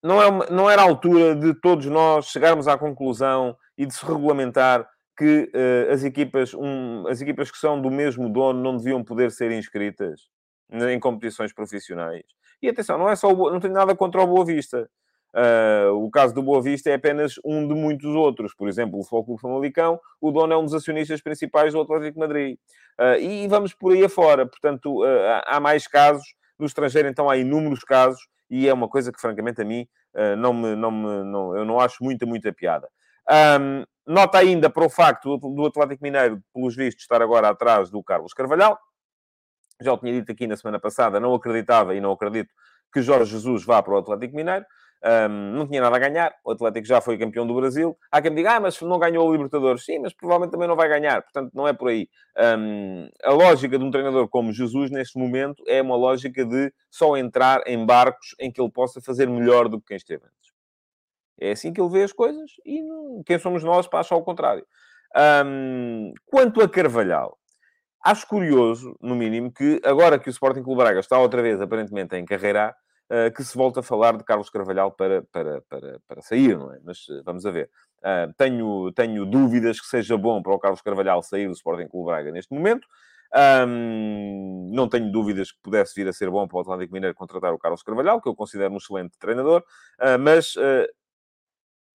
Não, 0.03 0.22
é 0.22 0.26
uma, 0.26 0.46
não 0.46 0.70
era 0.70 0.83
a 0.83 0.85
altura 0.85 1.35
de 1.35 1.55
todos 1.61 1.87
nós 1.87 2.26
chegarmos 2.26 2.66
à 2.66 2.79
conclusão 2.79 3.57
e 3.76 3.85
de 3.85 3.94
se 3.94 4.05
regulamentar 4.05 4.88
que 5.16 5.50
uh, 5.55 5.92
as, 5.92 6.03
equipas, 6.03 6.55
um, 6.55 7.07
as 7.07 7.20
equipas 7.20 7.50
que 7.50 7.59
são 7.59 7.81
do 7.81 7.90
mesmo 7.90 8.31
dono 8.31 8.62
não 8.62 8.76
deviam 8.76 9.05
poder 9.05 9.31
ser 9.31 9.53
inscritas 9.53 10.29
em 10.72 10.98
competições 10.98 11.53
profissionais. 11.53 12.22
E 12.62 12.68
atenção, 12.68 12.96
não 12.96 13.09
é 13.09 13.16
só 13.16 13.29
o, 13.31 13.50
não 13.50 13.61
tenho 13.61 13.74
nada 13.74 13.94
contra 13.94 14.22
o 14.22 14.26
Boa 14.26 14.44
Vista. 14.44 14.88
Uh, 15.34 15.92
o 15.94 16.10
caso 16.10 16.34
do 16.34 16.42
Boa 16.42 16.60
Vista 16.60 16.90
é 16.90 16.94
apenas 16.94 17.34
um 17.44 17.66
de 17.66 17.74
muitos 17.74 18.14
outros. 18.14 18.54
Por 18.54 18.68
exemplo, 18.68 18.98
o 18.98 19.04
Foco 19.04 19.38
Famalicão, 19.38 20.00
o 20.20 20.30
dono 20.30 20.52
é 20.52 20.56
um 20.56 20.64
dos 20.64 20.74
acionistas 20.74 21.20
principais 21.20 21.72
do 21.72 21.80
Atlético 21.80 22.18
Madrid. 22.18 22.58
Uh, 22.98 23.20
e 23.20 23.48
vamos 23.48 23.72
por 23.74 23.92
aí 23.92 24.04
afora. 24.04 24.46
Portanto, 24.46 25.02
uh, 25.02 25.42
há 25.46 25.60
mais 25.60 25.86
casos. 25.86 26.24
No 26.58 26.66
estrangeiro, 26.66 27.08
então, 27.08 27.30
há 27.30 27.36
inúmeros 27.36 27.80
casos. 27.80 28.20
E 28.50 28.68
é 28.68 28.74
uma 28.74 28.88
coisa 28.88 29.12
que, 29.12 29.20
francamente, 29.20 29.62
a 29.62 29.64
mim, 29.64 29.86
não 30.36 30.52
me, 30.52 30.74
não 30.74 30.90
me, 30.90 31.24
não, 31.24 31.56
eu 31.56 31.64
não 31.64 31.78
acho 31.78 32.02
muita, 32.02 32.26
muita 32.26 32.52
piada. 32.52 32.88
Um, 33.30 33.84
nota 34.04 34.38
ainda 34.38 34.68
para 34.68 34.84
o 34.84 34.90
facto 34.90 35.38
do 35.38 35.66
Atlético 35.66 36.02
Mineiro, 36.02 36.42
pelos 36.52 36.74
vistos, 36.74 37.04
estar 37.04 37.22
agora 37.22 37.48
atrás 37.48 37.90
do 37.90 38.02
Carlos 38.02 38.34
Carvalhal. 38.34 38.76
Já 39.80 39.92
o 39.92 39.98
tinha 39.98 40.12
dito 40.12 40.32
aqui 40.32 40.46
na 40.46 40.56
semana 40.56 40.80
passada, 40.80 41.20
não 41.20 41.32
acreditava 41.32 41.94
e 41.94 42.00
não 42.00 42.12
acredito 42.12 42.52
que 42.92 43.00
Jorge 43.00 43.30
Jesus 43.30 43.64
vá 43.64 43.82
para 43.82 43.94
o 43.94 43.98
Atlético 43.98 44.34
Mineiro. 44.34 44.66
Um, 45.02 45.52
não 45.56 45.66
tinha 45.66 45.80
nada 45.80 45.96
a 45.96 45.98
ganhar, 45.98 46.34
o 46.44 46.50
Atlético 46.50 46.86
já 46.86 47.00
foi 47.00 47.16
campeão 47.16 47.46
do 47.46 47.54
Brasil. 47.54 47.96
Há 48.12 48.20
quem 48.20 48.30
me 48.30 48.36
diga, 48.36 48.56
ah, 48.56 48.60
mas 48.60 48.78
não 48.82 48.98
ganhou 48.98 49.26
o 49.26 49.32
Libertadores. 49.32 49.84
Sim, 49.84 50.00
mas 50.00 50.12
provavelmente 50.12 50.52
também 50.52 50.68
não 50.68 50.76
vai 50.76 50.88
ganhar, 50.88 51.22
portanto 51.22 51.52
não 51.54 51.66
é 51.66 51.72
por 51.72 51.88
aí. 51.88 52.08
Um, 52.58 53.08
a 53.24 53.32
lógica 53.32 53.78
de 53.78 53.84
um 53.84 53.90
treinador 53.90 54.28
como 54.28 54.52
Jesus, 54.52 54.90
neste 54.90 55.18
momento, 55.18 55.62
é 55.66 55.80
uma 55.80 55.96
lógica 55.96 56.44
de 56.44 56.72
só 56.90 57.16
entrar 57.16 57.62
em 57.66 57.84
barcos 57.84 58.34
em 58.38 58.52
que 58.52 58.60
ele 58.60 58.70
possa 58.70 59.00
fazer 59.00 59.26
melhor 59.26 59.68
do 59.68 59.80
que 59.80 59.86
quem 59.88 59.96
esteve 59.96 60.24
antes. 60.24 60.52
É 61.40 61.52
assim 61.52 61.72
que 61.72 61.80
ele 61.80 61.90
vê 61.90 62.02
as 62.02 62.12
coisas 62.12 62.50
e 62.66 62.82
não... 62.82 63.22
quem 63.24 63.38
somos 63.38 63.64
nós 63.64 63.86
para 63.86 64.00
achar 64.00 64.16
o 64.16 64.22
contrário. 64.22 64.66
Um, 65.46 66.12
quanto 66.26 66.60
a 66.60 66.68
Carvalhal, 66.68 67.38
acho 68.04 68.26
curioso, 68.26 68.94
no 69.00 69.16
mínimo, 69.16 69.50
que 69.50 69.80
agora 69.82 70.18
que 70.18 70.28
o 70.28 70.30
Sporting 70.30 70.62
Clube 70.62 70.82
Braga 70.82 71.00
está 71.00 71.18
outra 71.18 71.40
vez, 71.40 71.58
aparentemente, 71.58 72.14
em 72.14 72.24
carreira 72.26 72.74
uh, 73.10 73.32
que 73.34 73.42
se 73.42 73.56
volta 73.56 73.80
a 73.80 73.82
falar 73.82 74.16
de 74.16 74.24
Carlos 74.24 74.48
Carvalhal 74.48 74.92
para, 74.92 75.22
para, 75.32 75.60
para, 75.62 76.00
para 76.06 76.22
sair, 76.22 76.56
não 76.56 76.72
é? 76.72 76.80
Mas 76.84 77.08
uh, 77.08 77.22
vamos 77.24 77.44
a 77.44 77.50
ver. 77.50 77.70
Uh, 77.98 78.32
tenho, 78.36 78.92
tenho 78.92 79.26
dúvidas 79.26 79.80
que 79.80 79.86
seja 79.86 80.16
bom 80.16 80.42
para 80.42 80.54
o 80.54 80.58
Carlos 80.58 80.80
Carvalhal 80.80 81.22
sair 81.22 81.46
do 81.46 81.52
Sporting 81.52 81.88
Clube 81.88 82.06
Braga 82.06 82.30
neste 82.30 82.54
momento. 82.54 82.86
Um, 83.32 84.70
não 84.72 84.88
tenho 84.88 85.10
dúvidas 85.12 85.52
que 85.52 85.58
pudesse 85.62 85.94
vir 85.94 86.08
a 86.08 86.12
ser 86.12 86.28
bom 86.30 86.48
para 86.48 86.58
o 86.58 86.60
Atlético 86.62 86.92
Mineiro 86.92 87.14
contratar 87.14 87.52
o 87.52 87.58
Carlos 87.58 87.82
Carvalhal, 87.82 88.20
que 88.20 88.28
eu 88.28 88.34
considero 88.34 88.74
um 88.74 88.76
excelente 88.76 89.16
treinador, 89.18 89.62
uh, 90.00 90.18
mas 90.18 90.56
uh, 90.56 90.86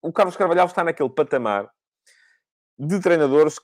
o 0.01 0.13
Carlos 0.13 0.37
Carvalhal 0.37 0.67
está 0.67 0.83
naquele 0.83 1.09
patamar 1.09 1.69
de 2.77 2.99
treinadores 3.01 3.59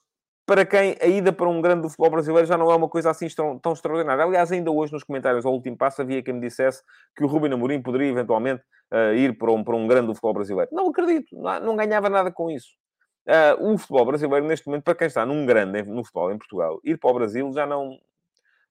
para 0.52 0.66
quem 0.66 0.98
a 1.02 1.08
ida 1.08 1.32
para 1.32 1.48
um 1.48 1.62
grande 1.62 1.84
do 1.84 1.88
futebol 1.88 2.10
brasileiro 2.10 2.46
já 2.46 2.58
não 2.58 2.70
é 2.70 2.76
uma 2.76 2.90
coisa 2.90 3.10
assim 3.10 3.26
tão, 3.30 3.58
tão 3.58 3.72
extraordinária. 3.72 4.22
Aliás, 4.22 4.52
ainda 4.52 4.70
hoje 4.70 4.92
nos 4.92 5.02
comentários 5.02 5.46
ao 5.46 5.54
último 5.54 5.78
passo 5.78 6.02
havia 6.02 6.22
quem 6.22 6.34
me 6.34 6.42
dissesse 6.42 6.84
que 7.16 7.24
o 7.24 7.28
Rubem 7.28 7.54
Amorim 7.54 7.82
poderia 7.82 8.10
eventualmente 8.10 8.62
uh, 8.92 9.16
ir 9.16 9.38
para 9.38 9.50
um, 9.50 9.64
para 9.64 9.78
um 9.78 9.88
grande 9.88 10.08
do 10.08 10.14
futebol 10.14 10.34
brasileiro. 10.34 10.70
Não 10.74 10.90
acredito, 10.90 11.34
não, 11.38 11.60
não 11.62 11.76
ganhava 11.78 12.10
nada 12.10 12.30
com 12.34 12.52
isso. 12.52 12.68
Uh, 13.26 13.72
o 13.72 13.78
futebol 13.78 14.06
brasileiro, 14.06 14.46
neste 14.46 14.68
momento, 14.68 14.84
para 14.84 14.94
quem 14.94 15.08
está 15.08 15.26
num 15.26 15.46
grande 15.46 15.84
no 15.84 16.04
futebol 16.04 16.30
em 16.34 16.38
Portugal, 16.38 16.82
ir 16.84 16.98
para 16.98 17.12
o 17.12 17.14
Brasil 17.14 17.50
já 17.54 17.66
não, 17.66 17.98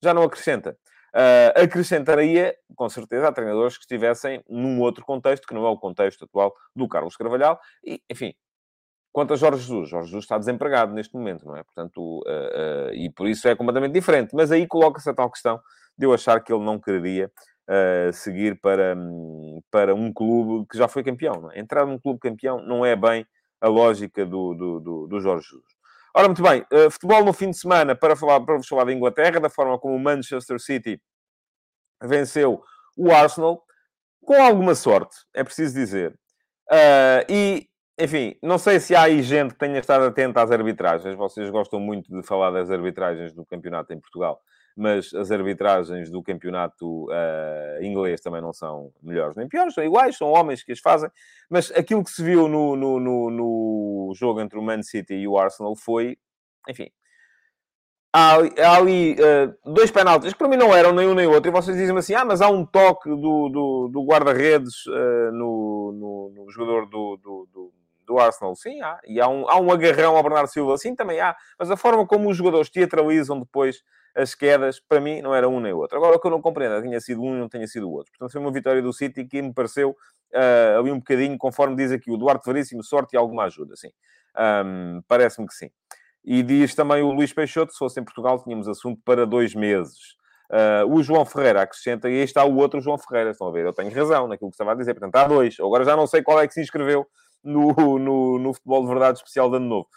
já 0.03 0.13
não 0.13 0.25
acrescenta. 0.25 0.77
Uh, 1.15 1.65
acrescentaria, 1.65 2.55
com 2.77 2.91
certeza, 2.91 3.27
a 3.27 3.33
treinadores 3.33 3.79
que 3.79 3.85
estivessem 3.85 4.45
num 4.51 4.83
outro 4.83 5.03
contexto, 5.03 5.47
que 5.47 5.55
não 5.55 5.65
é 5.65 5.71
o 5.71 5.79
contexto 5.79 6.27
atual 6.27 6.55
do 6.77 6.87
Carlos 6.87 7.17
Carvalhal. 7.17 7.59
E, 7.83 8.03
enfim, 8.11 8.35
Quanto 9.21 9.35
a 9.35 9.37
Jorge 9.37 9.61
Jesus, 9.61 9.91
Jorge 9.91 10.07
Jesus 10.07 10.25
está 10.25 10.39
desempregado 10.39 10.95
neste 10.95 11.15
momento, 11.15 11.45
não 11.45 11.55
é? 11.55 11.63
Portanto, 11.63 12.01
uh, 12.01 12.89
uh, 12.89 12.95
e 12.95 13.11
por 13.11 13.29
isso 13.29 13.47
é 13.47 13.55
completamente 13.55 13.93
diferente. 13.93 14.35
Mas 14.35 14.51
aí 14.51 14.67
coloca-se 14.67 15.11
a 15.11 15.13
tal 15.13 15.31
questão 15.31 15.61
de 15.99 16.07
eu 16.07 16.15
achar 16.15 16.41
que 16.41 16.51
ele 16.51 16.65
não 16.65 16.81
quereria 16.81 17.31
uh, 17.69 18.11
seguir 18.15 18.59
para, 18.63 18.97
para 19.71 19.95
um 19.95 20.11
clube 20.11 20.67
que 20.71 20.79
já 20.79 20.89
foi 20.89 21.05
campeão. 21.05 21.53
É? 21.53 21.61
Entrar 21.61 21.85
num 21.85 21.99
clube 21.99 22.19
campeão 22.19 22.63
não 22.63 22.83
é 22.83 22.97
bem 22.97 23.27
a 23.61 23.69
lógica 23.69 24.25
do, 24.25 24.55
do, 24.55 24.81
do, 24.81 25.07
do 25.07 25.21
Jorge 25.21 25.45
Jesus. 25.45 25.67
Ora, 26.17 26.27
muito 26.27 26.43
bem, 26.43 26.65
futebol 26.91 27.23
no 27.23 27.35
fim 27.35 27.51
de 27.51 27.59
semana, 27.59 27.95
para, 27.95 28.17
falar, 28.17 28.41
para 28.41 28.57
vos 28.57 28.67
falar 28.67 28.85
da 28.85 28.93
Inglaterra, 28.95 29.39
da 29.39 29.51
forma 29.51 29.79
como 29.79 29.95
o 29.95 30.01
Manchester 30.01 30.59
City 30.59 30.99
venceu 32.03 32.63
o 32.97 33.13
Arsenal, 33.13 33.63
com 34.25 34.43
alguma 34.43 34.75
sorte, 34.75 35.15
é 35.35 35.45
preciso 35.45 35.75
dizer. 35.75 36.19
e 37.29 37.69
enfim, 37.99 38.37
não 38.43 38.59
sei 38.59 38.81
se 38.81 38.95
há 38.95 39.03
aí 39.03 39.23
gente 39.23 39.55
que 39.55 39.59
tenha 39.59 39.79
estado 39.79 40.05
atenta 40.05 40.43
às 40.43 40.51
arbitragens. 40.51 41.15
Vocês 41.17 41.51
gostam 41.51 41.79
muito 41.79 42.11
de 42.15 42.27
falar 42.27 42.51
das 42.51 42.71
arbitragens 42.71 43.33
do 43.33 43.45
campeonato 43.45 43.93
em 43.93 44.01
Portugal, 44.01 44.41
mas 44.77 45.13
as 45.15 45.31
arbitragens 45.31 46.11
do 46.11 46.23
campeonato 46.23 47.07
uh, 47.07 47.83
inglês 47.83 48.21
também 48.21 48.41
não 48.41 48.53
são 48.53 48.93
melhores 49.03 49.37
nem 49.37 49.49
piores, 49.49 49.75
são 49.75 49.85
iguais, 49.85 50.17
são 50.17 50.29
homens 50.29 50.63
que 50.63 50.73
as 50.73 50.81
fazem. 50.81 51.11
Mas 51.49 51.71
aquilo 51.73 52.05
que 52.05 52.11
se 52.11 52.23
viu 52.23 52.49
no, 52.49 52.77
no, 52.77 53.01
no, 53.01 53.31
no 53.31 54.13
jogo 54.15 54.41
entre 54.41 54.59
o 54.59 54.63
Man 54.63 54.83
City 54.83 55.15
e 55.15 55.29
o 55.29 55.39
Arsenal 55.39 55.77
foi, 55.77 56.17
enfim, 56.69 56.91
há, 58.13 58.37
há 58.37 58.77
ali 58.77 59.15
uh, 59.15 59.73
dois 59.73 59.91
penaltis 59.91 60.33
que 60.33 60.39
para 60.39 60.49
mim 60.49 60.57
não 60.57 60.75
eram 60.75 60.93
nem 60.93 61.09
um 61.09 61.15
nem 61.15 61.27
outro, 61.27 61.51
e 61.51 61.53
vocês 61.53 61.77
dizem 61.77 61.97
assim: 61.97 62.15
ah, 62.15 62.25
mas 62.25 62.41
há 62.41 62.49
um 62.49 62.65
toque 62.65 63.09
do, 63.09 63.49
do, 63.49 63.91
do 63.93 64.05
guarda-redes 64.05 64.87
uh, 64.87 65.33
no, 65.33 65.93
no, 65.93 66.33
no, 66.35 66.51
jogador 66.51 66.87
do, 66.87 67.17
do, 67.17 67.49
do, 67.53 67.73
do 68.11 68.19
Arsenal, 68.19 68.57
sim, 68.57 68.81
há. 68.83 68.99
E 69.07 69.21
há 69.21 69.29
um, 69.29 69.49
há 69.49 69.61
um 69.61 69.71
agarrão 69.71 70.17
ao 70.17 70.23
Bernardo 70.23 70.49
Silva, 70.49 70.77
sim, 70.77 70.95
também 70.95 71.21
há. 71.21 71.37
Mas 71.59 71.71
a 71.71 71.77
forma 71.77 72.05
como 72.07 72.29
os 72.29 72.37
jogadores 72.37 72.69
teatralizam 72.69 73.39
depois 73.39 73.83
as 74.15 74.35
quedas, 74.35 74.81
para 74.81 75.01
mim, 75.01 75.23
não 75.23 75.33
era 75.33 75.49
um 75.49 75.61
nem 75.61 75.73
outro. 75.73 75.97
Agora, 75.97 76.17
o 76.17 76.21
que 76.21 76.27
eu 76.27 76.31
não 76.31 76.41
compreendo 76.41 76.75
é 76.75 76.83
tinha 76.83 77.01
sido 77.01 77.23
um 77.23 77.37
e 77.37 77.39
não 77.39 77.49
tinha 77.49 77.67
sido 77.69 77.89
o 77.89 77.93
outro. 77.93 78.11
Portanto, 78.13 78.33
foi 78.33 78.41
uma 78.41 78.51
vitória 78.51 78.83
do 78.83 78.93
City 78.93 79.25
que 79.25 79.41
me 79.41 79.55
pareceu 79.55 79.91
uh, 79.91 80.81
ali 80.81 80.91
um 80.91 80.99
bocadinho, 80.99 81.39
conforme 81.39 81.77
diz 81.77 81.93
aqui 81.93 82.11
o 82.11 82.17
Duarte 82.17 82.45
Veríssimo, 82.45 82.83
sorte 82.83 83.15
e 83.15 83.17
alguma 83.17 83.45
ajuda, 83.45 83.77
sim. 83.77 83.91
Um, 84.37 85.01
Parece-me 85.07 85.47
que 85.47 85.55
sim. 85.55 85.71
E 86.25 86.43
diz 86.43 86.75
também 86.75 87.03
o 87.03 87.13
Luís 87.13 87.33
Peixoto, 87.33 87.73
se 87.73 87.79
fosse 87.79 88.01
em 88.01 88.05
Portugal, 88.05 88.43
tínhamos 88.43 88.69
assunto 88.69 89.01
para 89.05 89.25
dois 89.25 89.55
meses. 89.55 90.19
Uh, 90.51 90.93
o 90.93 91.01
João 91.01 91.25
Ferreira 91.25 91.63
acrescenta, 91.63 92.11
e 92.11 92.15
aí 92.15 92.25
está 92.25 92.45
o 92.45 92.57
outro 92.57 92.81
João 92.81 92.99
Ferreira, 92.99 93.31
estão 93.31 93.47
a 93.47 93.53
ver? 93.53 93.65
Eu 93.65 93.73
tenho 93.73 93.95
razão 93.95 94.27
naquilo 94.27 94.51
que 94.51 94.55
estava 94.55 94.73
a 94.73 94.75
dizer, 94.75 94.95
portanto, 94.95 95.15
há 95.15 95.29
dois. 95.29 95.57
Agora 95.61 95.85
já 95.85 95.95
não 95.95 96.09
sei 96.09 96.23
qual 96.23 96.41
é 96.41 96.49
que 96.49 96.53
se 96.53 96.61
inscreveu 96.61 97.07
no, 97.43 97.99
no, 97.99 98.39
no 98.39 98.55
futebol 98.55 98.83
de 98.83 98.89
verdade 98.89 99.19
especial 99.19 99.51
de 99.51 99.57
Ano 99.57 99.67
Novo. 99.67 99.89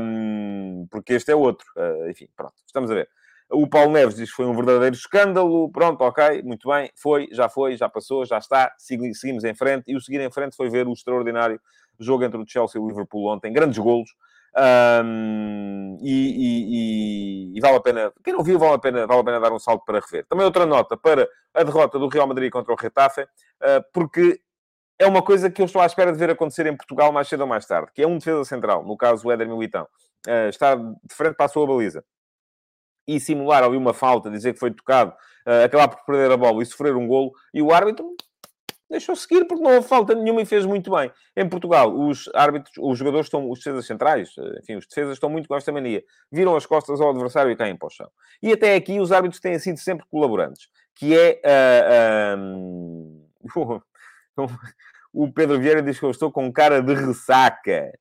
Um, 0.00 0.86
porque 0.90 1.14
este 1.14 1.32
é 1.32 1.36
outro. 1.36 1.66
Uh, 1.76 2.08
enfim, 2.10 2.28
pronto, 2.36 2.54
estamos 2.66 2.90
a 2.90 2.94
ver. 2.94 3.08
O 3.50 3.68
Paulo 3.68 3.92
Neves 3.92 4.16
diz 4.16 4.30
que 4.30 4.36
foi 4.36 4.46
um 4.46 4.54
verdadeiro 4.54 4.94
escândalo. 4.94 5.70
Pronto, 5.70 6.02
ok, 6.02 6.42
muito 6.42 6.68
bem. 6.68 6.90
Foi, 6.96 7.28
já 7.30 7.48
foi, 7.48 7.76
já 7.76 7.88
passou, 7.88 8.24
já 8.24 8.38
está. 8.38 8.72
Seguimos 8.78 9.44
em 9.44 9.54
frente. 9.54 9.84
E 9.92 9.96
o 9.96 10.00
seguir 10.00 10.20
em 10.20 10.30
frente 10.30 10.56
foi 10.56 10.70
ver 10.70 10.88
o 10.88 10.92
extraordinário 10.92 11.60
jogo 11.98 12.24
entre 12.24 12.40
o 12.40 12.44
Chelsea 12.46 12.80
e 12.80 12.82
o 12.82 12.88
Liverpool 12.88 13.26
ontem. 13.26 13.52
Grandes 13.52 13.78
golos. 13.78 14.10
Um, 14.56 15.98
e, 16.00 16.12
e, 16.12 17.54
e, 17.54 17.58
e, 17.58 17.60
vale 17.60 17.76
a 17.76 17.80
pena, 17.80 18.12
quem 18.22 18.32
não 18.32 18.44
viu, 18.44 18.56
vale 18.56 18.74
a 18.74 18.78
pena, 18.78 19.04
vale 19.04 19.20
a 19.20 19.24
pena 19.24 19.40
dar 19.40 19.52
um 19.52 19.58
salto 19.58 19.84
para 19.84 19.98
rever. 19.98 20.24
Também 20.26 20.44
outra 20.44 20.64
nota 20.64 20.96
para 20.96 21.28
a 21.52 21.62
derrota 21.64 21.98
do 21.98 22.06
Real 22.06 22.28
Madrid 22.28 22.52
contra 22.52 22.72
o 22.72 22.76
Retafe, 22.76 23.22
uh, 23.22 23.84
porque 23.92 24.40
é 24.98 25.06
uma 25.06 25.22
coisa 25.22 25.50
que 25.50 25.60
eu 25.60 25.66
estou 25.66 25.82
à 25.82 25.86
espera 25.86 26.12
de 26.12 26.18
ver 26.18 26.30
acontecer 26.30 26.66
em 26.66 26.76
Portugal 26.76 27.12
mais 27.12 27.28
cedo 27.28 27.40
ou 27.40 27.46
mais 27.46 27.66
tarde, 27.66 27.90
que 27.94 28.02
é 28.02 28.06
um 28.06 28.18
defesa 28.18 28.44
central, 28.44 28.84
no 28.84 28.96
caso 28.96 29.26
o 29.26 29.32
Éder 29.32 29.48
Militão, 29.48 29.86
uh, 30.26 30.48
está 30.48 30.74
de 30.74 31.14
frente 31.14 31.34
para 31.34 31.46
a 31.46 31.48
sua 31.48 31.66
baliza 31.66 32.04
e 33.06 33.20
simular 33.20 33.62
ali 33.62 33.76
uma 33.76 33.92
falta, 33.92 34.30
dizer 34.30 34.54
que 34.54 34.58
foi 34.58 34.70
tocado, 34.70 35.12
uh, 35.46 35.64
acabar 35.64 35.88
por 35.88 36.04
perder 36.04 36.30
a 36.30 36.36
bola 36.36 36.62
e 36.62 36.66
sofrer 36.66 36.96
um 36.96 37.06
golo, 37.06 37.32
e 37.52 37.60
o 37.60 37.72
árbitro 37.72 38.06
deixou 38.90 39.16
seguir 39.16 39.44
porque 39.46 39.62
não 39.62 39.74
houve 39.74 39.88
falta 39.88 40.14
nenhuma 40.14 40.42
e 40.42 40.46
fez 40.46 40.64
muito 40.64 40.90
bem. 40.90 41.10
Em 41.36 41.48
Portugal, 41.48 41.92
os 41.92 42.30
árbitros, 42.34 42.74
os 42.78 42.98
jogadores 42.98 43.26
estão, 43.26 43.50
os 43.50 43.58
defesas 43.58 43.86
centrais, 43.86 44.32
eh, 44.38 44.60
enfim, 44.60 44.76
os 44.76 44.86
defesas 44.86 45.14
estão 45.14 45.28
muito 45.28 45.48
com 45.48 45.56
esta 45.56 45.72
mania. 45.72 46.02
Viram 46.30 46.54
as 46.54 46.64
costas 46.64 47.00
ao 47.00 47.10
adversário 47.10 47.50
e 47.50 47.56
caem 47.56 47.76
para 47.76 47.86
o 47.86 47.90
chão. 47.90 48.08
E 48.42 48.52
até 48.52 48.74
aqui 48.74 49.00
os 49.00 49.10
árbitros 49.10 49.40
têm 49.40 49.58
sido 49.58 49.78
sempre 49.78 50.06
colaborantes, 50.10 50.68
que 50.94 51.16
é... 51.16 51.40
Uh, 53.56 53.74
uh, 53.74 53.82
o 55.12 55.32
Pedro 55.32 55.58
Vieira 55.60 55.82
diz 55.82 55.98
que 55.98 56.04
eu 56.04 56.10
estou 56.10 56.30
com 56.30 56.52
cara 56.52 56.82
de 56.82 56.94
ressaca. 56.94 57.92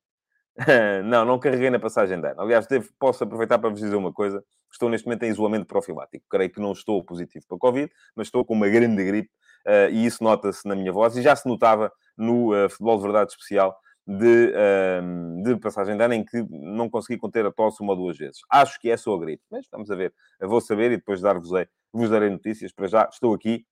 não, 1.06 1.26
não 1.26 1.40
carreguei 1.40 1.70
na 1.70 1.80
passagem 1.80 2.20
de 2.20 2.28
ano. 2.28 2.42
Aliás, 2.42 2.68
devo, 2.68 2.90
posso 3.00 3.24
aproveitar 3.24 3.58
para 3.60 3.70
vos 3.70 3.80
dizer 3.80 3.96
uma 3.96 4.14
coisa. 4.14 4.44
Estou 4.72 4.90
neste 4.90 5.06
momento 5.06 5.24
em 5.24 5.30
isolamento 5.30 5.66
profilático. 5.66 6.26
Creio 6.30 6.52
que 6.52 6.60
não 6.60 6.72
estou 6.72 7.04
positivo 7.04 7.46
para 7.48 7.58
Covid, 7.58 7.92
mas 8.16 8.28
estou 8.28 8.44
com 8.46 8.54
uma 8.54 8.68
grande 8.68 9.04
gripe 9.04 9.30
uh, 9.68 9.90
e 9.92 10.06
isso 10.06 10.24
nota-se 10.24 10.68
na 10.68 10.76
minha 10.76 10.92
voz 10.92 11.16
e 11.16 11.22
já 11.22 11.36
se 11.36 11.48
notava 11.48 11.92
no 12.18 12.54
uh, 12.54 12.70
futebol 12.70 12.98
de 12.98 13.04
verdade 13.04 13.32
especial 13.32 13.78
de, 14.06 14.54
uh, 14.54 15.44
de 15.44 15.56
passagem 15.58 15.96
de 15.96 16.04
ano 16.04 16.14
em 16.14 16.26
que 16.26 16.46
não 16.50 16.90
consegui 16.90 17.20
conter 17.20 17.46
a 17.46 17.52
tosse 17.52 17.82
uma 17.82 17.94
ou 17.94 17.98
duas 17.98 18.18
vezes. 18.18 18.42
Acho 18.50 18.80
que 18.80 18.90
é 18.90 18.98
só 18.98 19.16
a 19.16 19.20
gripe, 19.20 19.44
mas 19.50 19.66
vamos 19.72 19.90
a 19.90 19.96
ver. 19.96 20.14
Eu 20.40 20.50
vou 20.50 20.62
saber 20.62 20.92
e 20.92 20.98
depois 20.98 21.22
dar-vos 21.22 21.50
vos 21.92 22.10
darei 22.10 22.30
notícias. 22.30 22.72
Para 22.72 22.88
já 22.88 23.10
estou 23.12 23.34
aqui 23.34 23.66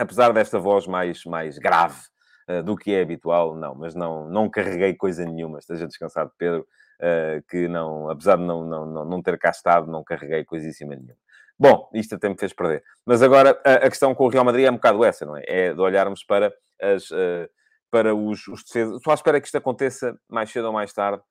apesar 0.00 0.32
desta 0.32 0.58
voz 0.58 0.86
mais, 0.86 1.24
mais 1.24 1.58
grave 1.58 2.00
uh, 2.48 2.62
do 2.62 2.74
que 2.74 2.94
é 2.94 3.02
habitual, 3.02 3.54
não, 3.54 3.74
mas 3.74 3.94
não, 3.94 4.28
não 4.28 4.48
carreguei 4.48 4.94
coisa 4.94 5.24
nenhuma, 5.26 5.58
esteja 5.58 5.86
descansado, 5.86 6.32
Pedro, 6.38 6.66
uh, 7.00 7.42
que 7.48 7.68
não, 7.68 8.08
apesar 8.08 8.36
de 8.36 8.44
não, 8.44 8.64
não, 8.64 8.86
não, 8.86 9.04
não 9.04 9.22
ter 9.22 9.38
cá 9.38 9.50
estado, 9.50 9.90
não 9.90 10.02
carreguei 10.02 10.42
coisíssima 10.44 10.94
nenhuma. 10.94 11.20
Bom, 11.58 11.90
isto 11.92 12.14
até 12.14 12.26
me 12.26 12.38
fez 12.38 12.54
perder. 12.54 12.82
Mas 13.04 13.22
agora 13.22 13.60
a, 13.62 13.74
a, 13.74 13.90
questão 13.90 14.14
com 14.14 14.24
o 14.24 14.28
Real 14.28 14.44
Madrid 14.44 14.64
é 14.64 14.70
um 14.70 14.76
bocado 14.76 15.04
essa, 15.04 15.26
não 15.26 15.36
é? 15.36 15.42
É 15.46 15.74
de 15.74 15.80
olharmos 15.80 16.24
para, 16.24 16.50
as, 16.80 17.10
uh, 17.10 17.46
para 17.90 18.14
os, 18.14 18.48
os 18.48 18.64
defesas. 18.64 18.96
Estou 18.96 19.10
à 19.10 19.14
espera 19.14 19.38
que 19.38 19.46
isto 19.46 19.58
aconteça 19.58 20.18
mais 20.26 20.50
cedo 20.50 20.68
ou 20.68 20.72
mais 20.72 20.90
tarde 20.92 21.22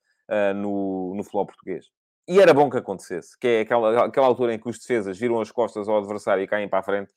no, 0.55 1.15
no 1.15 1.23
futebol 1.23 1.47
português. 1.47 1.86
E 2.27 2.39
era 2.39 2.53
bom 2.53 2.69
que 2.69 2.77
acontecesse, 2.77 3.36
que 3.39 3.47
é 3.47 3.62
aquela, 3.62 4.05
aquela 4.05 4.27
altura 4.27 4.53
em 4.53 4.60
que 4.60 4.69
os 4.69 4.77
defesas 4.77 5.17
viram 5.17 5.41
as 5.41 5.51
costas 5.51 5.89
ao 5.89 5.97
adversário 5.97 6.43
e 6.43 6.47
caem 6.47 6.69
para 6.69 6.77
a 6.77 6.84
frente 6.84 7.12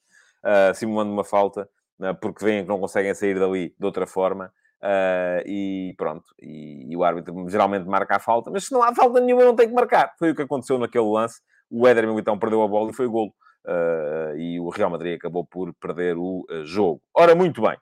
uh, 0.44 0.74
simulando 0.74 1.12
uma 1.12 1.24
falta, 1.24 1.68
uh, 2.00 2.14
porque 2.20 2.44
veem 2.44 2.62
que 2.62 2.68
não 2.68 2.80
conseguem 2.80 3.14
sair 3.14 3.38
dali 3.38 3.74
de 3.78 3.86
outra 3.86 4.06
forma. 4.06 4.52
Uh, 4.82 5.46
e 5.46 5.94
pronto, 5.96 6.24
e, 6.40 6.90
e, 6.90 6.96
o 6.96 7.04
árbitro 7.04 7.48
geralmente 7.48 7.86
marca 7.86 8.16
a 8.16 8.18
falta, 8.18 8.50
mas 8.50 8.64
se 8.64 8.72
não 8.72 8.82
há 8.82 8.92
falta 8.92 9.20
nenhuma, 9.20 9.44
não 9.44 9.54
tem 9.54 9.68
que 9.68 9.74
marcar. 9.74 10.12
Foi 10.18 10.32
o 10.32 10.34
que 10.34 10.42
aconteceu 10.42 10.76
naquele 10.76 11.04
lance. 11.04 11.40
O 11.70 11.86
Éder 11.86 12.06
Militão 12.06 12.38
perdeu 12.38 12.62
a 12.62 12.68
bola 12.68 12.90
e 12.90 12.94
foi 12.94 13.06
golo. 13.06 13.32
Uh, 13.64 14.36
e 14.36 14.58
o 14.58 14.68
Real 14.70 14.90
Madrid 14.90 15.16
acabou 15.16 15.46
por 15.46 15.72
perder 15.74 16.16
o 16.16 16.44
uh, 16.50 16.64
jogo. 16.64 17.00
Ora, 17.14 17.34
muito 17.34 17.62
bem. 17.62 17.76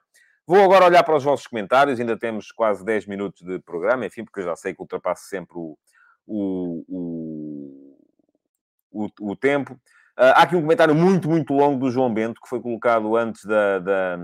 Vou 0.45 0.63
agora 0.63 0.85
olhar 0.85 1.03
para 1.03 1.15
os 1.15 1.23
vossos 1.23 1.47
comentários. 1.47 1.99
Ainda 1.99 2.17
temos 2.17 2.51
quase 2.51 2.85
10 2.85 3.07
minutos 3.07 3.41
de 3.41 3.59
programa, 3.59 4.05
enfim, 4.05 4.23
porque 4.23 4.41
eu 4.41 4.45
já 4.45 4.55
sei 4.55 4.75
que 4.75 4.81
ultrapasso 4.81 5.27
sempre 5.27 5.57
o, 5.57 5.75
o, 6.27 6.85
o, 6.87 7.97
o, 8.91 9.31
o 9.31 9.35
tempo. 9.35 9.75
Uh, 10.17 10.35
há 10.35 10.43
aqui 10.43 10.55
um 10.55 10.61
comentário 10.61 10.93
muito, 10.93 11.29
muito 11.29 11.53
longo 11.53 11.79
do 11.79 11.91
João 11.91 12.13
Bento, 12.13 12.41
que 12.41 12.49
foi 12.49 12.61
colocado 12.61 13.15
antes 13.15 13.45
da. 13.45 13.79
da... 13.79 14.19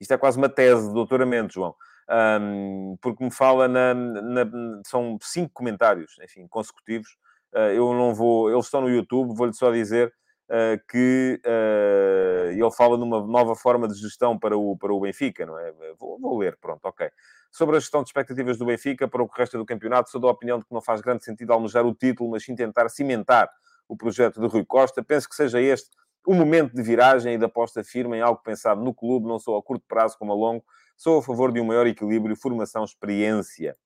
Isto 0.00 0.14
é 0.14 0.18
quase 0.18 0.38
uma 0.38 0.48
tese 0.48 0.88
de 0.88 0.94
doutoramento, 0.94 1.54
João. 1.54 1.74
Um, 2.10 2.96
porque 3.02 3.22
me 3.22 3.30
fala 3.30 3.68
na, 3.68 3.92
na, 3.94 4.46
São 4.86 5.18
cinco 5.20 5.50
comentários, 5.52 6.16
enfim, 6.22 6.46
consecutivos. 6.48 7.18
Uh, 7.52 7.72
eu 7.74 7.92
não 7.92 8.14
vou. 8.14 8.50
Eles 8.50 8.64
estão 8.64 8.80
no 8.80 8.88
YouTube, 8.88 9.36
vou-lhe 9.36 9.52
só 9.52 9.70
dizer 9.70 10.12
uh, 10.48 10.80
que 10.88 11.40
uh, 11.44 12.50
ele 12.50 12.70
fala 12.70 12.96
numa 12.96 13.24
nova 13.26 13.54
forma 13.54 13.86
de 13.86 13.94
gestão 13.94 14.38
para 14.38 14.56
o, 14.56 14.76
para 14.76 14.92
o 14.92 15.00
Benfica, 15.00 15.44
não 15.44 15.58
é? 15.58 15.72
Vou, 15.98 16.18
vou 16.18 16.38
ler, 16.38 16.56
pronto, 16.60 16.84
ok. 16.84 17.10
Sobre 17.50 17.76
a 17.76 17.80
gestão 17.80 18.02
de 18.02 18.08
expectativas 18.08 18.58
do 18.58 18.66
Benfica 18.66 19.06
para 19.08 19.22
o 19.22 19.26
resto 19.26 19.58
do 19.58 19.64
campeonato, 19.64 20.10
sou 20.10 20.20
da 20.20 20.28
opinião 20.28 20.58
de 20.58 20.64
que 20.64 20.72
não 20.72 20.80
faz 20.80 21.00
grande 21.00 21.24
sentido 21.24 21.52
almejar 21.52 21.86
o 21.86 21.94
título, 21.94 22.30
mas 22.30 22.44
sim 22.44 22.54
tentar 22.54 22.88
cimentar 22.88 23.50
o 23.88 23.96
projeto 23.96 24.40
de 24.40 24.46
Rui 24.46 24.64
Costa. 24.64 25.02
Penso 25.02 25.28
que 25.28 25.34
seja 25.34 25.60
este 25.60 25.88
o 26.26 26.34
momento 26.34 26.74
de 26.74 26.82
viragem 26.82 27.34
e 27.34 27.38
de 27.38 27.44
aposta 27.46 27.82
firme 27.82 28.18
em 28.18 28.20
algo 28.20 28.42
pensado 28.42 28.82
no 28.82 28.92
clube, 28.92 29.26
não 29.26 29.38
só 29.38 29.56
a 29.56 29.62
curto 29.62 29.84
prazo 29.88 30.18
como 30.18 30.30
a 30.30 30.34
longo. 30.34 30.62
Sou 30.94 31.20
a 31.20 31.22
favor 31.22 31.50
de 31.50 31.58
um 31.58 31.64
maior 31.64 31.86
equilíbrio, 31.86 32.36
formação, 32.36 32.84
experiência. 32.84 33.76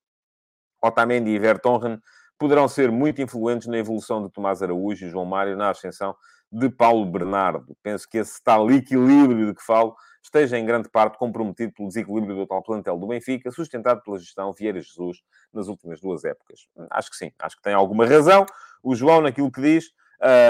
Otamendi 0.82 1.30
e 1.30 1.38
Vertonghen 1.38 2.00
poderão 2.36 2.66
ser 2.66 2.90
muito 2.90 3.22
influentes 3.22 3.68
na 3.68 3.78
evolução 3.78 4.24
de 4.24 4.32
Tomás 4.32 4.60
Araújo 4.60 5.06
e 5.06 5.08
João 5.08 5.24
Mário 5.24 5.56
na 5.56 5.70
ascensão 5.70 6.16
de 6.50 6.68
Paulo 6.68 7.06
Bernardo. 7.06 7.76
Penso 7.80 8.08
que 8.08 8.18
esse 8.18 8.42
tal 8.42 8.68
equilíbrio 8.72 9.46
de 9.46 9.54
que 9.54 9.62
falo 9.62 9.94
esteja 10.20 10.58
em 10.58 10.66
grande 10.66 10.88
parte 10.88 11.16
comprometido 11.18 11.72
pelo 11.72 11.88
desequilíbrio 11.88 12.34
do 12.34 12.46
tal 12.46 12.62
plantel 12.62 12.98
do 12.98 13.06
Benfica, 13.06 13.52
sustentado 13.52 14.02
pela 14.02 14.18
gestão 14.18 14.52
Vieira 14.52 14.80
Jesus 14.80 15.22
nas 15.52 15.68
últimas 15.68 16.00
duas 16.00 16.24
épocas. 16.24 16.66
Acho 16.90 17.10
que 17.10 17.16
sim, 17.16 17.32
acho 17.38 17.56
que 17.56 17.62
tem 17.62 17.74
alguma 17.74 18.04
razão 18.04 18.44
o 18.82 18.94
João 18.94 19.20
naquilo 19.20 19.50
que 19.50 19.60
diz. 19.60 19.84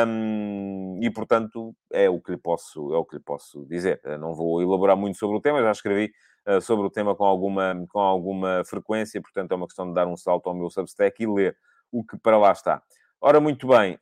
Um, 0.06 0.98
e 1.00 1.10
portanto 1.10 1.74
é 1.90 2.10
o 2.10 2.20
que 2.20 2.32
lhe 2.32 2.36
posso 2.36 2.92
é 2.92 2.98
o 2.98 3.04
que 3.06 3.16
lhe 3.16 3.22
posso 3.22 3.64
dizer. 3.66 4.00
Não 4.20 4.34
vou 4.34 4.60
elaborar 4.60 4.96
muito 4.96 5.18
sobre 5.18 5.36
o 5.36 5.40
tema, 5.40 5.62
já 5.62 5.70
escrevi 5.70 6.12
uh, 6.46 6.60
sobre 6.60 6.86
o 6.86 6.90
tema 6.90 7.14
com 7.14 7.24
alguma 7.24 7.74
com 7.88 7.98
alguma 7.98 8.62
frequência, 8.66 9.20
portanto 9.22 9.52
é 9.52 9.54
uma 9.54 9.66
questão 9.66 9.88
de 9.88 9.94
dar 9.94 10.06
um 10.06 10.16
salto 10.16 10.48
ao 10.48 10.54
meu 10.54 10.68
Substack 10.68 11.22
e 11.22 11.26
ler 11.26 11.56
o 11.90 12.04
que 12.04 12.18
para 12.18 12.36
lá 12.36 12.52
está. 12.52 12.82
Ora, 13.24 13.38
muito 13.38 13.68
bem. 13.68 13.96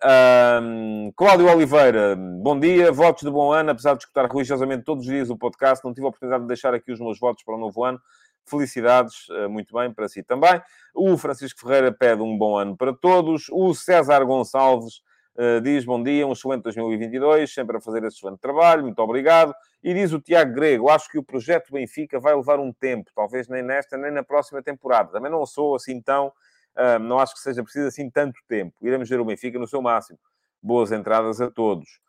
Um, 0.62 1.12
Cláudio 1.14 1.46
Oliveira, 1.46 2.16
bom 2.16 2.58
dia. 2.58 2.90
Votos 2.90 3.22
de 3.22 3.30
bom 3.30 3.52
ano. 3.52 3.70
Apesar 3.70 3.92
de 3.92 4.04
escutar 4.04 4.26
religiosamente 4.26 4.82
todos 4.82 5.04
os 5.04 5.10
dias 5.10 5.28
o 5.28 5.36
podcast, 5.36 5.84
não 5.84 5.92
tive 5.92 6.06
a 6.06 6.08
oportunidade 6.08 6.44
de 6.44 6.48
deixar 6.48 6.72
aqui 6.72 6.90
os 6.90 6.98
meus 6.98 7.20
votos 7.20 7.44
para 7.44 7.54
o 7.54 7.58
novo 7.58 7.84
ano. 7.84 8.00
Felicidades, 8.46 9.28
uh, 9.28 9.48
muito 9.48 9.74
bem, 9.74 9.92
para 9.92 10.08
si 10.08 10.22
também. 10.22 10.60
O 10.94 11.16
Francisco 11.16 11.60
Ferreira 11.60 11.92
pede 11.92 12.22
um 12.22 12.36
bom 12.36 12.56
ano 12.56 12.76
para 12.76 12.92
todos. 12.92 13.48
O 13.50 13.74
César 13.74 14.24
Gonçalves 14.24 15.02
uh, 15.36 15.60
diz 15.60 15.84
bom 15.84 16.02
dia, 16.02 16.26
um 16.26 16.32
excelente 16.32 16.62
2022, 16.62 17.52
sempre 17.52 17.76
a 17.76 17.80
fazer 17.80 18.02
esse 18.04 18.16
excelente 18.16 18.40
trabalho, 18.40 18.82
muito 18.82 18.98
obrigado. 19.00 19.54
E 19.82 19.94
diz 19.94 20.12
o 20.12 20.20
Tiago 20.20 20.52
Grego, 20.52 20.90
acho 20.90 21.08
que 21.08 21.18
o 21.18 21.22
projeto 21.22 21.72
Benfica 21.72 22.18
vai 22.18 22.34
levar 22.34 22.58
um 22.58 22.72
tempo, 22.72 23.10
talvez 23.14 23.48
nem 23.48 23.62
nesta, 23.62 23.96
nem 23.96 24.10
na 24.10 24.22
próxima 24.22 24.62
temporada. 24.62 25.12
Também 25.12 25.30
não 25.30 25.46
sou 25.46 25.76
assim 25.76 26.00
tão 26.00 26.32
Uh, 26.76 27.00
não 27.00 27.18
acho 27.18 27.34
que 27.34 27.40
seja 27.40 27.64
preciso 27.64 27.88
assim 27.88 28.08
tanto 28.08 28.38
tempo. 28.46 28.72
Iremos 28.80 29.08
ver 29.08 29.18
o 29.18 29.24
Benfica 29.24 29.58
no 29.58 29.66
seu 29.66 29.82
máximo. 29.82 30.18
Boas 30.62 30.92
entradas 30.92 31.40
a 31.40 31.50
todos. 31.50 32.00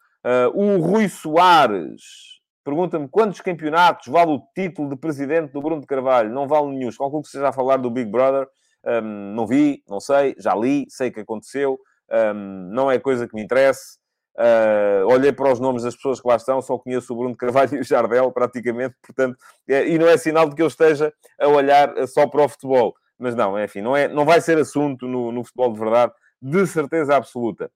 O 0.53 0.77
Rui 0.77 1.09
Soares 1.09 2.40
pergunta-me 2.63 3.07
quantos 3.07 3.41
campeonatos 3.41 4.07
vale 4.07 4.31
o 4.31 4.41
título 4.55 4.89
de 4.89 4.95
presidente 4.95 5.51
do 5.51 5.61
Bruno 5.61 5.81
de 5.81 5.87
Carvalho? 5.87 6.31
Não 6.31 6.47
vale 6.47 6.67
nenhum. 6.67 6.89
Calculo 6.91 7.21
que 7.21 7.27
esteja 7.27 7.49
a 7.49 7.53
falar 7.53 7.77
do 7.77 7.89
Big 7.89 8.09
Brother. 8.09 8.47
Um, 8.83 9.33
não 9.35 9.45
vi, 9.45 9.83
não 9.87 9.99
sei, 9.99 10.35
já 10.37 10.55
li, 10.55 10.85
sei 10.89 11.11
que 11.11 11.19
aconteceu. 11.19 11.79
Um, 12.11 12.69
não 12.73 12.91
é 12.91 12.99
coisa 12.99 13.27
que 13.27 13.35
me 13.35 13.43
interesse. 13.43 13.99
Uh, 14.35 15.05
olhei 15.07 15.31
para 15.31 15.51
os 15.51 15.59
nomes 15.59 15.83
das 15.83 15.95
pessoas 15.95 16.21
que 16.21 16.27
lá 16.27 16.35
estão, 16.35 16.61
só 16.61 16.77
conheço 16.77 17.13
o 17.13 17.17
Bruno 17.17 17.35
Carvalho 17.35 17.75
e 17.75 17.79
o 17.79 17.83
Jardel, 17.83 18.31
praticamente, 18.31 18.95
portanto, 19.05 19.37
é, 19.67 19.87
e 19.87 19.99
não 19.99 20.07
é 20.07 20.17
sinal 20.17 20.49
de 20.49 20.55
que 20.55 20.61
eu 20.61 20.67
esteja 20.67 21.13
a 21.39 21.47
olhar 21.47 21.93
só 22.07 22.27
para 22.27 22.45
o 22.45 22.49
futebol. 22.49 22.95
Mas 23.19 23.35
não, 23.35 23.61
enfim, 23.61 23.81
não, 23.81 23.95
é, 23.95 24.07
não 24.07 24.25
vai 24.25 24.41
ser 24.41 24.57
assunto 24.57 25.07
no, 25.07 25.31
no 25.31 25.43
futebol 25.43 25.73
de 25.73 25.79
verdade, 25.79 26.13
de 26.41 26.65
certeza 26.65 27.15
absoluta. 27.15 27.69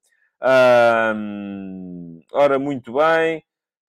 ora, 2.33 2.57
muito 2.57 2.93
bem. 2.93 3.43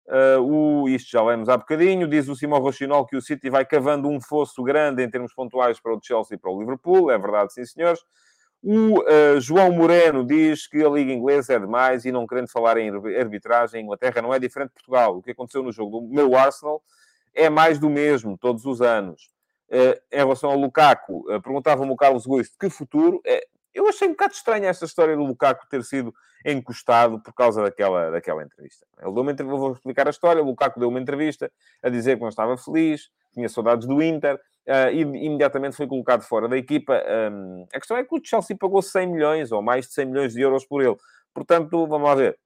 Uh, 0.09 0.41
o, 0.41 0.89
isto 0.89 1.11
já 1.11 1.23
lemos 1.23 1.49
há 1.49 1.57
bocadinho. 1.57 2.07
Diz 2.07 2.29
o 2.29 2.37
Simão 2.37 2.61
Rochinol 2.61 3.07
que 3.07 3.17
o 3.17 3.23
City 3.23 3.51
vai 3.51 3.65
cavando 3.65 4.09
um 4.09 4.21
fosso 4.21 4.63
grande 4.63 5.03
em 5.03 5.11
termos 5.11 5.35
pontuais 5.35 5.81
para 5.81 5.95
o 5.95 6.01
Chelsea 6.03 6.37
e 6.37 6.39
para 6.39 6.51
o 6.51 6.59
Liverpool. 6.59 7.11
É 7.11 7.19
verdade, 7.19 7.53
sim, 7.53 7.65
senhores. 7.65 8.01
O 8.63 9.01
uh, 9.01 9.41
João 9.41 9.73
Moreno 9.73 10.25
diz 10.25 10.67
que 10.67 10.83
a 10.85 10.89
Liga 10.89 11.13
Inglesa 11.13 11.55
é 11.55 11.59
demais 11.59 12.05
e 12.05 12.13
não 12.13 12.27
querendo 12.27 12.49
falar 12.49 12.79
em 12.79 12.91
arbitragem, 13.19 13.81
a 13.81 13.85
Inglaterra 13.85 14.23
não 14.23 14.33
é 14.33 14.39
diferente 14.39 14.69
de 14.69 14.75
Portugal. 14.75 15.17
O 15.17 15.23
que 15.23 15.33
aconteceu 15.33 15.63
no 15.63 15.73
jogo 15.73 16.01
do 16.01 16.09
meu 16.09 16.37
Arsenal 16.37 16.83
é 17.35 17.51
mais 17.51 17.79
do 17.79 17.91
mesmo, 17.91 18.39
todos 18.39 18.65
os 18.65 18.81
anos. 18.81 19.31
Eh, 19.69 20.01
em 20.13 20.17
relação 20.17 20.51
ao 20.51 20.59
Lukaku, 20.59 21.25
perguntava-me 21.43 21.91
o 21.91 21.97
Carlos 21.97 22.27
Guiz 22.27 22.51
de 22.51 22.57
que 22.59 22.71
futuro. 22.71 23.21
Eh, 23.25 23.47
eu 23.77 23.89
achei 23.89 24.09
um 24.09 24.13
bocado 24.13 24.33
estranha 24.33 24.69
esta 24.69 24.87
história 24.87 25.15
do 25.15 25.23
Lukaku 25.23 25.69
ter 25.69 25.85
sido 25.85 26.15
encostado 26.45 27.21
por 27.21 27.35
causa 27.35 27.63
daquela, 27.63 28.11
daquela 28.11 28.43
entrevista. 28.43 28.87
Ele 29.01 29.13
deu 29.13 29.23
uma 29.23 29.33
entrevista, 29.33 29.59
vou 29.59 29.73
explicar 29.73 30.07
a 30.07 30.11
história. 30.11 30.43
O 30.43 30.47
Lukaku 30.47 30.81
deu 30.81 30.89
uma 30.89 31.01
entrevista 31.01 31.51
a 31.83 31.89
dizer 31.89 32.17
que 32.17 32.23
não 32.23 32.29
estava 32.29 32.57
feliz, 32.57 33.11
tinha 33.35 33.49
saudades 33.49 33.87
do 33.87 34.03
Inter 34.03 34.35
uh, 34.35 34.91
e 34.93 35.01
imediatamente 35.01 35.77
foi 35.77 35.87
colocado 35.87 36.23
fora 36.23 36.49
da 36.49 36.57
equipa. 36.57 37.03
Um, 37.31 37.67
a 37.73 37.79
questão 37.79 37.97
é 37.97 38.05
que 38.05 38.15
o 38.15 38.21
Chelsea 38.23 38.57
pagou 38.57 38.81
100 38.81 39.07
milhões 39.09 39.53
ou 39.53 39.61
mais 39.61 39.87
de 39.87 39.93
100 39.93 40.07
milhões 40.07 40.33
de 40.33 40.41
euros 40.41 40.65
por 40.65 40.83
ele. 40.83 40.97
Portanto, 41.35 41.87
vamos 41.87 42.09
lá 42.09 42.15
ver. 42.15 42.39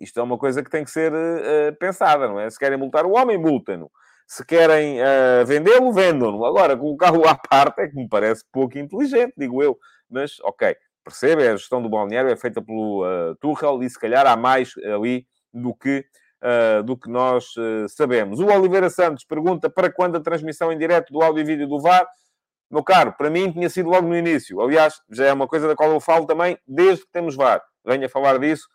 Isto 0.00 0.20
é 0.20 0.22
uma 0.22 0.36
coisa 0.36 0.62
que 0.62 0.70
tem 0.70 0.84
que 0.84 0.90
ser 0.90 1.12
uh, 1.12 1.76
pensada, 1.78 2.26
não 2.28 2.40
é? 2.40 2.50
Se 2.50 2.58
querem 2.58 2.78
multar 2.78 3.06
o 3.06 3.12
homem, 3.12 3.38
multem-no. 3.38 3.90
Se 4.26 4.44
querem 4.44 5.00
uh, 5.00 5.46
vendê-lo, 5.46 5.92
vendam-no. 5.92 6.44
Agora, 6.44 6.76
colocá-lo 6.76 7.26
à 7.28 7.36
parte 7.36 7.80
é 7.82 7.88
que 7.88 7.94
me 7.94 8.08
parece 8.08 8.44
pouco 8.52 8.76
inteligente, 8.76 9.32
digo 9.36 9.62
eu. 9.62 9.78
Mas, 10.10 10.38
ok, 10.40 10.76
percebe, 11.04 11.46
a 11.46 11.56
gestão 11.56 11.82
do 11.82 11.88
balneário 11.88 12.30
é 12.30 12.36
feita 12.36 12.60
pelo 12.60 13.04
uh, 13.04 13.34
Tuchel 13.36 13.82
e 13.82 13.90
se 13.90 13.98
calhar 13.98 14.26
há 14.26 14.36
mais 14.36 14.72
ali 14.94 15.26
do 15.52 15.74
que, 15.74 16.04
uh, 16.42 16.82
do 16.82 16.96
que 16.96 17.08
nós 17.08 17.56
uh, 17.56 17.88
sabemos. 17.88 18.40
O 18.40 18.46
Oliveira 18.46 18.90
Santos 18.90 19.24
pergunta 19.24 19.70
para 19.70 19.90
quando 19.92 20.16
a 20.16 20.20
transmissão 20.20 20.72
em 20.72 20.78
direto 20.78 21.12
do 21.12 21.22
áudio 21.22 21.42
e 21.42 21.44
vídeo 21.44 21.68
do 21.68 21.80
VAR? 21.80 22.06
Meu 22.70 22.82
caro, 22.82 23.14
para 23.16 23.30
mim 23.30 23.52
tinha 23.52 23.70
sido 23.70 23.88
logo 23.88 24.08
no 24.08 24.16
início. 24.16 24.60
Aliás, 24.60 25.00
já 25.10 25.26
é 25.26 25.32
uma 25.32 25.46
coisa 25.46 25.68
da 25.68 25.76
qual 25.76 25.90
eu 25.92 26.00
falo 26.00 26.26
também 26.26 26.58
desde 26.66 27.04
que 27.04 27.12
temos 27.12 27.36
VAR. 27.36 27.62
Venho 27.84 28.06
a 28.06 28.08
falar 28.08 28.38
disso 28.40 28.66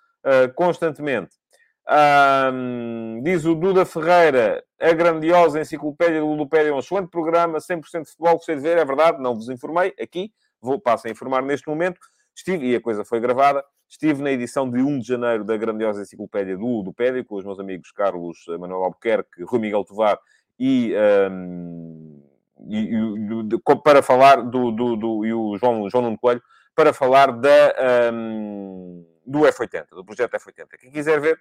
constantemente. 0.55 1.41
Um, 1.89 3.21
diz 3.23 3.43
o 3.43 3.55
Duda 3.55 3.85
Ferreira, 3.85 4.63
a 4.79 4.93
grandiosa 4.93 5.59
enciclopédia 5.59 6.21
do 6.21 6.27
Ludopédia 6.27 6.69
é 6.69 6.73
um 6.73 6.79
excelente 6.79 7.09
programa, 7.09 7.57
100% 7.57 8.03
de 8.03 8.09
futebol, 8.11 8.35
gostei 8.35 8.55
de 8.55 8.61
ver, 8.61 8.77
é 8.77 8.85
verdade, 8.85 9.21
não 9.21 9.35
vos 9.35 9.49
informei, 9.49 9.93
aqui, 9.99 10.31
vou, 10.61 10.79
passo 10.79 11.07
a 11.07 11.11
informar 11.11 11.41
neste 11.41 11.67
momento, 11.67 11.99
estive, 12.35 12.71
e 12.71 12.75
a 12.75 12.81
coisa 12.81 13.03
foi 13.03 13.19
gravada, 13.19 13.63
estive 13.89 14.21
na 14.21 14.31
edição 14.31 14.69
de 14.69 14.81
1 14.81 14.99
de 14.99 15.07
janeiro 15.07 15.43
da 15.43 15.57
grandiosa 15.57 16.01
enciclopédia 16.01 16.57
do 16.57 16.65
Ludopédia, 16.65 17.23
com 17.25 17.35
os 17.35 17.43
meus 17.43 17.59
amigos 17.59 17.91
Carlos 17.91 18.45
Manuel 18.59 18.83
Albuquerque, 18.83 19.43
Rui 19.43 19.59
Miguel 19.59 19.83
Tovar 19.83 20.19
e... 20.59 20.93
Um, 21.31 22.21
e, 22.69 22.93
e, 22.93 23.77
para 23.83 24.03
falar 24.03 24.43
do, 24.43 24.71
do, 24.71 24.95
do, 24.95 25.25
e 25.25 25.33
o 25.33 25.57
João, 25.57 25.89
João 25.89 26.03
Nuno 26.03 26.17
Coelho, 26.19 26.41
para 26.75 26.93
falar 26.93 27.31
da, 27.31 28.11
um, 28.13 29.05
do 29.25 29.39
F80, 29.39 29.87
do 29.91 30.05
projeto 30.05 30.33
F80. 30.33 30.67
Quem 30.79 30.91
quiser 30.91 31.19
ver, 31.19 31.39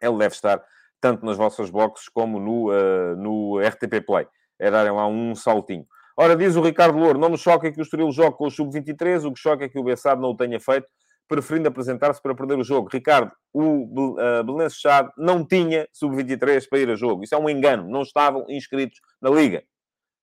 ele 0.00 0.18
deve 0.18 0.34
estar 0.34 0.62
tanto 1.00 1.24
nas 1.24 1.36
vossas 1.36 1.70
boxes 1.70 2.08
como 2.08 2.38
no, 2.38 2.70
uh, 2.70 3.16
no 3.16 3.60
RTP 3.60 4.04
Play. 4.04 4.26
É 4.58 4.70
darem 4.70 4.92
lá 4.92 5.06
um 5.06 5.34
saltinho. 5.34 5.86
Ora, 6.16 6.34
diz 6.34 6.56
o 6.56 6.62
Ricardo 6.62 6.98
Louro, 6.98 7.18
não 7.18 7.30
me 7.30 7.36
choca 7.36 7.70
que 7.70 7.78
o 7.78 7.82
Estoril 7.82 8.10
jogue 8.10 8.36
com 8.36 8.46
o 8.46 8.50
Sub-23, 8.50 9.24
o 9.24 9.32
que 9.32 9.40
choca 9.40 9.64
é 9.64 9.68
que 9.68 9.78
o 9.78 9.84
Bessado 9.84 10.20
não 10.20 10.30
o 10.30 10.36
tenha 10.36 10.58
feito, 10.58 10.86
preferindo 11.28 11.68
apresentar-se 11.68 12.22
para 12.22 12.34
perder 12.34 12.58
o 12.58 12.64
jogo. 12.64 12.88
Ricardo, 12.90 13.30
o 13.52 13.84
uh, 13.84 14.44
Belenenses 14.44 14.80
não 15.18 15.44
tinha 15.44 15.86
Sub-23 15.92 16.68
para 16.68 16.78
ir 16.78 16.90
a 16.90 16.94
jogo. 16.94 17.24
Isso 17.24 17.34
é 17.34 17.38
um 17.38 17.50
engano. 17.50 17.88
Não 17.88 18.02
estavam 18.02 18.46
inscritos 18.48 18.98
na 19.20 19.28
Liga. 19.28 19.62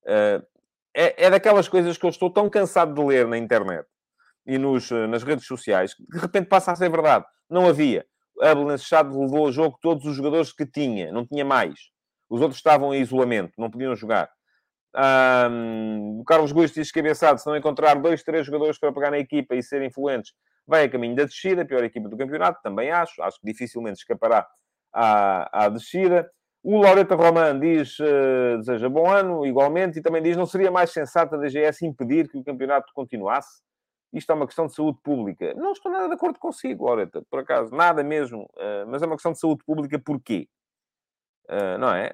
Uh, 0.04 0.44
é, 0.96 1.26
é 1.26 1.30
daquelas 1.30 1.68
coisas 1.68 1.98
que 1.98 2.06
eu 2.06 2.10
estou 2.10 2.30
tão 2.30 2.50
cansado 2.50 2.94
de 2.94 3.02
ler 3.06 3.28
na 3.28 3.38
internet 3.38 3.86
e 4.46 4.58
nos, 4.58 4.90
nas 5.10 5.24
redes 5.24 5.46
sociais, 5.46 5.94
que 5.94 6.04
de 6.06 6.18
repente 6.18 6.48
passa 6.48 6.72
a 6.72 6.76
ser 6.76 6.90
verdade. 6.90 7.26
Não 7.50 7.68
havia 7.68 8.06
a 8.42 8.54
Belenenses 8.56 8.88
Chade 8.88 9.16
levou 9.16 9.46
ao 9.46 9.52
jogo 9.52 9.78
todos 9.82 10.06
os 10.06 10.16
jogadores 10.16 10.52
que 10.52 10.66
tinha, 10.66 11.12
não 11.12 11.26
tinha 11.26 11.46
mais. 11.46 11.74
Os 12.30 12.42
outros 12.42 12.58
estavam 12.58 12.94
em 12.94 13.02
isolamento, 13.02 13.54
não 13.58 13.70
podiam 13.70 13.96
jogar. 13.96 14.30
Um, 14.96 16.20
o 16.20 16.24
Carlos 16.24 16.52
Gusto 16.52 16.76
diz 16.76 16.92
que 16.92 17.02
cabeçado, 17.02 17.40
se 17.40 17.48
não 17.48 17.56
encontrar 17.56 17.96
dois, 17.96 18.22
três 18.24 18.46
jogadores 18.46 18.78
para 18.78 18.94
pegar 18.94 19.12
na 19.12 19.18
equipa 19.18 19.56
e 19.56 19.64
serem 19.64 19.88
influentes, 19.88 20.34
vai 20.68 20.86
a 20.86 20.90
caminho 20.90 21.16
da 21.16 21.26
descida, 21.26 21.66
pior 21.66 21.84
equipa 21.84 22.08
do 22.08 22.18
campeonato, 22.18 22.62
também 22.62 22.92
acho. 22.92 23.22
Acho 23.22 23.40
que 23.40 23.46
dificilmente 23.46 24.00
escapará 24.00 24.48
à, 24.94 25.66
à 25.66 25.70
descida. 25.70 26.30
O 26.64 26.78
Loreta 26.78 27.16
Roman 27.16 27.60
diz, 27.60 28.00
uh, 28.00 28.58
deseja 28.60 28.88
bom 28.88 29.10
ano, 29.10 29.46
igualmente, 29.46 30.00
e 30.00 30.02
também 30.02 30.22
diz, 30.22 30.38
não 30.38 30.46
seria 30.46 30.72
mais 30.72 30.92
sensato 30.92 31.36
a 31.36 31.38
DGS 31.38 31.86
impedir 31.86 32.30
que 32.30 32.38
o 32.38 32.44
campeonato 32.44 32.94
continuasse? 32.94 33.62
isto 34.14 34.32
é 34.32 34.36
uma 34.36 34.46
questão 34.46 34.68
de 34.68 34.76
saúde 34.76 35.00
pública. 35.04 35.54
Não 35.56 35.72
estou 35.72 35.92
nada 35.92 36.08
de 36.08 36.14
acordo 36.14 36.38
consigo, 36.38 36.86
Loreta, 36.86 37.24
por 37.30 37.40
acaso, 37.40 37.76
nada 37.76 38.04
mesmo. 38.04 38.44
Uh, 38.56 38.88
mas 38.88 39.02
é 39.02 39.06
uma 39.08 39.16
questão 39.16 39.32
de 39.32 39.40
saúde 39.40 39.64
pública 39.66 40.00
porquê? 40.00 40.48
Uh, 41.50 41.78
não 41.80 41.90
é? 41.90 42.14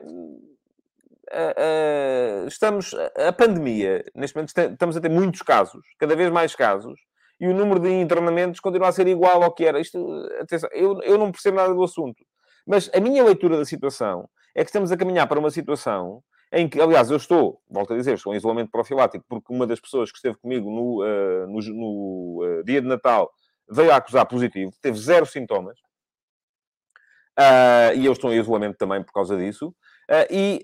Uh, 1.31 2.47
estamos... 2.47 2.93
A 3.27 3.31
pandemia, 3.31 4.03
neste 4.15 4.35
momento, 4.35 4.49
estamos 4.57 4.97
a 4.97 5.01
ter 5.01 5.09
muitos 5.09 5.41
casos, 5.41 5.85
cada 5.97 6.15
vez 6.15 6.29
mais 6.31 6.55
casos, 6.55 6.99
e 7.39 7.47
o 7.47 7.53
número 7.53 7.79
de 7.79 7.89
internamentos 7.89 8.59
continua 8.59 8.89
a 8.89 8.91
ser 8.91 9.07
igual 9.07 9.41
ao 9.41 9.53
que 9.53 9.65
era. 9.65 9.79
Isto, 9.79 10.27
atenção, 10.41 10.69
eu, 10.73 11.01
eu 11.03 11.17
não 11.17 11.31
percebo 11.31 11.57
nada 11.57 11.73
do 11.73 11.83
assunto. 11.83 12.25
Mas 12.67 12.89
a 12.93 12.99
minha 12.99 13.23
leitura 13.23 13.57
da 13.57 13.65
situação 13.65 14.29
é 14.53 14.63
que 14.63 14.69
estamos 14.69 14.91
a 14.91 14.97
caminhar 14.97 15.27
para 15.27 15.39
uma 15.39 15.49
situação 15.49 16.21
em 16.51 16.67
que, 16.67 16.81
aliás, 16.81 17.09
eu 17.11 17.17
estou, 17.17 17.61
volto 17.69 17.93
a 17.93 17.95
dizer, 17.95 18.15
estou 18.15 18.33
em 18.33 18.37
isolamento 18.37 18.71
profilático, 18.71 19.23
porque 19.29 19.53
uma 19.53 19.67
das 19.67 19.79
pessoas 19.79 20.11
que 20.11 20.17
esteve 20.17 20.37
comigo 20.37 20.69
no, 20.69 21.03
uh, 21.03 21.47
no, 21.47 21.59
no 21.73 22.43
uh, 22.43 22.63
dia 22.63 22.81
de 22.81 22.87
Natal 22.87 23.31
veio 23.69 23.91
a 23.91 23.97
acusar 23.97 24.25
positivo, 24.25 24.71
teve 24.81 24.97
zero 24.97 25.25
sintomas. 25.25 25.79
Uh, 27.39 27.95
e 27.95 28.05
eu 28.05 28.11
estou 28.11 28.33
em 28.33 28.39
isolamento 28.39 28.77
também 28.77 29.01
por 29.01 29.13
causa 29.13 29.37
disso. 29.37 29.73
Uh, 30.09 30.25
e, 30.31 30.63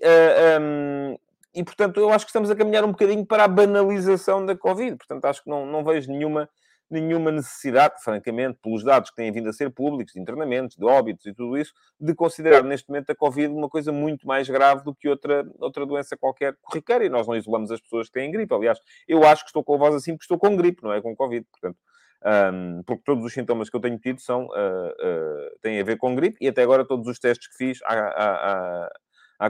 um, 0.60 1.16
e, 1.54 1.62
portanto, 1.62 2.00
eu 2.00 2.10
acho 2.10 2.26
que 2.26 2.30
estamos 2.30 2.50
a 2.50 2.56
caminhar 2.56 2.84
um 2.84 2.90
bocadinho 2.90 3.24
para 3.24 3.44
a 3.44 3.48
banalização 3.48 4.44
da 4.44 4.56
Covid. 4.56 4.96
Portanto, 4.96 5.24
acho 5.24 5.44
que 5.44 5.48
não, 5.48 5.64
não 5.64 5.84
vejo 5.84 6.10
nenhuma, 6.10 6.50
nenhuma 6.90 7.30
necessidade, 7.30 8.02
francamente, 8.02 8.58
pelos 8.60 8.82
dados 8.82 9.08
que 9.10 9.16
têm 9.16 9.30
vindo 9.30 9.48
a 9.48 9.52
ser 9.52 9.70
públicos, 9.70 10.14
de 10.14 10.20
internamentos, 10.20 10.76
de 10.76 10.84
óbitos 10.84 11.24
e 11.26 11.32
tudo 11.32 11.56
isso, 11.56 11.72
de 12.00 12.12
considerar 12.12 12.64
neste 12.64 12.88
momento 12.88 13.10
a 13.10 13.14
Covid 13.14 13.46
uma 13.54 13.68
coisa 13.68 13.92
muito 13.92 14.26
mais 14.26 14.48
grave 14.50 14.82
do 14.82 14.92
que 14.92 15.08
outra, 15.08 15.48
outra 15.60 15.86
doença 15.86 16.16
qualquer 16.16 16.56
corriqueira. 16.60 17.04
E 17.04 17.08
nós 17.08 17.28
não 17.28 17.36
isolamos 17.36 17.70
as 17.70 17.80
pessoas 17.80 18.08
que 18.08 18.14
têm 18.14 18.32
gripe. 18.32 18.52
Aliás, 18.52 18.80
eu 19.06 19.24
acho 19.24 19.44
que 19.44 19.50
estou 19.50 19.62
com 19.62 19.74
a 19.74 19.78
voz 19.78 19.94
assim 19.94 20.12
porque 20.12 20.24
estou 20.24 20.38
com 20.38 20.56
gripe, 20.56 20.82
não 20.82 20.92
é 20.92 21.00
com 21.00 21.14
Covid. 21.14 21.46
Portanto, 21.52 21.78
um, 22.26 22.82
porque 22.82 23.02
todos 23.04 23.24
os 23.24 23.32
sintomas 23.32 23.70
que 23.70 23.76
eu 23.76 23.80
tenho 23.80 23.98
tido 23.98 24.20
são, 24.20 24.46
uh, 24.46 24.48
uh, 24.48 25.58
têm 25.62 25.80
a 25.80 25.84
ver 25.84 25.96
com 25.96 26.14
gripe 26.14 26.36
e 26.40 26.48
até 26.48 26.62
agora 26.62 26.84
todos 26.84 27.06
os 27.06 27.18
testes 27.18 27.48
que 27.48 27.56
fiz 27.56 27.78
à, 27.84 27.94
à, 27.94 28.84
à, 28.84 28.92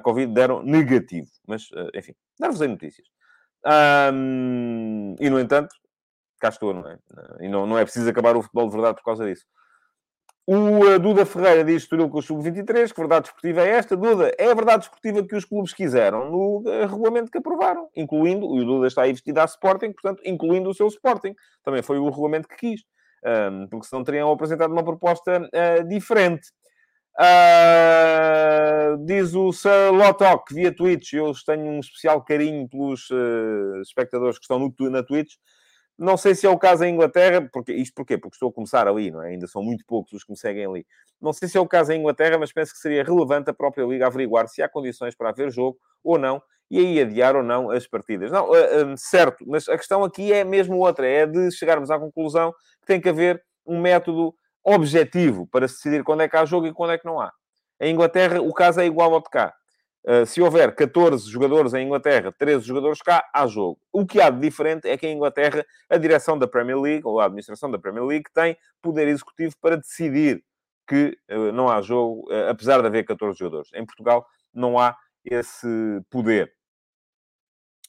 Covid 0.00 0.32
deram 0.32 0.62
negativo. 0.62 1.28
Mas, 1.46 1.70
uh, 1.70 1.90
enfim, 1.94 2.14
dar-vos 2.38 2.60
notícias. 2.60 3.06
Um, 4.12 5.16
e, 5.18 5.28
no 5.28 5.40
entanto, 5.40 5.74
cá 6.40 6.48
estou, 6.48 6.72
não 6.72 6.88
é? 6.88 6.98
E 7.40 7.48
não, 7.48 7.66
não 7.66 7.78
é 7.78 7.84
preciso 7.84 8.08
acabar 8.08 8.36
o 8.36 8.42
futebol 8.42 8.68
de 8.68 8.74
verdade 8.74 8.96
por 8.96 9.04
causa 9.04 9.26
disso. 9.26 9.44
O 10.48 10.54
uh, 10.54 10.98
Duda 11.00 11.26
Ferreira 11.26 11.64
diz 11.64 11.82
Estoril 11.82 12.08
com 12.08 12.18
o 12.18 12.22
Sub-23, 12.22 12.92
que 12.92 13.00
verdade 13.00 13.26
esportiva 13.26 13.62
é 13.62 13.70
esta? 13.70 13.96
Duda, 13.96 14.32
é 14.38 14.48
a 14.48 14.54
verdade 14.54 14.84
esportiva 14.84 15.26
que 15.26 15.34
os 15.34 15.44
clubes 15.44 15.74
quiseram 15.74 16.30
no 16.30 16.60
uh, 16.60 16.86
regulamento 16.86 17.32
que 17.32 17.38
aprovaram, 17.38 17.88
incluindo, 17.96 18.46
e 18.54 18.60
o 18.60 18.64
Duda 18.64 18.86
está 18.86 19.02
aí 19.02 19.12
vestido 19.12 19.38
a 19.38 19.44
Sporting, 19.44 19.90
portanto, 19.90 20.22
incluindo 20.24 20.70
o 20.70 20.74
seu 20.74 20.86
Sporting. 20.86 21.34
Também 21.64 21.82
foi 21.82 21.98
o 21.98 22.08
regulamento 22.08 22.46
que 22.46 22.56
quis, 22.56 22.84
porque 23.68 23.88
senão 23.88 24.04
teriam 24.04 24.30
apresentado 24.30 24.70
uma 24.70 24.84
proposta 24.84 25.50
diferente. 25.88 26.46
Uh, 27.18 28.98
diz 29.06 29.34
o 29.34 29.50
Sir 29.50 29.90
Lotok 29.90 30.52
via 30.52 30.74
Twitch, 30.74 31.14
eu 31.14 31.32
tenho 31.46 31.64
um 31.64 31.80
especial 31.80 32.22
carinho 32.22 32.68
pelos 32.68 33.08
uh, 33.10 33.80
espectadores 33.80 34.38
que 34.38 34.44
estão 34.44 34.58
no, 34.58 34.90
na 34.90 35.02
Twitch, 35.02 35.32
não 35.98 36.18
sei 36.18 36.34
se 36.34 36.46
é 36.46 36.50
o 36.50 36.58
caso 36.58 36.84
em 36.84 36.92
Inglaterra, 36.92 37.48
porque, 37.50 37.72
isto 37.72 37.94
porquê? 37.94 38.18
Porque 38.18 38.34
estou 38.34 38.50
a 38.50 38.52
começar 38.52 38.86
ali, 38.86 39.10
não 39.10 39.22
é? 39.22 39.28
Ainda 39.28 39.46
são 39.46 39.62
muito 39.62 39.82
poucos 39.86 40.12
os 40.12 40.24
que 40.24 40.30
me 40.30 40.36
seguem 40.36 40.66
ali. 40.66 40.86
Não 41.20 41.32
sei 41.32 41.48
se 41.48 41.56
é 41.56 41.60
o 41.60 41.66
caso 41.66 41.90
em 41.90 42.00
Inglaterra, 42.00 42.36
mas 42.38 42.52
penso 42.52 42.72
que 42.72 42.78
seria 42.78 43.02
relevante 43.02 43.48
a 43.48 43.54
própria 43.54 43.84
Liga 43.84 44.06
averiguar 44.06 44.46
se 44.46 44.60
há 44.60 44.68
condições 44.68 45.14
para 45.14 45.30
haver 45.30 45.50
jogo 45.50 45.78
ou 46.04 46.18
não, 46.18 46.42
e 46.70 46.78
aí 46.78 47.00
adiar 47.00 47.34
ou 47.34 47.42
não 47.42 47.70
as 47.70 47.86
partidas. 47.86 48.30
Não, 48.30 48.50
uh, 48.50 48.94
certo, 48.98 49.42
mas 49.46 49.66
a 49.70 49.76
questão 49.78 50.04
aqui 50.04 50.34
é 50.34 50.44
mesmo 50.44 50.76
outra, 50.76 51.06
é 51.06 51.24
de 51.24 51.50
chegarmos 51.50 51.90
à 51.90 51.98
conclusão 51.98 52.52
que 52.82 52.86
tem 52.86 53.00
que 53.00 53.08
haver 53.08 53.42
um 53.66 53.80
método 53.80 54.34
objetivo 54.66 55.46
para 55.46 55.68
se 55.68 55.76
decidir 55.76 56.02
quando 56.02 56.22
é 56.22 56.28
que 56.28 56.36
há 56.36 56.44
jogo 56.44 56.66
e 56.66 56.72
quando 56.72 56.92
é 56.92 56.98
que 56.98 57.06
não 57.06 57.20
há. 57.20 57.32
Em 57.80 57.92
Inglaterra, 57.92 58.40
o 58.40 58.52
caso 58.52 58.80
é 58.80 58.86
igual 58.86 59.14
ao 59.14 59.20
de 59.20 59.30
cá. 59.30 59.54
Uh, 60.04 60.24
se 60.24 60.40
houver 60.40 60.74
14 60.74 61.28
jogadores 61.30 61.74
em 61.74 61.84
Inglaterra, 61.84 62.32
13 62.38 62.64
jogadores 62.64 63.00
cá, 63.00 63.28
há 63.32 63.46
jogo. 63.46 63.78
O 63.92 64.06
que 64.06 64.20
há 64.20 64.30
de 64.30 64.40
diferente 64.40 64.88
é 64.88 64.96
que 64.96 65.06
em 65.06 65.16
Inglaterra 65.16 65.64
a 65.88 65.96
direção 65.96 66.38
da 66.38 66.46
Premier 66.46 66.78
League, 66.80 67.02
ou 67.04 67.20
a 67.20 67.24
administração 67.24 67.70
da 67.70 67.78
Premier 67.78 68.04
League, 68.04 68.26
tem 68.32 68.56
poder 68.80 69.08
executivo 69.08 69.54
para 69.60 69.76
decidir 69.76 70.42
que 70.88 71.18
uh, 71.30 71.52
não 71.52 71.68
há 71.68 71.80
jogo, 71.80 72.28
uh, 72.32 72.50
apesar 72.50 72.80
de 72.80 72.86
haver 72.86 73.04
14 73.04 73.38
jogadores. 73.38 73.70
Em 73.74 73.84
Portugal 73.84 74.26
não 74.54 74.78
há 74.78 74.96
esse 75.24 75.66
poder. 76.10 76.52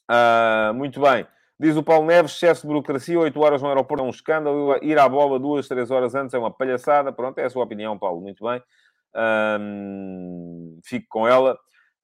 Ah, 0.08 0.72
muito 0.74 1.02
bem. 1.02 1.28
Diz 1.60 1.76
o 1.76 1.84
Paulo 1.84 2.06
Neves, 2.06 2.34
excesso 2.34 2.62
de 2.62 2.68
burocracia, 2.68 3.20
8 3.20 3.40
horas 3.40 3.62
no 3.62 3.68
aeroporto 3.68 4.04
é 4.04 4.08
um 4.08 4.12
escândalo, 4.12 4.78
ir 4.84 5.00
à 5.00 5.10
bola 5.10 5.40
2, 5.40 5.68
3 5.68 5.90
horas 5.90 6.14
antes 6.14 6.34
é 6.34 6.38
uma 6.38 6.52
palhaçada. 6.52 7.12
Pronto, 7.12 7.40
é 7.40 7.46
a 7.46 7.50
sua 7.50 7.64
opinião, 7.64 7.98
Paulo, 7.98 8.22
muito 8.22 8.44
bem. 8.46 8.62
Fico 10.84 11.08
com 11.10 11.28
ela. 11.28 11.58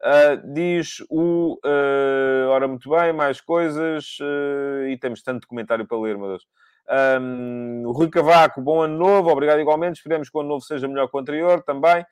Uh, 0.04 0.54
diz 0.54 0.98
o. 1.10 1.58
Uh, 1.64 2.50
ora, 2.50 2.68
muito 2.68 2.90
bem, 2.90 3.14
mais 3.14 3.40
coisas. 3.40 4.18
Uh, 4.20 4.88
e 4.88 4.98
temos 4.98 5.24
tanto 5.24 5.48
comentário 5.48 5.88
para 5.88 5.98
ler, 5.98 6.18
meu 6.18 6.28
Deus. 6.28 6.46
Um, 7.22 7.90
Rui 7.92 8.10
Cavaco, 8.10 8.62
bom 8.62 8.82
ano 8.82 8.98
novo, 8.98 9.30
obrigado 9.30 9.62
igualmente. 9.62 10.00
Esperemos 10.00 10.30
que 10.30 10.38
o 10.38 10.42
ano 10.42 10.50
novo 10.50 10.62
seja 10.62 10.90
melhor 10.90 11.08
que 11.08 11.16
o 11.16 11.20
anterior 11.20 11.64
também. 11.64 12.06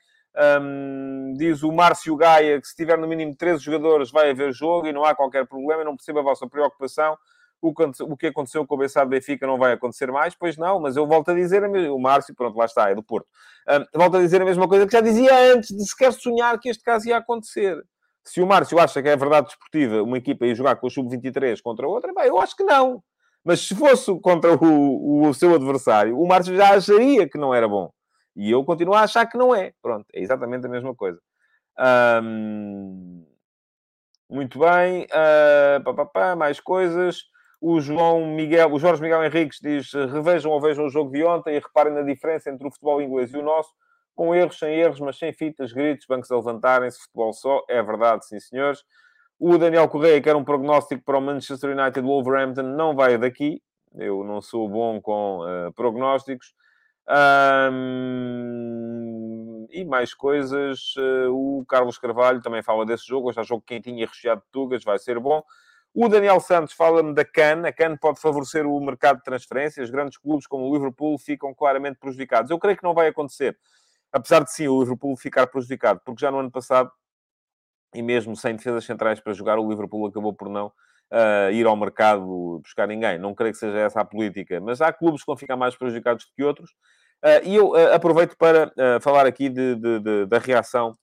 Um, 0.62 1.34
diz 1.36 1.62
o 1.62 1.72
Márcio 1.72 2.16
Gaia 2.16 2.60
que 2.62 2.68
se 2.68 2.76
tiver 2.76 2.98
no 2.98 3.08
mínimo 3.08 3.36
13 3.36 3.64
jogadores 3.64 4.12
vai 4.12 4.32
haver 4.32 4.54
jogo 4.54 4.88
e 4.88 4.94
não 4.94 5.04
há 5.04 5.14
qualquer 5.14 5.46
problema. 5.48 5.84
Não 5.84 5.96
percebo 5.96 6.20
a 6.20 6.24
vossa 6.24 6.48
preocupação. 6.48 7.18
O, 7.62 7.74
o 8.12 8.18
que 8.18 8.28
aconteceu 8.28 8.66
com 8.66 8.74
o 8.74 8.78
Bessado 8.78 9.10
Benfica 9.10 9.46
não 9.46 9.58
vai 9.58 9.74
acontecer 9.74 10.12
mais, 10.12 10.34
pois 10.34 10.58
não, 10.58 10.80
mas 10.80 10.96
eu 10.96 11.06
volto 11.06 11.30
a 11.30 11.36
dizer, 11.36 11.64
o 11.64 12.00
Márcio, 12.00 12.34
pronto, 12.34 12.58
lá 12.58 12.66
está, 12.66 12.90
é 12.90 12.96
do 12.96 13.04
Porto. 13.04 13.28
Um, 13.70 14.00
volto 14.00 14.18
a 14.18 14.20
dizer 14.20 14.42
a 14.42 14.46
mesma 14.46 14.68
coisa 14.68 14.88
que 14.88 14.92
já 14.92 15.00
dizia 15.00 15.54
antes 15.54 15.70
de 15.70 15.86
sequer 15.88 16.12
sonhar 16.12 16.60
que 16.60 16.70
este 16.70 16.84
caso 16.84 17.08
ia 17.08 17.18
acontecer. 17.18 17.78
Se 18.24 18.42
o 18.42 18.48
Márcio 18.48 18.80
acha 18.80 19.02
que 19.02 19.10
é 19.10 19.16
verdade 19.16 19.48
desportiva 19.48 20.02
uma 20.02 20.18
equipa 20.18 20.46
ir 20.46 20.56
jogar 20.56 20.76
com 20.78 20.88
o 20.88 20.90
Sub-23 20.90 21.62
contra 21.62 21.88
outra, 21.88 22.12
bem, 22.14 22.26
eu 22.26 22.40
acho 22.40 22.56
que 22.56 22.64
não. 22.64 23.04
Mas 23.44 23.62
se 23.62 23.76
fosse 23.76 24.20
contra 24.20 24.54
o, 24.56 25.28
o, 25.28 25.34
seu 25.34 25.56
adversário, 25.56 26.20
o 26.20 26.28
Márcio 26.28 26.56
já 26.56 26.76
acharia 26.76 27.28
que 27.28 27.38
não 27.38 27.54
era 27.54 27.68
bom. 27.68 27.92
E 28.36 28.50
eu 28.50 28.64
continuo 28.64 28.94
a 28.96 29.02
achar 29.02 29.26
que 29.26 29.38
não 29.38 29.54
é. 29.54 29.74
Pronto, 29.82 30.06
é 30.14 30.22
exatamente 30.22 30.66
a 30.66 30.70
mesma 30.70 30.96
coisa. 30.96 31.20
muito 34.30 34.60
bem. 34.60 35.04
Uh, 35.06 35.84
pá, 35.84 35.94
pá, 35.94 36.06
pá, 36.06 36.36
mais 36.36 36.60
coisas. 36.60 37.24
O 37.60 37.80
João 37.80 38.26
Miguel, 38.26 38.74
o 38.74 38.80
Jorge 38.80 39.02
Miguel 39.02 39.24
Henriques 39.24 39.60
diz: 39.62 39.94
revejam 39.94 40.52
ou 40.52 40.60
vejam 40.60 40.86
o 40.86 40.90
jogo 40.90 41.12
de 41.12 41.24
ontem 41.24 41.56
e 41.56 41.60
reparem 41.60 41.94
na 41.94 42.02
diferença 42.02 42.50
entre 42.50 42.68
o 42.68 42.72
futebol 42.72 43.02
inglês 43.02 43.32
e 43.34 43.38
o 43.38 43.44
nosso, 43.44 43.72
com 44.16 44.34
erros, 44.34 44.58
sem 44.58 44.74
erros, 44.74 45.00
mas 45.00 45.18
sem 45.18 45.32
fitas, 45.32 45.72
gritos, 45.72 46.08
bancos 46.08 46.32
a 46.32 46.36
levantarem-se, 46.36 47.00
futebol 47.02 47.34
só. 47.34 47.64
É 47.70 47.84
verdade, 47.84 48.26
sim, 48.26 48.40
senhores. 48.40 48.84
O 49.38 49.58
Daniel 49.58 49.88
Correia, 49.90 50.22
que 50.22 50.30
era 50.30 50.38
um 50.38 50.44
prognóstico 50.44 51.04
para 51.04 51.18
o 51.18 51.22
Manchester 51.22 51.78
United 51.78 52.02
Wolverhampton, 52.02 52.64
não 52.64 52.96
vai 52.96 53.18
daqui. 53.18 53.62
Eu 53.94 54.24
não 54.24 54.42
sou 54.42 54.68
bom 54.70 55.02
com 55.02 55.42
uh, 55.42 55.72
prognósticos. 55.74 56.54
Um, 57.10 58.92
e 59.72 59.84
mais 59.86 60.14
coisas. 60.14 60.96
Uh, 60.96 61.32
o 61.60 61.66
Carlos 61.66 61.98
Carvalho 61.98 62.42
também 62.42 62.62
fala 62.62 62.86
desse 62.86 63.08
jogo. 63.08 63.30
Hoje 63.30 63.40
há 63.40 63.44
jogo 63.44 63.64
quentinho 63.66 64.00
e 64.00 64.06
recheado 64.06 64.42
de 64.42 64.48
tugas, 64.52 64.84
vai 64.84 65.00
ser 65.00 65.20
bom. 65.20 65.44
O 65.94 66.08
Daniel 66.08 66.40
Santos 66.40 66.74
fala-me 66.74 67.14
da 67.14 67.26
CAN. 67.26 67.68
A 67.68 67.74
CAN 67.74 67.98
pode 67.98 68.22
favorecer 68.22 68.66
o 68.66 68.80
mercado 68.80 69.18
de 69.18 69.24
transferências. 69.24 69.90
Grandes 69.90 70.18
clubes 70.18 70.48
como 70.48 70.70
o 70.70 70.74
Liverpool 70.74 71.18
ficam 71.18 71.54
claramente 71.54 71.98
prejudicados. 72.00 72.50
Eu 72.50 72.60
creio 72.60 72.78
que 72.78 72.84
não 72.84 72.94
vai 72.94 73.08
acontecer. 73.08 73.58
Apesar 74.12 74.44
de 74.44 74.52
sim 74.52 74.68
o 74.68 74.80
Liverpool 74.82 75.16
ficar 75.18 75.48
prejudicado, 75.48 76.02
porque 76.06 76.22
já 76.22 76.30
no 76.32 76.40
ano 76.40 76.52
passado, 76.52 76.92
e 77.94 78.02
mesmo 78.02 78.36
sem 78.36 78.56
defesas 78.56 78.84
centrais 78.86 79.20
para 79.20 79.34
jogar, 79.34 79.58
o 79.58 79.70
Liverpool 79.70 80.06
acabou 80.06 80.34
por 80.34 80.50
não 80.50 80.72
uh, 81.12 81.52
ir 81.52 81.66
ao 81.66 81.76
mercado 81.76 82.60
buscar 82.64 82.88
ninguém. 82.88 83.20
Não 83.20 83.36
creio 83.36 83.54
que 83.54 83.60
seja 83.60 83.78
essa 83.78 84.02
a 84.02 84.06
política, 84.06 84.60
mas 84.60 84.82
há 84.82 84.92
clubes 84.92 85.22
que 85.22 85.28
vão 85.28 85.38
ficar 85.38 85.56
mais 85.56 85.76
prejudicados 85.76 86.26
do 86.26 86.32
que 86.36 86.44
outros. 86.44 86.72
Uh, 87.24 87.44
e 87.44 87.56
eu 87.56 87.72
uh, 87.72 87.94
aproveito 87.94 88.36
para 88.38 88.72
falar 89.02 89.26
aqui 89.26 89.50
de, 89.50 89.76
de, 89.76 90.00
de, 90.00 90.26
da 90.26 90.40
reação 90.40 90.96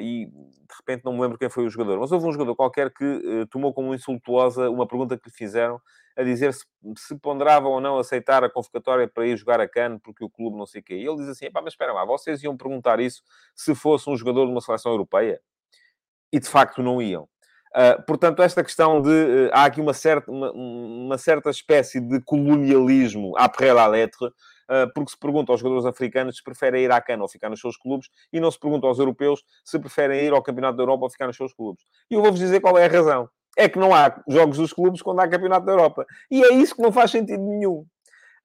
e 0.00 0.26
de 0.26 0.74
repente 0.76 1.04
não 1.04 1.12
me 1.12 1.20
lembro 1.20 1.38
quem 1.38 1.48
foi 1.48 1.64
o 1.64 1.70
jogador, 1.70 2.00
mas 2.00 2.10
houve 2.10 2.26
um 2.26 2.32
jogador 2.32 2.56
qualquer 2.56 2.92
que 2.92 3.46
tomou 3.48 3.72
como 3.72 3.94
insultuosa 3.94 4.68
uma 4.68 4.88
pergunta 4.88 5.16
que 5.16 5.28
lhe 5.28 5.32
fizeram 5.32 5.80
a 6.18 6.24
dizer 6.24 6.52
se, 6.52 6.64
se 6.96 7.16
ponderava 7.16 7.68
ou 7.68 7.80
não 7.80 7.96
aceitar 7.96 8.42
a 8.42 8.50
convocatória 8.50 9.06
para 9.06 9.24
ir 9.24 9.36
jogar 9.36 9.60
a 9.60 9.68
Cannes 9.68 10.00
porque 10.02 10.24
o 10.24 10.28
clube 10.28 10.58
não 10.58 10.66
sei 10.66 10.80
o 10.80 10.84
quê. 10.84 10.94
E 10.96 11.06
ele 11.06 11.18
diz 11.18 11.28
assim: 11.28 11.48
pá, 11.48 11.62
mas 11.62 11.74
espera 11.74 11.92
lá, 11.92 12.04
vocês 12.04 12.42
iam 12.42 12.56
perguntar 12.56 12.98
isso 12.98 13.22
se 13.54 13.72
fosse 13.72 14.10
um 14.10 14.16
jogador 14.16 14.46
de 14.46 14.50
uma 14.50 14.60
seleção 14.60 14.90
europeia? 14.90 15.40
E 16.32 16.40
de 16.40 16.48
facto 16.48 16.82
não 16.82 17.00
iam. 17.00 17.28
Uh, 17.74 18.02
portanto, 18.06 18.42
esta 18.42 18.64
questão 18.64 19.00
de. 19.02 19.10
Uh, 19.10 19.50
há 19.52 19.64
aqui 19.64 19.80
uma 19.80 19.92
certa, 19.92 20.30
uma, 20.30 20.50
uma, 20.52 21.18
certa 21.18 21.50
espécie 21.50 22.00
de 22.00 22.20
colonialismo 22.22 23.34
pré 23.56 23.72
la 23.72 23.86
lettre, 23.86 24.30
ah, 24.68 24.86
porque 24.94 25.10
se 25.10 25.18
pergunta 25.18 25.50
aos 25.50 25.60
jogadores 25.60 25.86
africanos 25.86 26.36
se 26.36 26.44
preferem 26.44 26.84
ir 26.84 26.92
à 26.92 27.00
cana 27.00 27.22
ou 27.22 27.28
ficar 27.28 27.48
nos 27.48 27.60
seus 27.60 27.76
clubes, 27.76 28.08
e 28.32 28.38
não 28.38 28.50
se 28.50 28.60
pergunta 28.60 28.86
aos 28.86 28.98
europeus 28.98 29.42
se 29.64 29.78
preferem 29.78 30.24
ir 30.24 30.32
ao 30.32 30.42
Campeonato 30.42 30.76
da 30.76 30.82
Europa 30.82 31.04
ou 31.04 31.10
ficar 31.10 31.26
nos 31.26 31.36
seus 31.36 31.54
clubes. 31.54 31.82
E 32.10 32.14
eu 32.14 32.22
vou-vos 32.22 32.38
dizer 32.38 32.60
qual 32.60 32.76
é 32.76 32.84
a 32.84 32.88
razão. 32.88 33.28
É 33.56 33.68
que 33.68 33.78
não 33.78 33.94
há 33.94 34.22
jogos 34.28 34.58
dos 34.58 34.72
clubes 34.72 35.00
quando 35.00 35.20
há 35.20 35.28
Campeonato 35.28 35.64
da 35.64 35.72
Europa. 35.72 36.06
E 36.30 36.44
é 36.44 36.52
isso 36.52 36.76
que 36.76 36.82
não 36.82 36.92
faz 36.92 37.10
sentido 37.10 37.42
nenhum. 37.42 37.84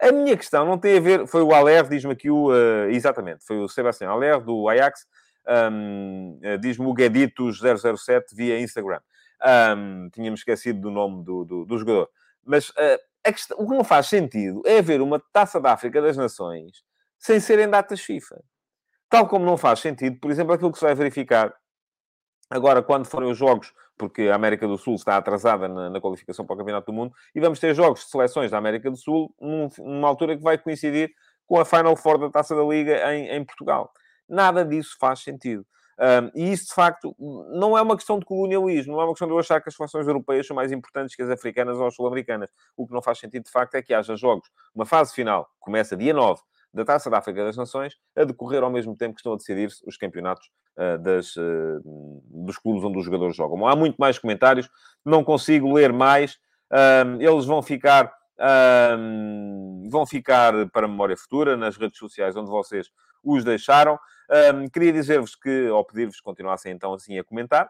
A 0.01 0.11
minha 0.11 0.35
questão 0.35 0.65
não 0.65 0.77
tem 0.77 0.97
a 0.97 1.01
ver... 1.01 1.27
Foi 1.27 1.41
o 1.43 1.53
Aller, 1.53 1.87
diz-me 1.87 2.13
aqui 2.13 2.29
o... 2.29 2.49
Uh, 2.51 2.89
exatamente, 2.89 3.45
foi 3.45 3.59
o 3.59 3.67
Sebastião 3.67 4.11
Aller, 4.11 4.39
do 4.39 4.67
Ajax. 4.69 5.05
Um, 5.47 6.39
uh, 6.43 6.57
diz-me 6.57 6.85
o 6.85 6.93
Gueditos007 6.93 8.23
via 8.33 8.59
Instagram. 8.59 9.01
Um, 9.75 10.09
tínhamos 10.09 10.39
esquecido 10.39 10.79
do 10.79 10.91
nome 10.91 11.23
do, 11.23 11.43
do, 11.43 11.65
do 11.65 11.77
jogador. 11.77 12.09
Mas 12.45 12.69
uh, 12.69 12.99
questão, 13.23 13.57
o 13.59 13.67
que 13.67 13.75
não 13.75 13.83
faz 13.83 14.07
sentido 14.07 14.61
é 14.65 14.79
haver 14.79 15.01
uma 15.01 15.19
taça 15.31 15.59
da 15.59 15.73
África 15.73 16.01
das 16.01 16.17
Nações 16.17 16.83
sem 17.17 17.39
serem 17.39 17.69
datas 17.69 18.01
FIFA. 18.01 18.41
Tal 19.09 19.27
como 19.27 19.45
não 19.45 19.57
faz 19.57 19.79
sentido, 19.79 20.19
por 20.19 20.31
exemplo, 20.31 20.53
aquilo 20.53 20.71
que 20.71 20.79
se 20.79 20.85
vai 20.85 20.95
verificar 20.95 21.53
agora 22.49 22.81
quando 22.81 23.05
forem 23.05 23.31
os 23.31 23.37
jogos, 23.37 23.73
porque 23.97 24.23
a 24.23 24.35
América 24.35 24.67
do 24.67 24.77
Sul 24.77 24.95
está 24.95 25.17
atrasada 25.17 25.67
na, 25.67 25.89
na 25.89 26.01
qualificação 26.01 26.45
para 26.45 26.55
o 26.55 26.57
Campeonato 26.57 26.91
do 26.91 26.93
Mundo, 26.93 27.13
e 27.33 27.39
vamos 27.39 27.59
ter 27.59 27.73
jogos 27.73 28.01
de 28.01 28.09
seleções 28.09 28.51
da 28.51 28.57
América 28.57 28.89
do 28.89 28.97
Sul 28.97 29.33
num, 29.39 29.69
numa 29.79 30.07
altura 30.07 30.35
que 30.35 30.43
vai 30.43 30.57
coincidir 30.57 31.11
com 31.45 31.59
a 31.59 31.65
Final 31.65 31.95
Four 31.95 32.17
da 32.17 32.29
Taça 32.29 32.55
da 32.55 32.63
Liga 32.63 33.13
em, 33.13 33.29
em 33.29 33.45
Portugal. 33.45 33.91
Nada 34.33 34.65
disso 34.65 34.95
faz 34.99 35.19
sentido. 35.19 35.65
Um, 35.99 36.31
e 36.33 36.51
isso, 36.51 36.67
de 36.67 36.73
facto, 36.73 37.15
não 37.19 37.77
é 37.77 37.81
uma 37.81 37.95
questão 37.95 38.17
de 38.17 38.25
colonialismo, 38.25 38.93
não 38.93 39.01
é 39.01 39.05
uma 39.05 39.13
questão 39.13 39.27
de 39.27 39.33
eu 39.33 39.39
achar 39.39 39.61
que 39.61 39.69
as 39.69 39.75
seleções 39.75 40.07
europeias 40.07 40.47
são 40.47 40.55
mais 40.55 40.71
importantes 40.71 41.15
que 41.15 41.21
as 41.21 41.29
africanas 41.29 41.77
ou 41.77 41.85
as 41.85 41.95
sul-americanas. 41.95 42.49
O 42.75 42.87
que 42.87 42.93
não 42.93 43.01
faz 43.01 43.19
sentido, 43.19 43.43
de 43.43 43.51
facto, 43.51 43.75
é 43.75 43.81
que 43.81 43.93
haja 43.93 44.15
jogos, 44.15 44.49
uma 44.73 44.85
fase 44.85 45.13
final, 45.13 45.47
começa 45.59 45.95
dia 45.95 46.13
9, 46.13 46.41
da 46.73 46.83
Taça 46.83 47.09
da 47.09 47.19
África 47.19 47.45
das 47.45 47.55
Nações, 47.55 47.93
a 48.15 48.23
decorrer 48.23 48.63
ao 48.63 48.71
mesmo 48.71 48.95
tempo 48.95 49.13
que 49.13 49.19
estão 49.19 49.33
a 49.33 49.37
decidir-se 49.37 49.83
os 49.87 49.95
campeonatos 49.95 50.49
uh, 50.77 50.97
das, 50.97 51.35
uh, 51.35 51.81
dos 52.25 52.57
clubes 52.57 52.83
onde 52.83 52.97
os 52.97 53.05
jogadores 53.05 53.35
jogam. 53.35 53.67
Há 53.67 53.75
muito 53.75 53.95
mais 53.97 54.17
comentários, 54.17 54.67
não 55.05 55.23
consigo 55.23 55.71
ler 55.71 55.93
mais. 55.93 56.33
Uh, 56.71 57.21
eles 57.21 57.45
vão 57.45 57.61
ficar, 57.61 58.11
vão 59.91 60.07
ficar 60.07 60.67
para 60.71 60.87
memória 60.87 61.15
futura 61.15 61.55
nas 61.55 61.77
redes 61.77 61.99
sociais 61.99 62.35
onde 62.35 62.49
vocês 62.49 62.89
os 63.23 63.43
deixaram. 63.43 63.99
Queria 64.71 64.93
dizer-vos 64.93 65.35
que, 65.35 65.69
ou 65.69 65.83
pedir-vos 65.85 66.17
que 66.17 66.23
continuassem 66.23 66.71
então 66.71 66.93
assim 66.93 67.17
a 67.17 67.23
comentar, 67.23 67.69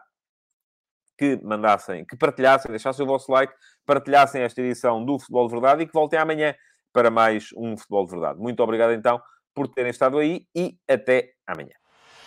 que 1.18 1.38
mandassem, 1.42 2.04
que 2.04 2.16
partilhassem, 2.16 2.70
deixassem 2.70 3.04
o 3.04 3.08
vosso 3.08 3.30
like, 3.30 3.52
partilhassem 3.86 4.42
esta 4.42 4.60
edição 4.60 5.04
do 5.04 5.18
Futebol 5.18 5.46
de 5.46 5.52
Verdade 5.52 5.82
e 5.82 5.86
que 5.86 5.92
voltem 5.92 6.18
amanhã 6.18 6.54
para 6.92 7.10
mais 7.10 7.48
um 7.56 7.76
Futebol 7.76 8.04
de 8.06 8.10
Verdade. 8.12 8.38
Muito 8.40 8.62
obrigado 8.62 8.92
então 8.92 9.20
por 9.54 9.68
terem 9.68 9.90
estado 9.90 10.18
aí 10.18 10.46
e 10.54 10.76
até 10.88 11.30
amanhã. 11.46 11.74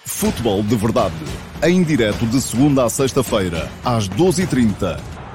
Futebol 0.05 0.63
de 0.63 0.75
Verdade, 0.75 1.15
em 1.63 1.83
direto 1.83 2.25
de 2.27 2.39
segunda 2.39 2.85
a 2.85 2.89
sexta-feira, 2.89 3.67
às 3.83 4.07
12h30 4.07 5.26